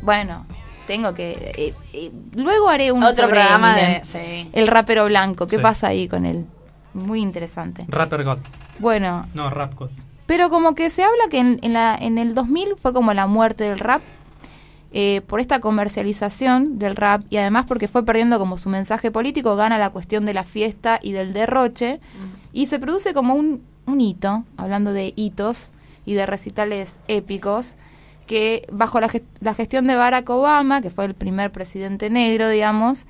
[0.00, 0.46] Bueno,
[0.86, 1.52] tengo que...
[1.56, 4.06] eh, eh, luego haré un Otro sobre programa Eminem, de...
[4.44, 4.50] Sí.
[4.52, 5.62] El rapero blanco, ¿qué Sí.
[5.62, 6.46] pasa ahí con él?
[6.94, 7.84] Muy interesante.
[7.88, 8.38] Rapper God.
[8.78, 9.90] Bueno, No, Rap God.
[10.26, 13.26] pero como que se habla que en, en la, en el 2000 fue como la
[13.26, 14.02] muerte del rap,
[14.92, 19.56] eh, por esta comercialización del rap y además porque fue perdiendo como su mensaje político,
[19.56, 22.00] gana la cuestión de la fiesta y del derroche
[22.52, 25.70] y se produce como un, un hito, hablando de hitos
[26.04, 27.76] y de recitales épicos,
[28.26, 32.48] que bajo la, gest- la gestión de Barack Obama, que fue el primer presidente negro,
[32.48, 33.06] digamos,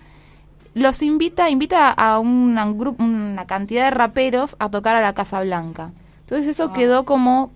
[0.75, 5.91] los invita, invita a una, una cantidad de raperos a tocar a la Casa Blanca.
[6.21, 7.51] Entonces eso quedó como,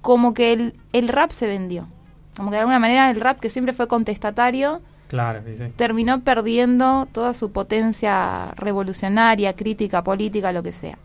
[0.00, 1.86] como que el, el rap se vendió.
[2.36, 5.64] Como que de alguna manera el rap que siempre fue contestatario Claro, sí, sí.
[5.76, 10.98] terminó perdiendo toda su potencia revolucionaria, crítica, política, lo que sea.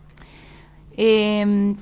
[0.96, 1.74] Eh,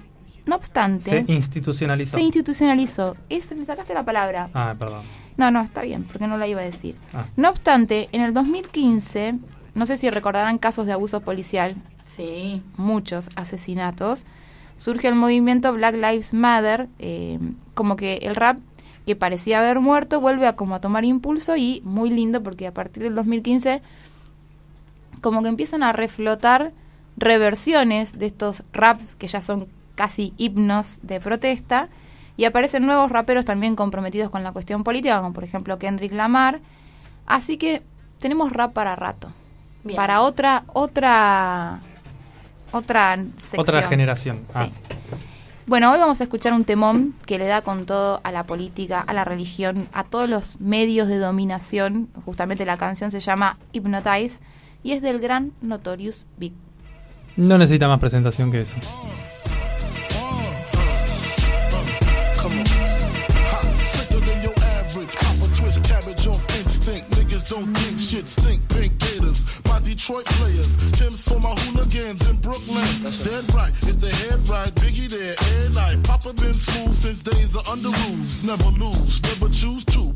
[0.47, 2.17] no obstante, Se institucionalizó.
[2.17, 3.17] se institucionalizó.
[3.29, 4.49] Es, me sacaste la palabra.
[4.55, 5.03] Ah, perdón.
[5.37, 6.97] No, no, está bien, porque no la iba a decir.
[7.15, 7.25] Ah.
[7.37, 9.35] No obstante, en el 2015,
[9.75, 11.77] no sé si recordarán casos de abuso policial,
[12.07, 12.63] Sí.
[12.77, 14.25] muchos asesinatos,
[14.77, 17.39] surge el movimiento Black Lives Matter, eh,
[17.75, 18.59] como que el rap
[19.09, 22.75] que parecía haber muerto vuelve a como a tomar impulso y muy lindo porque a
[22.75, 23.81] partir del 2015
[25.23, 26.73] como que empiezan a reflotar
[27.17, 31.89] reversiones de estos raps que ya son casi himnos de protesta
[32.37, 36.61] y aparecen nuevos raperos también comprometidos con la cuestión política, como por ejemplo Kendrick Lamar.
[37.25, 37.83] Así que
[38.19, 39.33] tenemos rap para rato.
[39.85, 39.97] Bien.
[39.97, 41.81] Para otra otra
[42.73, 43.61] otra sección.
[43.63, 44.43] Otra generación.
[44.45, 44.59] Sí.
[44.59, 44.69] Ah.
[45.69, 49.03] Bueno, hoy vamos a escuchar un temón que le da con todo a la política,
[49.03, 52.09] a la religión, a todos los medios de dominación.
[52.25, 54.41] Justamente la canción se llama Hypnotize
[54.83, 56.55] y es del gran Notorious Big.
[57.37, 58.77] No necesita más presentación que eso.
[67.49, 68.61] Don't think shit stink.
[68.69, 68.98] Pink
[69.99, 70.77] Detroit players.
[70.93, 72.87] Tim's for my hooligans in Brooklyn.
[73.03, 73.73] Dead right.
[73.83, 75.35] If the head right, Biggie there.
[75.59, 76.05] And night.
[76.05, 78.45] Papa been smooth since days of under rules.
[78.45, 79.21] Never lose.
[79.25, 80.15] Never choose to.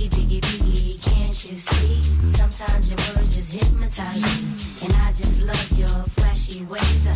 [0.00, 2.02] Biggie, biggie, biggie, can't you see?
[2.26, 4.56] Sometimes your words just hypnotize me.
[4.82, 7.06] And I just love your flashy ways.
[7.06, 7.14] Uh,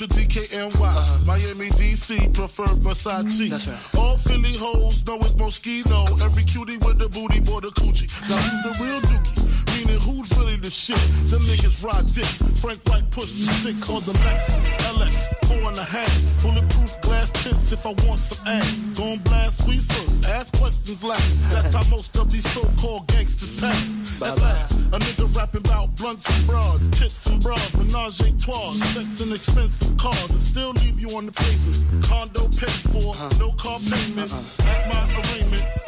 [0.00, 1.24] Onto DKNY.
[1.26, 3.50] Miami, DC, prefer Versace.
[3.50, 3.78] That's right.
[3.98, 6.22] All Philly hoes know it's Moschino.
[6.22, 8.08] Every cutie with the booty, boy, the coochie.
[8.30, 9.37] Now who's the real dookie?
[9.78, 10.98] Meaning who's really the shit?
[11.30, 12.42] Them niggas ride dicks.
[12.60, 16.42] Frank White pushed the six on the Lexus LX, four and a half.
[16.42, 18.88] Bulletproof glass tints if I want some ass.
[18.98, 21.52] Gon' blast squeeze first, ask questions last.
[21.52, 24.20] That's how most of these so-called gangsters pass.
[24.20, 28.72] At last, a nigga rapping about blunts and broads, tits and bras, menage a trois,
[28.94, 32.04] sex and expensive cars, and still leave you on the pavement.
[32.04, 33.30] Condo paid for, uh-huh.
[33.38, 34.32] no car payment.
[34.32, 34.68] Uh-uh.
[34.68, 35.87] At my arraignment,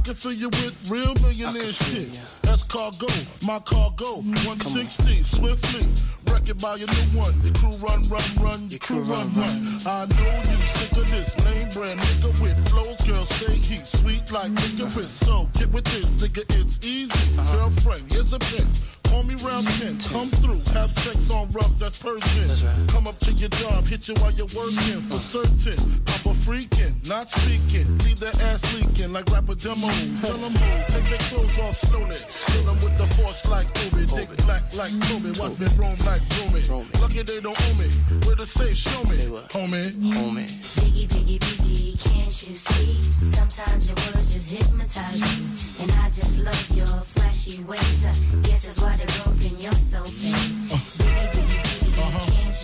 [0.00, 2.18] I can fill you with real millionaire shit.
[2.40, 3.06] That's cargo,
[3.44, 4.22] my cargo.
[4.48, 5.86] 160, swiftly.
[6.32, 7.38] Wreck it by your new one.
[7.44, 8.70] Your crew run, run, run.
[8.70, 9.76] Your crew run, run.
[9.86, 12.98] I know you sick of this name brand nigga with flows.
[13.02, 15.10] Girl, say heat, sweet like licorice.
[15.10, 17.36] So get with this, nigga, it's easy.
[17.52, 18.66] Girlfriend, here's a pin.
[19.10, 22.46] Call me round 10, come through, have sex on rubs, that's Persian.
[22.46, 22.88] That's right.
[22.90, 25.76] Come up to your job, hit you while you're working for certain.
[26.06, 27.98] Papa freaking, not speaking.
[28.06, 29.89] Leave that ass leaking like rapper demo.
[30.22, 32.16] Tell them move, take their clothes off slowly.
[32.46, 34.06] Kill them with the force like Obi.
[34.06, 35.32] Dick black like Kobe.
[35.38, 36.86] Watch me roam like Romy.
[37.00, 37.88] Lucky they don't owe me.
[38.24, 39.18] Where to say, show me.
[39.50, 39.90] Homie.
[40.14, 40.46] Homie.
[40.78, 43.02] Biggie, biggie, biggie, can't you see?
[43.24, 45.48] Sometimes your words just hypnotize me.
[45.80, 48.04] And I just love your flashy ways.
[48.04, 48.12] I
[48.42, 50.96] guess that's why they're broken, you're so fake.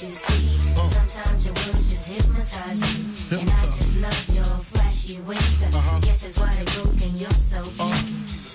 [0.06, 0.60] you see?
[0.86, 3.40] Sometimes your words just hypnotize me.
[3.40, 5.62] And I just love your flashy ways.
[5.64, 8.06] I guess that's why they're broken, you're so fake.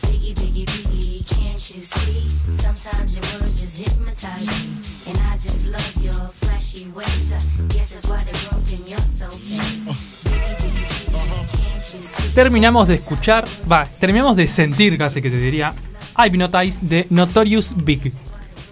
[0.07, 2.27] Biggie, biggie, biggie, can't you see?
[2.47, 4.77] Sometimes your words just hypnotize me.
[5.07, 7.33] And I just love your flashy ways.
[7.33, 9.91] I guess that's why they're broken, you're so fake.
[10.31, 12.33] Biggie, biggie, biggie, can't you see?
[12.33, 15.73] Terminamos de escuchar, va, terminamos de sentir casi que te diría
[16.17, 18.13] Hypnotize de Notorious Big.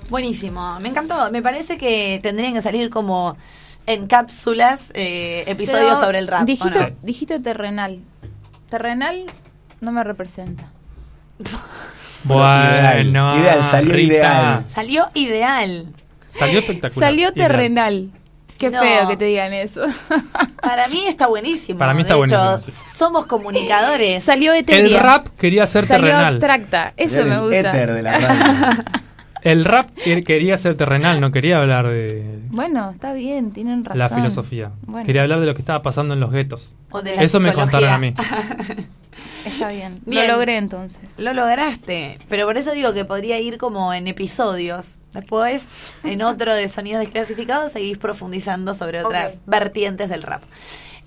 [0.10, 1.32] Buenísimo, me encantó.
[1.32, 3.38] Me parece que tendrían que salir como
[3.86, 6.42] en cápsulas eh, episodios Pero sobre el rap.
[6.42, 6.96] ¿o Dijiste, no?
[7.04, 8.00] dijiste terrenal.
[8.70, 9.26] Terrenal
[9.82, 10.72] no me representa.
[12.26, 14.14] ideal, ideal, salió Rita.
[14.14, 14.66] ideal.
[14.70, 15.88] Salió ideal.
[16.30, 17.10] Salió espectacular.
[17.10, 17.34] Salió Ideal.
[17.48, 18.10] terrenal.
[18.60, 18.82] Qué No.
[18.82, 19.86] feo que te digan eso.
[20.62, 21.80] Para mí está buenísimo.
[21.80, 24.24] Para mí está de hecho, buenísimo, somos comunicadores.
[24.24, 25.00] Salió El etérea.
[25.02, 26.34] rap quería ser Salió terrenal.
[26.34, 26.94] abstracta.
[26.98, 27.60] Eso me el gusta.
[27.60, 28.84] éter de la radio.
[29.42, 33.98] El rap que- quería ser terrenal, no quería hablar de Bueno, está bien, tienen razón.
[34.00, 34.72] la filosofía.
[34.86, 36.76] Bueno, Quería hablar de lo que estaba pasando en los guetos.
[36.92, 38.14] O de la Eso me contaron a mí.
[39.46, 40.00] está bien.
[40.06, 40.28] Bien.
[40.28, 41.20] Lo logré entonces.
[41.20, 44.98] Lo lograste, pero por eso digo que podría ir como en episodios.
[45.14, 45.64] Después,
[46.04, 50.44] en otro de sonidos desclasificados, seguís profundizando sobre otras vertientes del rap.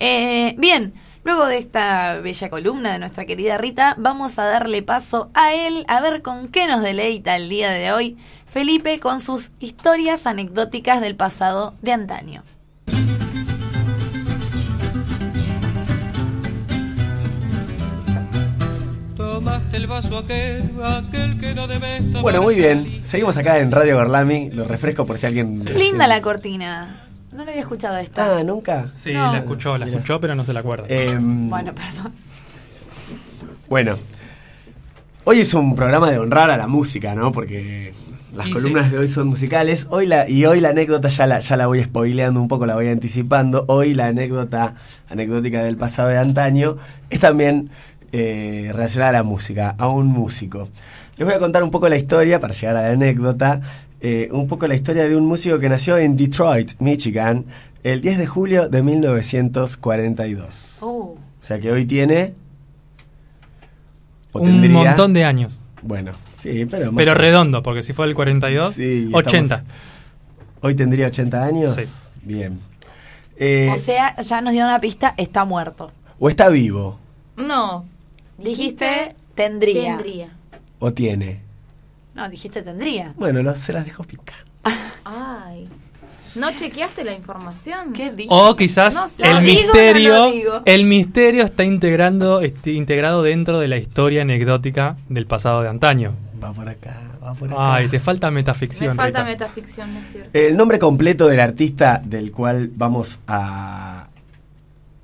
[0.00, 5.30] Eh, bien, luego de esta bella columna de nuestra querida Rita, vamos a darle paso
[5.34, 8.16] a él a ver con qué nos deleita el día de hoy
[8.46, 12.42] Felipe con sus historias anecdóticas del pasado de antaño.
[19.72, 22.22] El vaso aquel, aquel que no debes tomar.
[22.22, 23.00] Bueno, muy bien.
[23.04, 24.50] Seguimos acá en Radio Gorlami.
[24.50, 25.64] Lo refresco por si alguien.
[25.64, 27.06] Linda la cortina.
[27.32, 28.38] No la había escuchado esta.
[28.38, 28.90] Ah, nunca.
[28.92, 29.32] Sí, No.
[29.32, 30.84] la escuchó, la escuchó, pero no se la acuerda.
[30.88, 32.12] Em, Bueno, perdón.
[33.68, 33.96] Bueno,
[35.24, 37.32] hoy es un programa de honrar a la música, ¿no?
[37.32, 37.94] Porque
[38.34, 38.92] las Y columnas sí.
[38.92, 39.86] de hoy son musicales.
[39.90, 42.74] Hoy la, y hoy la anécdota ya la, ya la voy spoileando un poco, la
[42.74, 43.64] voy anticipando.
[43.68, 44.74] Hoy la anécdota
[45.08, 46.76] anecdótica del pasado de antaño
[47.08, 47.70] es también
[48.12, 50.68] eh, relacionada a la música, a un músico.
[51.16, 53.60] Les voy a contar un poco la historia, para llegar a la anécdota,
[54.02, 57.46] eh, un poco la historia de un músico que nació en Detroit, Michigan,
[57.84, 60.78] el 10 de julio de 1942.
[60.82, 62.34] Uh, O sea que hoy tiene...
[64.32, 65.62] o Un tendría- montón de años.
[65.82, 66.92] Bueno, sí, pero...
[66.92, 69.64] más Pero o- redondo, porque si fue el 42, Sí, estamos- 80.
[70.60, 71.74] Hoy tendría 80 años.
[71.76, 72.10] Sí.
[72.22, 72.60] Bien.
[73.36, 75.90] Eh, o sea, ya nos dio una pista, está muerto.
[76.18, 76.98] o está vivo,
[77.36, 77.84] No.
[78.38, 79.96] Dijiste tendría.
[79.96, 80.28] Tendría.
[80.78, 81.40] o tiene.
[82.14, 83.14] No, dijiste tendría.
[83.16, 84.36] Bueno, lo- se las dejo picar.
[85.04, 85.68] Ay.
[86.34, 87.92] ¿No chequeaste la información?
[87.92, 88.28] ¿Qué dices?
[88.30, 89.24] O quizás No sé.
[89.26, 93.76] el ¿Lo digo o no misterio, el misterio está integrando, este, integrado dentro de la
[93.76, 96.14] historia anecdótica del pasado de antaño.
[96.42, 97.74] Va por acá, va por acá.
[97.74, 98.96] Ay, te falta Me metaficción.
[98.96, 99.30] falta Rita.
[99.30, 100.30] metaficción, es cierto.
[100.32, 104.08] El nombre completo del artista del cual vamos a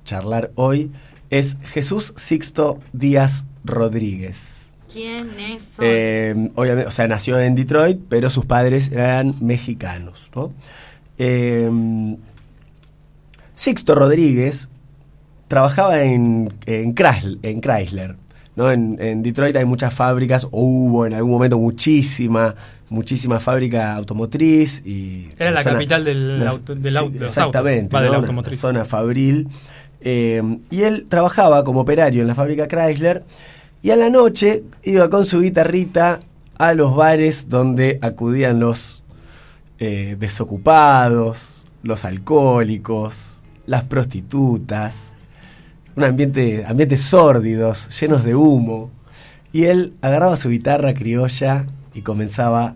[0.06, 0.90] charlar hoy
[1.28, 4.57] es Jesús Sixto Díaz Rodríguez.
[4.93, 5.85] ¿Quiénes son?
[5.86, 10.52] Eh, obviamente, o sea, nació en Detroit, pero sus padres eran mexicanos, ¿no?
[11.19, 11.70] Eh,
[13.55, 14.69] Sixto Rodríguez
[15.48, 18.16] trabajaba en, en, Chrysler, en Chrysler,
[18.56, 18.70] ¿no?
[18.70, 22.55] En, en Detroit hay muchas fábricas, o hubo en algún momento muchísima,
[22.89, 25.28] muchísima fábrica automotriz y...
[25.39, 28.31] Era la zona- capital del una- auto- del sí, auto- exactamente, autos.
[28.31, 29.48] Una zona fabril.
[30.01, 30.40] Eh,
[30.70, 33.24] y él trabajaba como operario en la fábrica Chrysler
[33.82, 36.20] y a la noche iba con su guitarrita
[36.59, 39.02] a los bares donde acudían los
[39.78, 45.14] eh, desocupados, los alcohólicos, las prostitutas,
[45.94, 48.90] un ambiente, ambientes sórdidos, llenos de humo.
[49.52, 52.74] Y él agarraba su guitarra criolla y comenzaba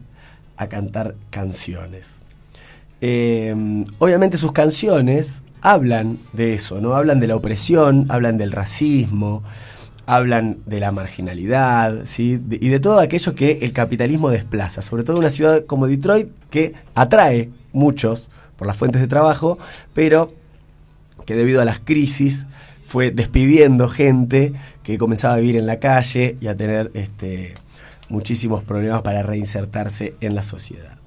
[0.56, 2.22] a cantar canciones.
[3.00, 6.94] Eh, obviamente sus canciones hablan de eso, ¿no?
[6.94, 9.42] Hablan de la opresión, hablan del racismo,
[10.06, 12.40] hablan de la marginalidad, ¿sí?
[12.50, 16.74] Y de todo aquello que el capitalismo desplaza, sobre todo una ciudad como Detroit que
[16.94, 19.58] atrae muchos por las fuentes de trabajo,
[19.94, 20.32] pero
[21.26, 22.46] que debido a las crisis
[22.82, 24.52] fue despidiendo gente
[24.82, 27.54] que comenzaba a vivir en la calle y a tener este,
[28.08, 31.01] muchísimos problemas para reinsertarse en la sociedad.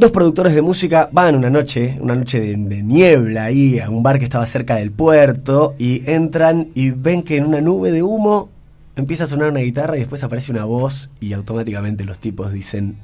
[0.00, 4.20] Dos productores de música van una noche, una noche de, niebla ahí, a un bar
[4.20, 8.48] que estaba cerca del puerto, y entran y ven que en una nube de humo
[8.94, 12.98] empieza a sonar una guitarra y después aparece una voz y automáticamente los tipos dicen,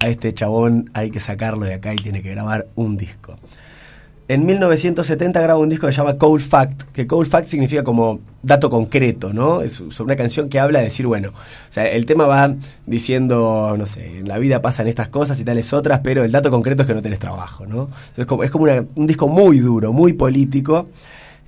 [0.00, 3.38] a este chabón hay que sacarlo de acá y tiene que grabar un disco.
[4.28, 8.18] En 1970 graba un disco que se llama Cold Fact, que Cold Fact significa como
[8.42, 9.62] dato concreto, ¿no?
[9.62, 13.86] Es una canción que habla de decir, bueno, o sea, el tema va diciendo, no
[13.86, 16.88] sé, en la vida pasan estas cosas y tales otras, pero el dato concreto es
[16.88, 17.88] que no tenés trabajo, ¿no?
[18.16, 18.64] Es como
[18.96, 20.88] un disco muy duro, muy político.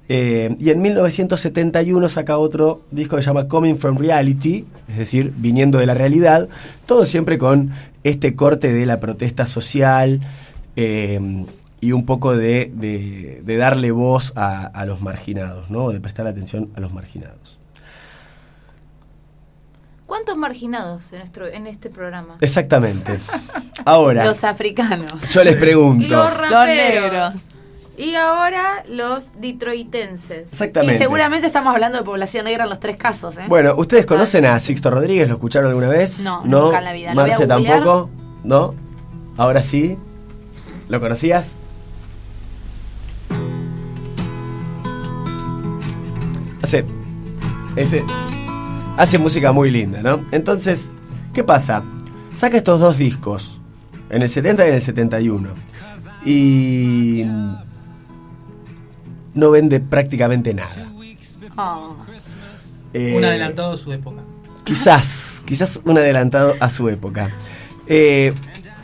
[0.09, 5.33] Eh, y en 1971 saca otro disco que se llama Coming from Reality, es decir,
[5.37, 6.49] viniendo de la realidad,
[6.87, 7.73] todo siempre con
[8.05, 10.21] este corte de la protesta social
[10.77, 11.45] eh,
[11.81, 15.91] y un poco de, de- de darle voz a, a los marginados, ¿no?
[15.91, 17.59] de prestar atención a los marginados.
[20.07, 22.37] ¿Cuántos marginados en, nuestro, en este programa?
[22.41, 23.21] Exactamente.
[23.85, 25.13] Ahora, Los africanos.
[25.31, 26.09] yo les pregunto.
[26.09, 27.35] Los Los negros.
[27.99, 30.53] Y ahora los detroitenses.
[30.53, 30.95] Exactamente.
[30.95, 33.45] Y seguramente estamos hablando de población negra en los tres casos, ¿eh?
[33.49, 35.27] Bueno, ¿ustedes conocen a Sixto Rodríguez?
[35.27, 36.21] ¿Lo escucharon alguna vez?
[36.21, 37.13] No, nunca en la vida.
[37.15, 38.09] Marce tampoco.
[38.45, 38.73] ¿No?
[39.37, 39.99] Ahora sí.
[40.89, 41.47] ¿Lo conocías?
[46.69, 46.85] Hace.
[47.77, 48.05] Ese,
[48.99, 50.23] hace música muy linda, ¿no?
[50.33, 50.93] Entonces,
[51.33, 51.83] ¿qué pasa?
[52.35, 53.59] Saca estos dos discos,
[54.11, 55.49] en el 70 y en el 71.
[56.27, 57.25] Y.
[59.33, 60.93] No vende prácticamente nada.
[61.57, 61.97] Oh.
[62.93, 64.21] Eh, Un adelantado de su época.
[64.65, 67.31] Quizás, quizás un adelantado a su época.
[67.87, 68.35] Eh,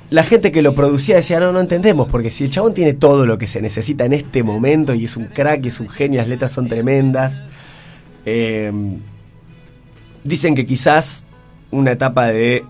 [0.09, 3.27] la gente que lo producía decía, no, no entendemos, porque si el chabón tiene todo
[3.27, 6.17] lo que se necesita en este momento y es un crack y es un genio,
[6.21, 7.43] las letras son tremendas,
[8.27, 8.73] eh,
[10.25, 11.25] dicen que quizás
[11.71, 12.65] una etapa de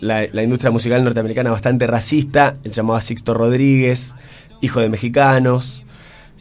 [0.00, 4.14] la, industria musical norteamericana bastante racista, él llamaba Sixto Rodríguez,
[4.60, 5.84] hijo de mexicanos,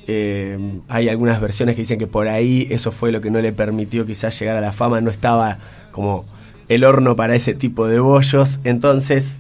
[0.06, 0.60] Eh,
[0.90, 4.06] hay algunas versiones que dicen que por ahí eso fue lo que no le permitió
[4.06, 5.60] quizás llegar a la fama, no estaba
[5.91, 6.26] como
[6.68, 8.60] el horno para ese tipo de bollos.
[8.65, 9.40] Entonces,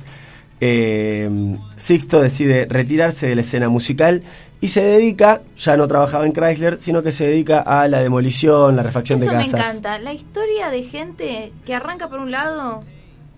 [0.65, 4.23] eh, Sixto decide retirarse de la escena musical
[4.61, 8.77] y se dedica, ya no trabajaba en Chrysler, sino que se dedica a la demolición,
[8.77, 9.59] la refacción Eso de me casas.
[9.59, 9.99] encanta.
[9.99, 12.81] La historia de gente que arranca por un lado,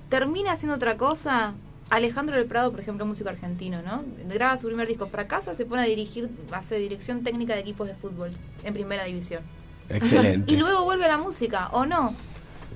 [0.09, 1.55] termina haciendo otra cosa.
[1.89, 4.03] Alejandro del Prado, por ejemplo, músico argentino, ¿no?
[4.31, 7.95] Graba su primer disco, fracasa, se pone a dirigir, hace dirección técnica de equipos de
[7.95, 8.29] fútbol
[8.63, 9.41] en primera división.
[9.89, 10.51] Excelente.
[10.53, 12.13] Y luego vuelve a la música, ¿o no?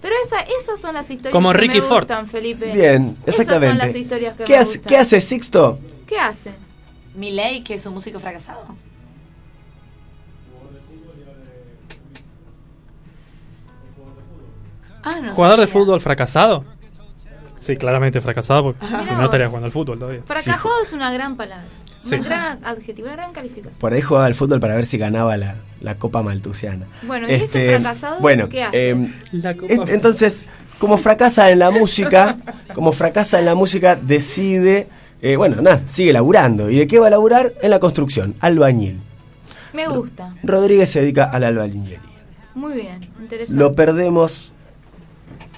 [0.02, 2.00] Pero esa, esas son las historias Como que Ricky me Ford.
[2.04, 2.72] gustan, Felipe.
[2.72, 3.68] Bien, Esas exactamente.
[3.80, 4.90] son las historias que ¿Qué, me hace, gustan.
[4.90, 5.80] ¿Qué hace Sixto?
[6.08, 6.52] ¿Qué hace?
[7.16, 8.76] Milei, que es un músico fracasado.
[15.04, 15.82] Ah, no ¿Jugador de sabía.
[15.82, 16.66] fútbol fracasado?
[17.60, 19.50] Sí, claramente fracasado, porque Mirá no estaría vos.
[19.52, 20.22] jugando al fútbol todavía.
[20.26, 21.66] Fracasado es una gran palabra.
[22.02, 22.16] Sí.
[22.16, 23.80] Una gran adjetivo, una gran calificación.
[23.80, 26.88] Por ahí jugaba al fútbol para ver si ganaba la, la Copa Maltusiana.
[27.04, 28.92] Bueno, ¿y este fracasado Bueno, qué hace?
[28.92, 30.46] eh, La Copa en- entonces,
[30.80, 32.38] como fracasa en la música,
[32.74, 34.88] como fracasa en la música, decide,
[35.22, 36.70] eh, bueno, nada, sigue laburando.
[36.70, 37.54] ¿Y de qué va a laburar?
[37.62, 39.02] En la construcción, albañil.
[39.74, 40.34] Me gusta.
[40.42, 42.00] Rodríguez se dedica a la albañilería.
[42.56, 43.60] Muy bien, interesante.
[43.62, 44.54] Lo perdemos,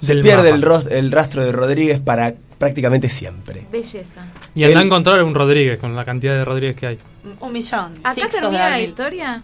[0.02, 3.66] se pierde el, ros- el rastro de Rodríguez para prácticamente siempre.
[3.72, 4.24] Belleza.
[4.54, 7.00] Y anda a encontrar un Rodríguez con la cantidad de Rodríguez que hay.
[7.40, 7.94] Un millón.
[8.04, 9.42] Acá termina la historia.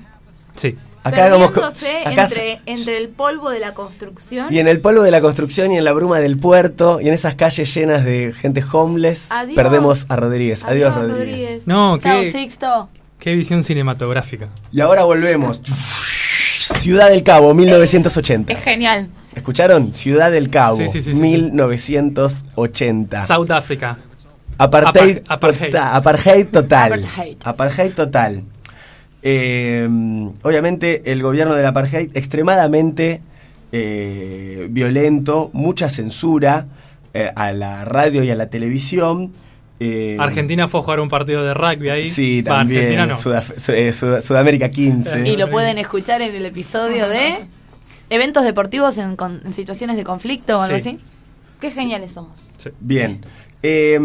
[0.56, 0.76] Sí.
[1.03, 4.53] Acá perdiéndose acá entre, entre el polvo de la construcción.
[4.53, 7.14] Y en el polvo de la construcción y en la bruma del puerto y en
[7.15, 9.56] esas calles llenas de gente homeless, Adiós.
[9.56, 10.64] perdemos a Rodríguez.
[10.64, 11.65] Adiós, Adiós, Rodríguez.
[11.68, 12.89] No, Chao, qué, Sixto.
[13.19, 14.49] qué visión cinematográfica.
[14.72, 15.60] Y ahora volvemos.
[15.64, 18.53] Ciudad del Cabo, 1980.
[18.53, 19.07] Es genial.
[19.38, 19.93] ¿Escucharon?
[19.93, 21.19] Ciudad del Cabo, Sí, sí, sí, sí, sí.
[21.19, 23.26] 1980.
[23.26, 23.97] South Africa.
[24.57, 25.69] Apartheid, Apar- apartheid.
[25.72, 26.93] tota- apartheid total.
[26.93, 27.38] Apartheid.
[27.43, 28.43] Apartheid total.
[29.22, 29.88] Eh,
[30.43, 33.22] obviamente el gobierno del apartheid extremadamente
[33.72, 36.68] eh, violento, mucha censura
[37.14, 39.34] eh, a la radio y a la televisión.
[39.80, 42.09] eh, Argentina fue a jugar un partido de rugby ahí.
[42.09, 42.99] Sí, también.
[42.99, 43.15] Argentina no.
[43.15, 45.27] Sudaf- Su- Sud- Sudamérica 15.
[45.27, 47.35] Y lo pueden escuchar en el episodio de
[48.09, 50.89] eventos deportivos en, con- en situaciones de conflicto o algo Sí.
[50.89, 50.99] así.
[51.59, 52.47] Qué geniales somos.
[52.79, 53.21] Bien.
[53.63, 53.99] Eh,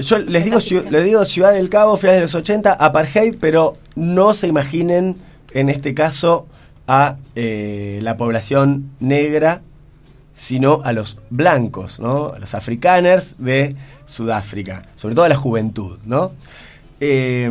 [0.00, 0.58] yo les digo,
[0.90, 5.16] les digo Ciudad del Cabo, finales de los 80, apartheid, pero no se imaginen
[5.52, 6.46] en este caso
[6.88, 9.62] a eh, la población negra,
[10.32, 12.32] sino a los blancos, ¿no?
[12.34, 16.32] A los afrikaners de Sudáfrica, sobre todo a la juventud, ¿no?
[17.00, 17.48] Eh,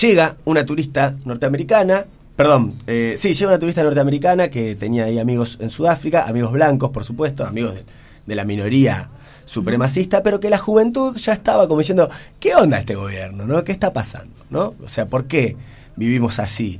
[0.00, 2.04] llega una turista norteamericana,
[2.38, 6.90] perdón, eh, sí, llega una turista norteamericana que tenía ahí amigos en Sudáfrica, amigos blancos,
[6.90, 7.84] por supuesto, amigos de,
[8.26, 9.08] de la minoría
[9.44, 12.08] supremacista, pero que la juventud ya estaba como diciendo,
[12.38, 13.44] ¿qué onda este gobierno?
[13.44, 13.64] ¿no?
[13.64, 14.36] ¿Qué está pasando?
[14.50, 14.76] ¿no?
[14.84, 15.56] O sea, ¿por qué
[15.96, 16.78] vivimos así?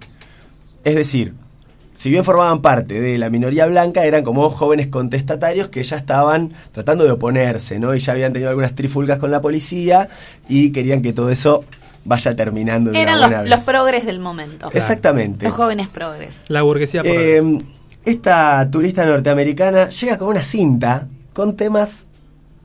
[0.84, 1.34] Es decir,
[1.92, 6.52] si bien formaban parte de la minoría blanca, eran como jóvenes contestatarios que ya estaban
[6.70, 7.92] tratando de oponerse, ¿no?
[7.96, 10.08] Y ya habían tenido algunas trifulcas con la policía
[10.48, 11.64] y querían que todo eso
[12.08, 13.50] vaya terminando de Eran una los, buena vez.
[13.50, 14.70] los progres del momento.
[14.72, 15.46] Exactamente.
[15.46, 16.34] Los jóvenes progres.
[16.48, 17.58] La burguesía por Eh,
[18.04, 22.06] esta turista norteamericana llega con una cinta con temas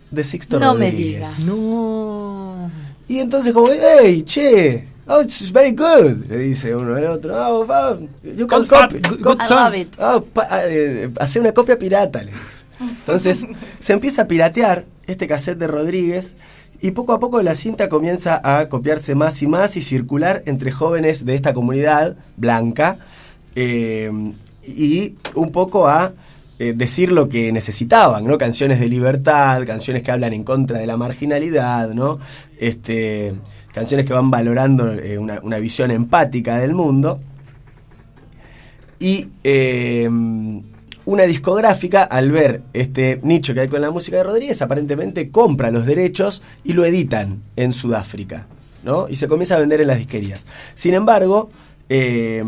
[0.09, 1.15] de Sixto No me Rodríguez.
[1.15, 1.39] digas.
[1.41, 2.71] No.
[3.07, 7.35] Y entonces como, hey, che, oh, it's very good, le dice uno al otro.
[7.35, 9.95] Oh, oh, you can copy, good- I love it.
[9.99, 12.63] Oh, pa- eh, hace una copia pirata, le dice.
[12.79, 13.45] Entonces
[13.79, 16.35] se empieza a piratear este cassette de Rodríguez
[16.83, 20.69] y poco a poco la cinta comienza a copiarse más y más y circular entre
[20.69, 22.97] jóvenes de esta comunidad blanca
[23.55, 24.11] eh,
[24.67, 26.11] y un poco a
[26.59, 28.37] eh, decir lo que necesitaban, ¿no?
[28.37, 32.19] Canciones de libertad, canciones que hablan en contra de la marginalidad, ¿no?
[32.59, 33.33] Este,
[33.73, 37.21] canciones que van valorando eh, una, una visión empática del mundo.
[38.99, 39.29] Y
[41.05, 45.71] una discográfica, al ver este nicho que hay con la música de Rodríguez, aparentemente compra
[45.71, 48.47] los derechos y lo editan en Sudáfrica,
[48.83, 49.07] ¿no?
[49.09, 50.45] Y se comienza a vender en las disquerías.
[50.75, 51.49] Sin embargo,
[51.89, 52.43] eh,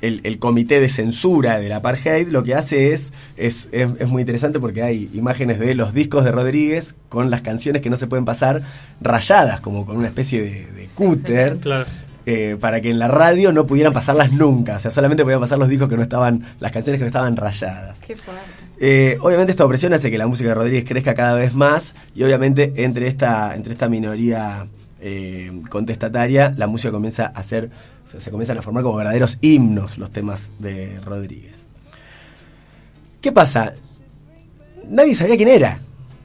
[0.00, 4.22] el, el comité de censura del apartheid lo que hace es, es, es, es muy
[4.22, 8.06] interesante porque hay imágenes de los discos de Rodríguez con las canciones que no se
[8.06, 8.62] pueden pasar
[9.00, 11.86] rayadas, como con una especie de, de cúter Claro.
[12.30, 14.76] Eh, para que en la radio no pudieran pasarlas nunca.
[14.76, 17.34] O sea, solamente podían pasar los discos que no estaban, las canciones que no estaban
[17.36, 18.00] rayadas.
[18.00, 18.42] Qué fuerte.
[18.78, 22.24] Eh, obviamente esta opresión hace que la música de Rodríguez crezca cada vez más y
[22.24, 24.66] obviamente entre esta, entre esta minoría
[25.00, 27.70] eh, contestataria la música comienza a ser,
[28.04, 31.68] se, se comienzan a formar como verdaderos himnos los temas de Rodríguez.
[33.22, 33.72] ¿Qué pasa?
[34.86, 35.80] Nadie sabía quién era,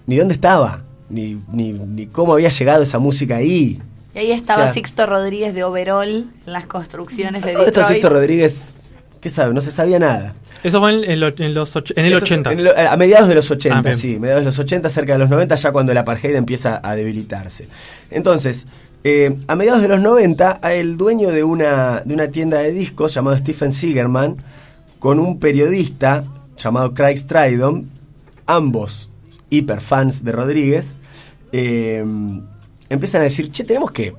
[0.06, 3.80] ni dónde estaba, ni, ni, ni cómo había llegado esa música ahí.
[4.16, 7.80] Y ahí estaba O sea, Sixto Rodríguez de Overall en las construcciones de Todo esto
[7.80, 7.88] Detroit.
[7.98, 8.74] Sixto Rodríguez,
[9.22, 9.54] ¿qué sabe?
[9.54, 10.36] No se sabía nada.
[10.64, 12.52] Eso fue en, en lo- en los och- en el Esto es 80.
[12.54, 15.20] en el- a mediados de los 80, Ah, sí, mediados de los 80, cerca de
[15.20, 17.68] los 90, ya cuando el apartheid empieza a debilitarse.
[18.12, 18.68] Entonces,
[19.04, 23.14] eh, a mediados de los 90, el dueño de una, de una tienda de discos
[23.14, 24.38] llamado Stephen Seagerman,
[25.00, 26.24] con un periodista
[26.58, 27.90] llamado Craig Stridon,
[28.46, 29.10] ambos
[29.50, 31.00] hiperfans de Rodríguez,
[31.52, 32.06] eh,
[32.94, 34.14] empiezan a decir, che, tenemos que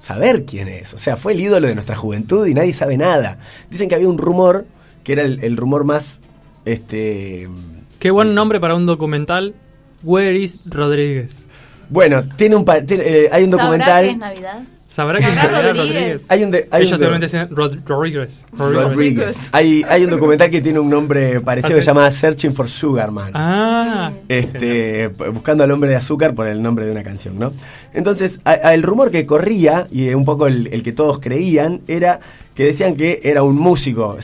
[0.00, 0.94] saber quién es.
[0.94, 3.38] O sea, fue el ídolo de nuestra juventud y nadie sabe nada.
[3.70, 4.66] Dicen que había un rumor,
[5.02, 6.20] que era el, el rumor más...
[6.64, 7.48] Este,
[7.98, 9.54] Qué buen nombre para un documental.
[10.02, 11.48] Where is Rodríguez?
[11.88, 14.04] bueno, tiene un tiene, eh, hay un ¿Sabrá documental...
[14.04, 14.62] que es Navidad?
[14.94, 15.76] ¿Sabrá que es ¿Sabrá Rodríguez?
[15.88, 16.26] Rodríguez?
[16.28, 18.44] Hay un de- hay Ellos seguramente dicen Rod- Rodríguez.
[18.56, 19.48] Rodríguez.
[19.50, 22.68] Hay, hay un documental que tiene un nombre parecido ¿Ah, que se llama Searching for
[22.68, 23.32] Sugarman.
[23.34, 24.12] Ah.
[24.28, 27.52] este, buscando al hombre de azúcar por el nombre de una canción, ¿no?
[27.92, 31.80] Entonces, a- a el rumor que corría, y un poco el, el que todos creían,
[31.88, 32.20] era
[32.54, 34.16] que decían que era un músico,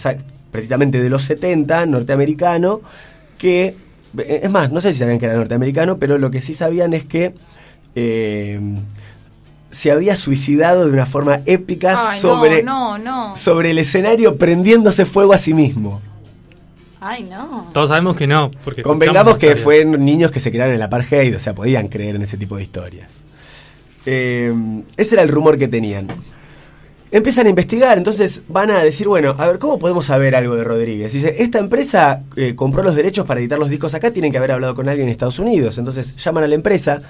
[0.53, 2.81] precisamente de los 70, norteamericano,
[3.39, 3.75] que,
[4.19, 6.93] eh, es más, no sé si sabían que era norteamericano, pero lo que sí sabían
[6.93, 7.33] es que
[7.97, 8.61] eh,
[9.71, 13.37] se había suicidado de una forma épica Ay, sobre, no, no, no.
[13.37, 16.01] sobre el escenario prendiéndose fuego a sí mismo.
[17.01, 17.69] Ay, no.
[17.73, 18.51] Todos sabemos que no.
[18.65, 22.17] Porque Convengamos que fueron niños que se crearon en el apartheid, o sea, podían creer
[22.17, 23.09] en ese tipo de historias.
[24.05, 24.53] Eh,
[24.97, 26.09] ese era el rumor que tenían.
[27.13, 30.63] Empiezan a investigar, entonces van a decir, bueno, a ver, ¿cómo podemos saber algo de
[30.63, 31.13] Rodríguez?
[31.13, 34.53] Dice, esta empresa eh, compró los derechos para editar los discos acá, tienen que haber
[34.53, 35.79] hablado con alguien en Estados Unidos.
[35.79, 37.03] Entonces llaman a la empresa,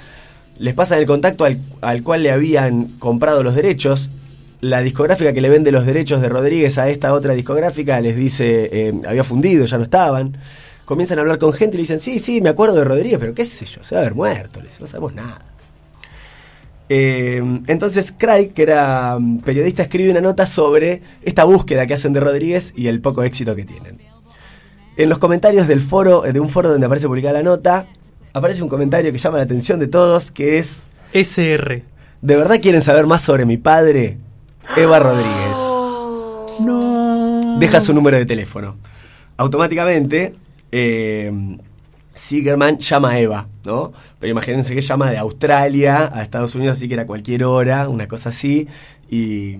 [0.61, 4.11] les pasan el contacto al, al cual le habían comprado los derechos.
[4.61, 8.69] La discográfica que le vende los derechos de Rodríguez a esta otra discográfica les dice,
[8.71, 10.37] eh, había fundido, ya no estaban.
[10.85, 13.33] Comienzan a hablar con gente y le dicen, sí, sí, me acuerdo de Rodríguez, pero
[13.33, 15.41] qué sé yo, se va a haber muerto, le dicen, no sabemos nada.
[16.91, 22.13] Eh, entonces Craig, que era mm, periodista, escribe una nota sobre esta búsqueda que hacen
[22.13, 23.97] de Rodríguez y el poco éxito que tienen.
[24.99, 27.87] En los comentarios del foro, eh, de un foro donde aparece publicada la nota,
[28.33, 31.83] aparece un comentario que llama la atención de todos, que es, SR.
[32.23, 34.19] ¿de verdad quieren saber más sobre mi padre?
[34.77, 35.57] Eva Rodríguez.
[36.61, 37.59] No.
[37.59, 38.77] Deja su número de teléfono.
[39.37, 40.35] Automáticamente,
[40.71, 41.33] eh,
[42.15, 43.93] Sigerman llama a Eva, ¿no?
[44.19, 48.07] Pero imagínense que llama de Australia a Estados Unidos, así que era cualquier hora, una
[48.07, 48.69] cosa así,
[49.11, 49.57] y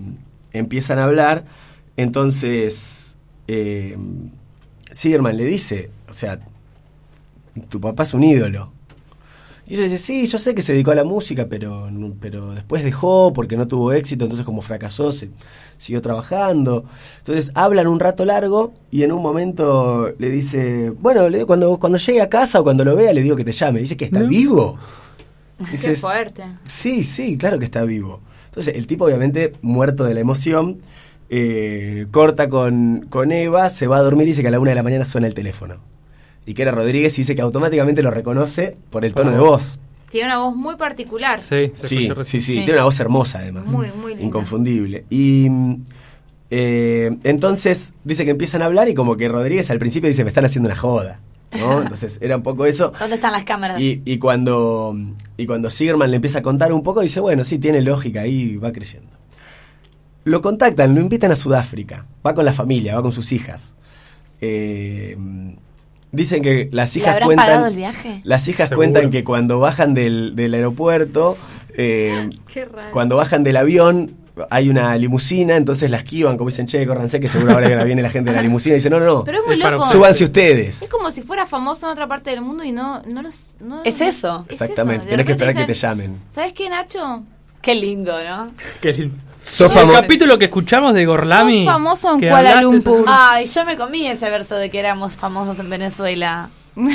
[0.53, 1.45] empiezan a hablar.
[1.97, 3.17] Entonces,
[3.47, 3.97] eh,
[4.91, 6.39] Sigerman le dice, o sea,
[7.69, 8.71] tu papá es un ídolo.
[9.67, 12.83] Y ella dice, sí, yo sé que se dedicó a la música, pero, pero después
[12.83, 15.29] dejó porque no tuvo éxito, entonces como fracasó, se
[15.77, 16.83] siguió trabajando.
[17.19, 21.97] Entonces hablan un rato largo y en un momento le dice, bueno, le- cuando, cuando
[21.99, 23.79] llegue a casa o cuando lo vea le digo que te llame.
[23.79, 24.27] Dice que está No.
[24.27, 24.77] vivo.
[25.65, 26.43] Qué Dices, fuerte.
[26.65, 28.19] Sí, sí, claro que está vivo.
[28.47, 30.79] Entonces, el tipo, obviamente, muerto de la emoción,
[31.29, 34.71] eh, corta con, con Eva, se va a dormir y dice que a la una
[34.71, 35.75] de la mañana suena el teléfono.
[36.45, 39.79] Y que era Rodríguez y dice que automáticamente lo reconoce por el tono de voz.
[40.09, 41.41] Tiene una voz muy particular.
[41.41, 42.41] Sí, se Sí, sí, recién.
[42.41, 42.53] sí, Sí.
[42.59, 43.65] tiene una voz hermosa además.
[43.65, 44.25] Muy, muy linda.
[44.25, 45.05] Inconfundible.
[45.09, 45.47] Y
[46.49, 50.29] eh, entonces dice que empiezan a hablar y como que Rodríguez al principio dice, me
[50.29, 51.19] están haciendo una joda.
[51.57, 51.81] ¿no?
[51.81, 52.91] Entonces era un poco eso.
[52.99, 53.79] ¿Dónde están las cámaras?
[53.79, 54.95] Y, y cuando
[55.37, 58.55] y cuando Sigerman le empieza a contar un poco, dice, bueno, sí, tiene lógica, ahí
[58.57, 59.09] va creyendo.
[60.23, 63.73] Lo contactan, lo invitan a Sudáfrica, va con la familia, va con sus hijas.
[64.39, 65.17] Eh,
[66.11, 67.45] dicen que las ¿Le hijas cuentan...
[67.47, 68.21] pagado el viaje?
[68.23, 68.87] Las hijas Seguro.
[68.91, 71.37] cuentan que cuando bajan del, del aeropuerto,
[71.75, 72.91] eh, Qué raro.
[72.91, 74.11] cuando bajan del avión,
[74.49, 78.01] hay una limusina, entonces la esquivan, como dicen, che, córranse, que seguro ahora que viene
[78.01, 79.85] la gente de la limusina y dice, no, no, no, Pero es muy loco.
[79.87, 80.81] súbanse ustedes.
[80.81, 83.51] Es como si fuera famoso en otra parte del mundo y no, no los.
[83.59, 84.45] no- Es eso.
[84.47, 85.09] es Exactamente, eso.
[85.11, 86.17] Tenés que esperar que te dicen, llamen.
[86.29, 87.23] ¿Sabes qué, Nacho?
[87.61, 88.47] Qué lindo, ¿no?
[88.81, 89.15] Qué lindo.
[89.45, 91.65] Sos El capítulo que escuchamos de Gorlami.
[91.65, 93.05] Sos famoso en que Kuala Lumpur.
[93.07, 96.49] Ay, yo me comí ese verso de que éramos famosos en Venezuela.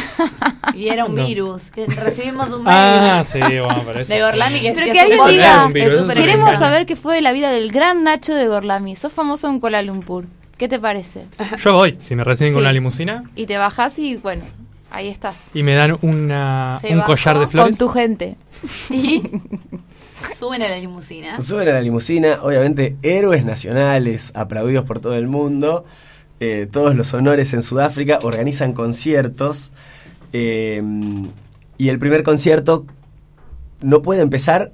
[0.75, 1.25] Y era un No.
[1.27, 1.71] virus.
[1.71, 4.13] Que recibimos un mail Ah, sí, bueno, pero eso.
[4.13, 6.15] de Gorlami que Pero es que alguien diga, virus, es.
[6.15, 6.59] Queremos extraño.
[6.59, 8.97] saber qué fue de la vida del gran Nacho de Gorlami.
[8.97, 10.25] Sos famoso en Kuala Lumpur.
[10.59, 11.27] ¿Qué te parece?
[11.63, 14.43] Yo voy, si me reciben con una limusina Y te bajás y bueno,
[14.91, 15.37] ahí estás.
[15.53, 17.79] y me dan una, Se un collar de Con flores.
[17.79, 18.37] tu gente.
[18.91, 19.21] Y
[20.39, 21.41] suben a la limusina.
[21.41, 25.85] Suben a la limusina, obviamente héroes nacionales, aplaudidos por todo el mundo,
[26.41, 29.73] eh, todos los honores en Sudáfrica, organizan conciertos
[30.33, 30.83] eh,
[31.79, 32.87] y el primer concierto
[33.81, 34.73] no puede empezar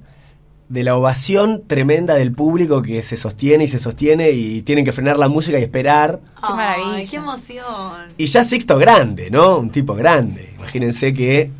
[0.69, 4.91] de la ovación tremenda del público que se sostiene y se sostiene y tienen que
[4.91, 6.19] frenar la música y esperar.
[6.41, 7.09] Ay, maravilla.
[7.09, 8.07] qué emoción.
[8.17, 9.59] Y ya Sixto grande, ¿no?
[9.59, 10.53] Un tipo grande.
[10.57, 11.51] Imagínense que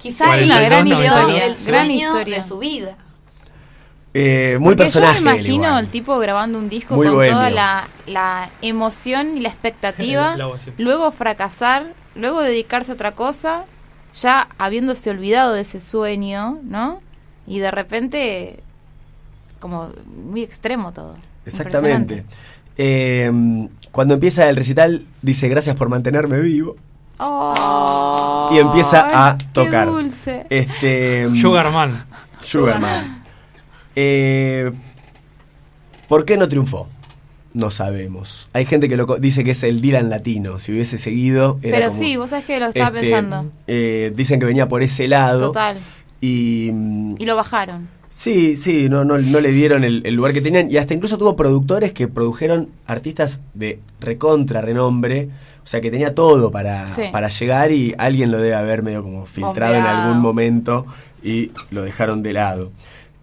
[0.00, 2.36] Quizás y dos, gran historia, el Gran sueño historia.
[2.36, 2.96] de su vida.
[4.12, 5.18] Eh, muy Porque personaje.
[5.18, 5.84] Yo me imagino igual.
[5.84, 7.36] el tipo grabando un disco Muy con bohemio.
[7.36, 10.48] toda la, la emoción y la expectativa, La
[10.78, 13.66] luego fracasar, luego dedicarse a otra cosa,
[14.20, 17.00] ya habiéndose olvidado de ese sueño, ¿no?
[17.46, 18.60] Y de repente,
[19.60, 21.14] como muy extremo todo.
[21.46, 22.24] Exactamente.
[22.78, 23.30] Eh,
[23.92, 26.76] cuando empieza el recital, dice gracias por mantenerme vivo.
[27.22, 29.88] Oh, Y empieza a qué tocar.
[29.88, 30.46] dulce.
[30.50, 32.04] Este, Sugarman.
[32.40, 33.22] Sugarman.
[33.96, 34.70] Eh,
[36.08, 36.88] ¿Por qué no triunfó?
[37.52, 38.48] No sabemos.
[38.52, 40.58] Hay gente que lo dice que es el Dylan latino.
[40.58, 41.58] Si hubiese seguido.
[41.62, 43.50] Era Pero como- sí, vos sabés que lo estaba este, pensando.
[43.66, 45.48] eh, dicen que venía por ese lado.
[45.48, 45.76] Total.
[46.20, 46.70] Y.
[46.72, 47.88] mm, Y lo bajaron.
[48.08, 50.70] Sí, sí, no, no, no le dieron el, el lugar que tenían.
[50.70, 55.28] Y hasta incluso tuvo productores que produjeron artistas de recontra renombre.
[55.62, 57.02] O sea que tenía todo para, Sí.
[57.12, 60.86] para llegar y alguien lo debe haber medio como filtrado en algún momento
[61.22, 62.72] y lo dejaron de lado.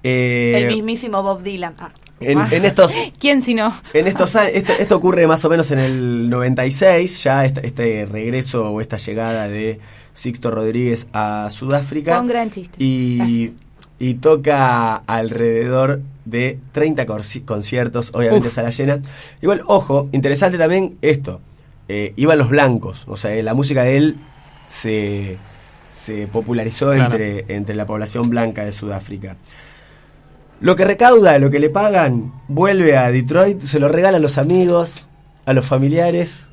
[0.04, 1.76] Eh, El mismísimo Bob Dylan.
[1.80, 1.92] Ah.
[2.20, 3.74] en, en estos ¿Quién si no?
[3.94, 8.70] en estos esto, esto ocurre más o menos en el 96, ya este, este regreso
[8.72, 9.80] o esta llegada de
[10.14, 12.20] Sixto Rodríguez a Sudáfrica.
[12.20, 12.76] Un gran chiste.
[12.84, 13.52] Y,
[14.00, 18.54] y toca alrededor de 30 corci- conciertos, obviamente Uf.
[18.54, 19.00] sala llena.
[19.42, 21.40] Igual, ojo, interesante también esto.
[21.90, 24.16] Eh, iban los blancos, o sea, la música de él
[24.68, 25.38] se,
[25.94, 27.04] se popularizó Claro.
[27.16, 29.38] entre, entre la población blanca de Sudáfrica.
[30.60, 34.38] Lo que recauda, lo que le pagan, vuelve a Detroit, se lo regala a los
[34.38, 35.10] amigos,
[35.46, 36.48] a los familiares,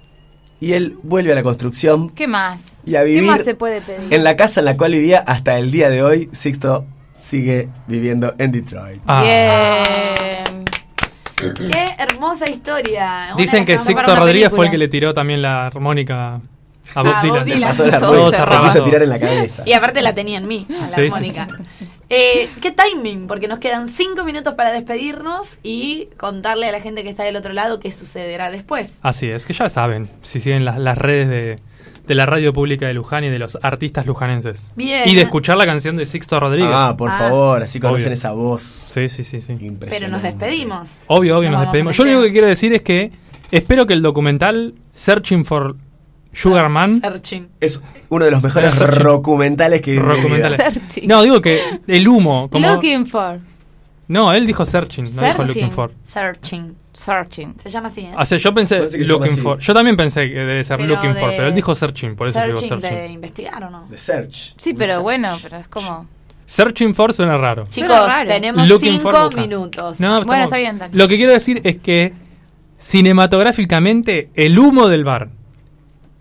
[0.60, 2.78] y él vuelve a la construcción ¿Qué más?
[2.86, 4.12] y a ¿Qué vivir más se puede pedir?
[4.12, 6.28] en la casa en la cual vivía hasta el día de hoy.
[6.32, 6.86] Sixto
[7.18, 9.00] sigue viviendo en Detroit.
[9.06, 9.22] Ah.
[9.22, 10.43] Bien.
[11.52, 13.28] Qué hermosa historia.
[13.32, 16.40] Una Dicen que Sixto Rodríguez fue el que le tiró también la armónica
[16.94, 17.62] a Bob Ah, Dylan.
[17.62, 19.62] Pasó la tirar en la cabeza.
[19.66, 21.48] Y aparte la tenía en mí, a la Sí, sí, armónica.
[22.10, 23.26] Eh, ¿Qué timing?
[23.26, 27.36] Porque nos quedan cinco minutos para despedirnos y contarle a la gente que está del
[27.36, 28.90] otro lado qué sucederá después.
[29.02, 31.58] Así es, que ya saben, si siguen las, las redes de,
[32.06, 34.70] de la radio pública de Luján y de los artistas lujanenses.
[34.76, 35.02] Bien.
[35.08, 36.70] Y de escuchar la canción de Sixto Rodríguez.
[36.74, 37.18] Ah, por Ah.
[37.18, 38.14] favor, así conocen Obvio.
[38.14, 38.60] esa voz.
[38.62, 39.52] Sí, sí, sí, sí.
[39.52, 39.88] Impresionante.
[39.98, 40.88] Pero nos despedimos.
[41.06, 41.96] Obvio, obvio, Nos despedimos.
[41.96, 43.10] Yo lo único que quiero decir es que
[43.50, 45.76] espero que el documental Searching for
[46.32, 47.48] Sugarman Searching.
[47.60, 49.94] Es uno de los mejores documentales que.
[49.96, 51.08] Searching.
[51.08, 52.48] No, digo que el humo.
[52.50, 53.38] Como, Looking for.
[54.06, 55.46] No, él dijo searching, no dijo Searching.
[55.46, 55.92] looking for.
[56.04, 56.76] Searching.
[56.92, 57.54] Searching.
[57.62, 58.12] Se llama así, ¿eh?
[58.16, 59.58] O sea, yo pensé looking for.
[59.58, 62.28] Yo también pensé que debe ser Pero looking for, de- pero él dijo searching, por
[62.28, 62.98] eso digo Searching searching.
[62.98, 63.86] de investigar o no.
[63.90, 64.54] The Search.
[64.58, 65.02] Sí, pero Search.
[65.02, 66.06] bueno, pero es como...
[66.46, 67.64] Searching for suena raro.
[67.68, 68.26] Chicos, raro.
[68.28, 69.98] tenemos Looking cinco minutos.
[70.00, 70.94] No, Bueno, estamos- está bien, dale.
[70.94, 72.12] Lo que quiero decir es que
[72.76, 75.30] cinematográficamente el humo del bar,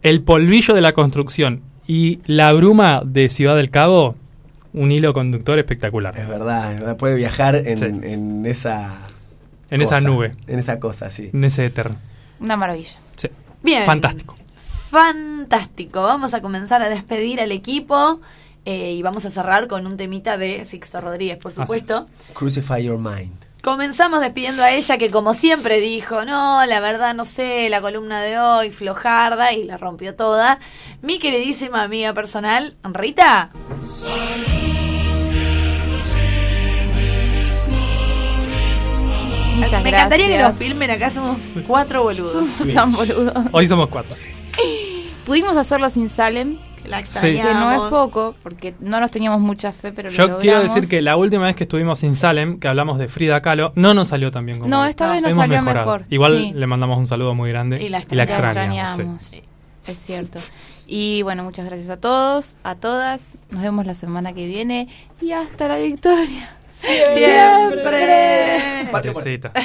[0.02, 4.16] el polvillo de la construcción y la bruma de Ciudad del Cabo,
[4.74, 6.18] un hilo conductor espectacular.
[6.18, 7.86] Es verdad, es verdad, puede viajar en, Sí.
[7.86, 8.98] en esa.
[9.70, 10.36] En esa nube.
[10.48, 11.30] En esa cosa, sí.
[11.34, 11.92] En ese éter.
[12.40, 12.98] Una maravilla.
[13.16, 13.30] Sí.
[13.64, 13.86] Bien.
[13.86, 14.36] Fantástico.
[14.58, 16.02] Fantástico.
[16.04, 18.22] Vamos a comenzar a despedir al equipo
[18.66, 22.06] eh, y vamos a cerrar con un temita de Sixto Rodríguez, por supuesto.
[22.34, 23.34] Crucify Your Mind.
[23.64, 28.22] Comenzamos despidiendo a ella que como siempre dijo, no, la verdad no sé, la columna
[28.22, 30.60] de hoy, flojarda, y la rompió toda.
[31.02, 33.52] Mi queridísima amiga personal, Rita.
[39.56, 39.94] Muchas Me gracias.
[39.94, 42.46] encantaría que nos filmen, acá somos cuatro boludos.
[42.74, 43.34] Tan boludo.
[43.52, 44.16] Hoy somos cuatro.
[44.16, 44.28] sí.
[45.26, 47.20] Pudimos hacerlo sin Salem, La Sí.
[47.22, 47.90] que no es extrañamos.
[47.90, 50.42] poco, porque no nos teníamos mucha fe, pero lo Yo logramos.
[50.42, 53.72] quiero decir que la última vez que estuvimos en Salem, que hablamos de Frida Kahlo,
[53.76, 55.86] no nos salió tan bien como No, esta vez nos salió mejorado.
[55.86, 56.52] mejor, Igual sí.
[56.54, 58.58] le mandamos un saludo muy grande Y la La extrañamos.
[58.58, 59.24] extrañamos.
[59.24, 59.42] sí.
[59.88, 60.40] Es cierto.
[60.88, 63.36] Y bueno, muchas gracias a todos, a todas.
[63.50, 64.90] Nos vemos la semana que viene
[65.22, 66.58] y hasta la victoria.
[66.74, 68.88] Siempre.
[68.92, 69.52] Patiecita.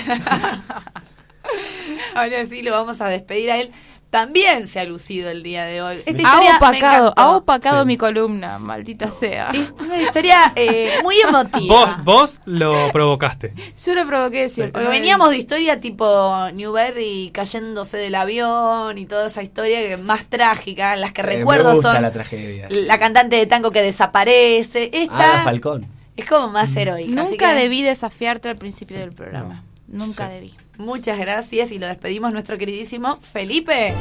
[2.14, 3.70] Ahora sí lo vamos a despedir a él.
[4.10, 6.02] También se ha lucido el día de hoy.
[6.06, 7.86] Esta Ha opacado, ha opacado Sí.
[7.88, 9.50] mi columna, maldita sea.
[9.52, 12.00] Es una historia eh, muy emotiva.
[12.02, 13.52] Vos, vos lo provocaste.
[13.84, 14.72] Yo lo provoqué, es cierto.
[14.72, 20.24] Porque veníamos de historia tipo Newberry cayéndose del avión y toda esa historia que más
[20.24, 22.68] trágica, las que Eh, me recuerdo gusta son la tragedia.
[22.70, 24.90] la cantante de tango que desaparece.
[24.90, 25.86] Ah, Esta Falcón.
[26.18, 27.22] Es como más heroica.
[27.22, 29.62] así Nunca que debí desafiarte al principio del programa.
[29.86, 30.52] Nunca debí.
[30.76, 33.94] Muchas gracias y lo despedimos nuestro queridísimo Felipe.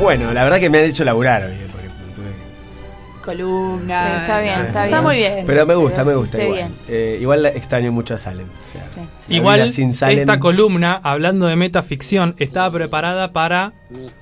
[0.00, 1.54] Bueno, la verdad que me han hecho laburar hoy,
[3.26, 4.00] porque tuve que columna.
[4.06, 5.02] Sí, está bien, está bien.
[5.02, 5.44] muy bien.
[5.46, 6.56] Pero me gusta, Pero me gusta igual.
[6.58, 6.74] bien.
[6.88, 8.46] Eh, igual extraño mucho a Salem.
[8.46, 9.00] o sea, Sí.
[9.28, 13.72] la Igual vida sin Salem- esta columna, hablando de metaficción, estaba preparada para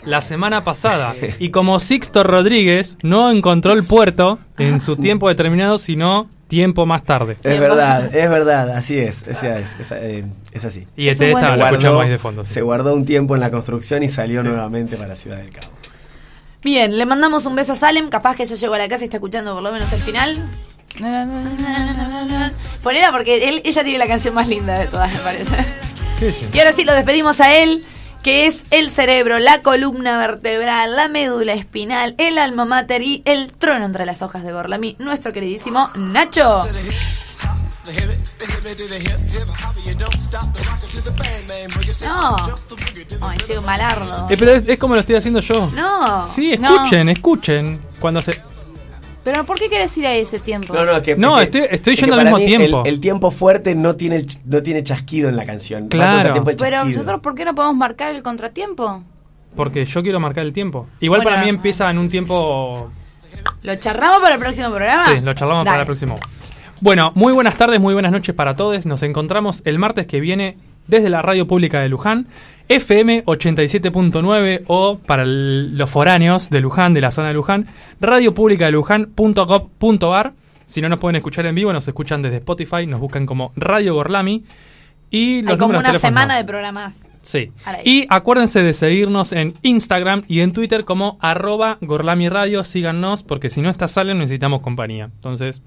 [0.05, 1.15] la semana pasada.
[1.39, 7.03] Y como Sixto Rodríguez no encontró el puerto en su tiempo determinado, sino tiempo más
[7.05, 7.37] tarde.
[7.43, 9.27] Es verdad, es verdad, así es.
[9.27, 10.87] Es, es, es, eh, es así.
[10.97, 12.45] Y Es este la escuchamos ahí de fondo.
[12.45, 12.53] sí.
[12.55, 14.49] Se guardó un tiempo en la construcción y salió Sí.
[14.49, 15.69] nuevamente para Ciudad del Cabo.
[16.65, 18.09] Bien, le mandamos un beso a Salem.
[18.09, 20.43] Capaz que ya llegó a la casa y está escuchando por lo menos el final.
[22.83, 25.57] Ponela porque él, ella tiene la canción más linda de todas, me parece.
[26.53, 27.85] Y ahora sí lo despedimos a él,
[28.23, 33.53] que es el cerebro, la columna vertebral, la médula espinal, el alma mater y el
[33.53, 36.67] trono entre las hojas de Gorlami, nuestro queridísimo Nacho.
[42.03, 42.37] No.
[43.21, 44.27] Ay, chico malardo.
[44.31, 45.71] Eh, pero es, es como lo estoy haciendo yo.
[45.75, 46.27] No.
[46.27, 46.75] Sí, No.
[46.75, 47.81] escuchen, escuchen.
[48.01, 48.33] Cuando se.
[49.23, 50.75] Pero ¿por qué querés ir a ese tiempo?
[50.75, 52.83] No, no, es que, No, es que- estoy- estoy es yendo al para mismo tiempo.
[52.85, 55.89] El, el tiempo fuerte no tiene, el no tiene chasquido en la canción.
[55.89, 56.45] Claro.
[56.59, 59.03] Pero nosotros, ¿por qué no podemos marcar el contratiempo?
[59.57, 60.89] Porque yo quiero marcar el tiempo.
[61.01, 61.37] Igual Bueno.
[61.37, 62.91] para mí empieza en un tiempo.
[63.63, 65.07] ¿Lo charramos para el próximo programa?
[65.07, 65.83] Sí, lo charlamos para Dale.
[65.83, 66.17] el próximo.
[66.85, 68.85] Bueno, muy buenas tardes, muy buenas noches para todos.
[68.85, 72.27] Nos encontramos el martes que viene desde la Radio Pública de Luján,
[72.69, 77.69] FM 87.9 o para el- los foráneos de Luján, de la zona de Luján,
[78.03, 80.35] radiopublicadeluján.gov.ar.
[80.67, 83.95] Si no nos pueden escuchar en vivo, nos escuchan desde Spotify, nos buscan como Radio
[83.95, 84.45] Gorlami.
[85.09, 87.09] Y los Hay como de una semana de programas.
[87.23, 87.51] Sí.
[87.83, 92.63] Y acuérdense de seguirnos en Instagram y en Twitter como arroba Gorlami Radio.
[92.63, 95.07] Síganos, porque si no está Salen necesitamos compañía.
[95.07, 95.63] Entonces,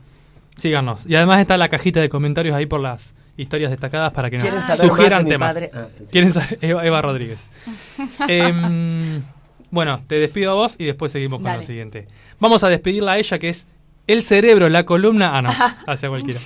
[0.58, 1.06] síganos.
[1.08, 4.48] Y además está la cajita de comentarios ahí por las historias destacadas para que nos
[4.48, 5.54] ¿Quieren saber sugieran más de mi temas.
[5.54, 5.72] padre?
[5.74, 6.58] Ah, ¿Quieren saber?
[6.62, 7.52] Eva, Eva Rodríguez.
[8.28, 9.22] Em,
[9.70, 11.60] bueno, te despido a vos y después seguimos con Dale.
[11.62, 12.08] lo siguiente.
[12.40, 13.68] Vamos a despedirla a ella, que es
[14.08, 15.38] el cerebro, la columna.
[15.38, 15.50] Ah, no,
[15.88, 16.40] hacia cualquiera.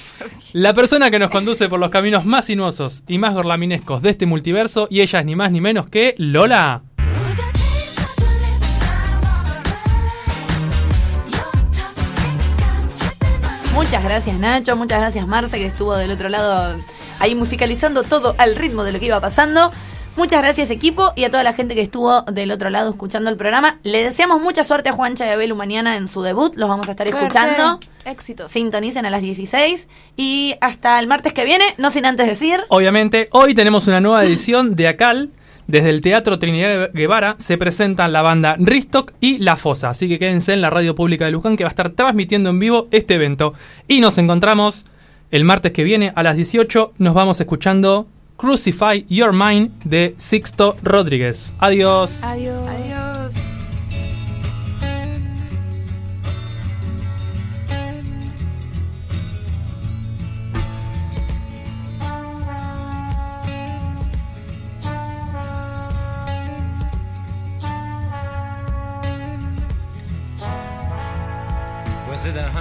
[0.54, 4.26] La persona que nos conduce por los caminos más sinuosos y más gorlaminescos de este
[4.26, 6.82] multiverso, y ella es ni más ni menos que Lola.
[13.82, 16.80] Muchas gracias Nacho, muchas gracias Marce que estuvo del otro lado
[17.18, 19.72] ahí musicalizando todo al ritmo de lo que iba pasando.
[20.16, 23.38] Muchas gracias equipo y a toda la gente que estuvo del otro lado escuchando el
[23.38, 23.80] programa.
[23.82, 26.56] Le deseamos mucha suerte a Juancha y a Belu mañana en su debut.
[26.58, 27.26] Los vamos a estar Suerte.
[27.26, 27.80] escuchando.
[28.06, 28.52] Éxitos.
[28.52, 32.64] Sintonicen a las 16 y hasta el martes que viene, no sin antes decir...
[32.68, 35.32] Obviamente, hoy tenemos una nueva edición de Acal.
[35.72, 39.92] Desde el Teatro Trinidad Guevara se presentan la banda Ristock y La Fosa.
[39.92, 42.60] Así que quédense en la radio pública de Luján que va a estar transmitiendo en
[42.60, 43.54] vivo este evento.
[43.88, 44.86] Y nos encontramos
[45.32, 46.96] el martes que viene a las 18.
[46.98, 51.54] Nos vamos escuchando Crucify Your Mind de Sixto Rodríguez.
[51.60, 52.22] Adiós.
[52.22, 52.68] Adiós.
[52.68, 53.11] Adiós.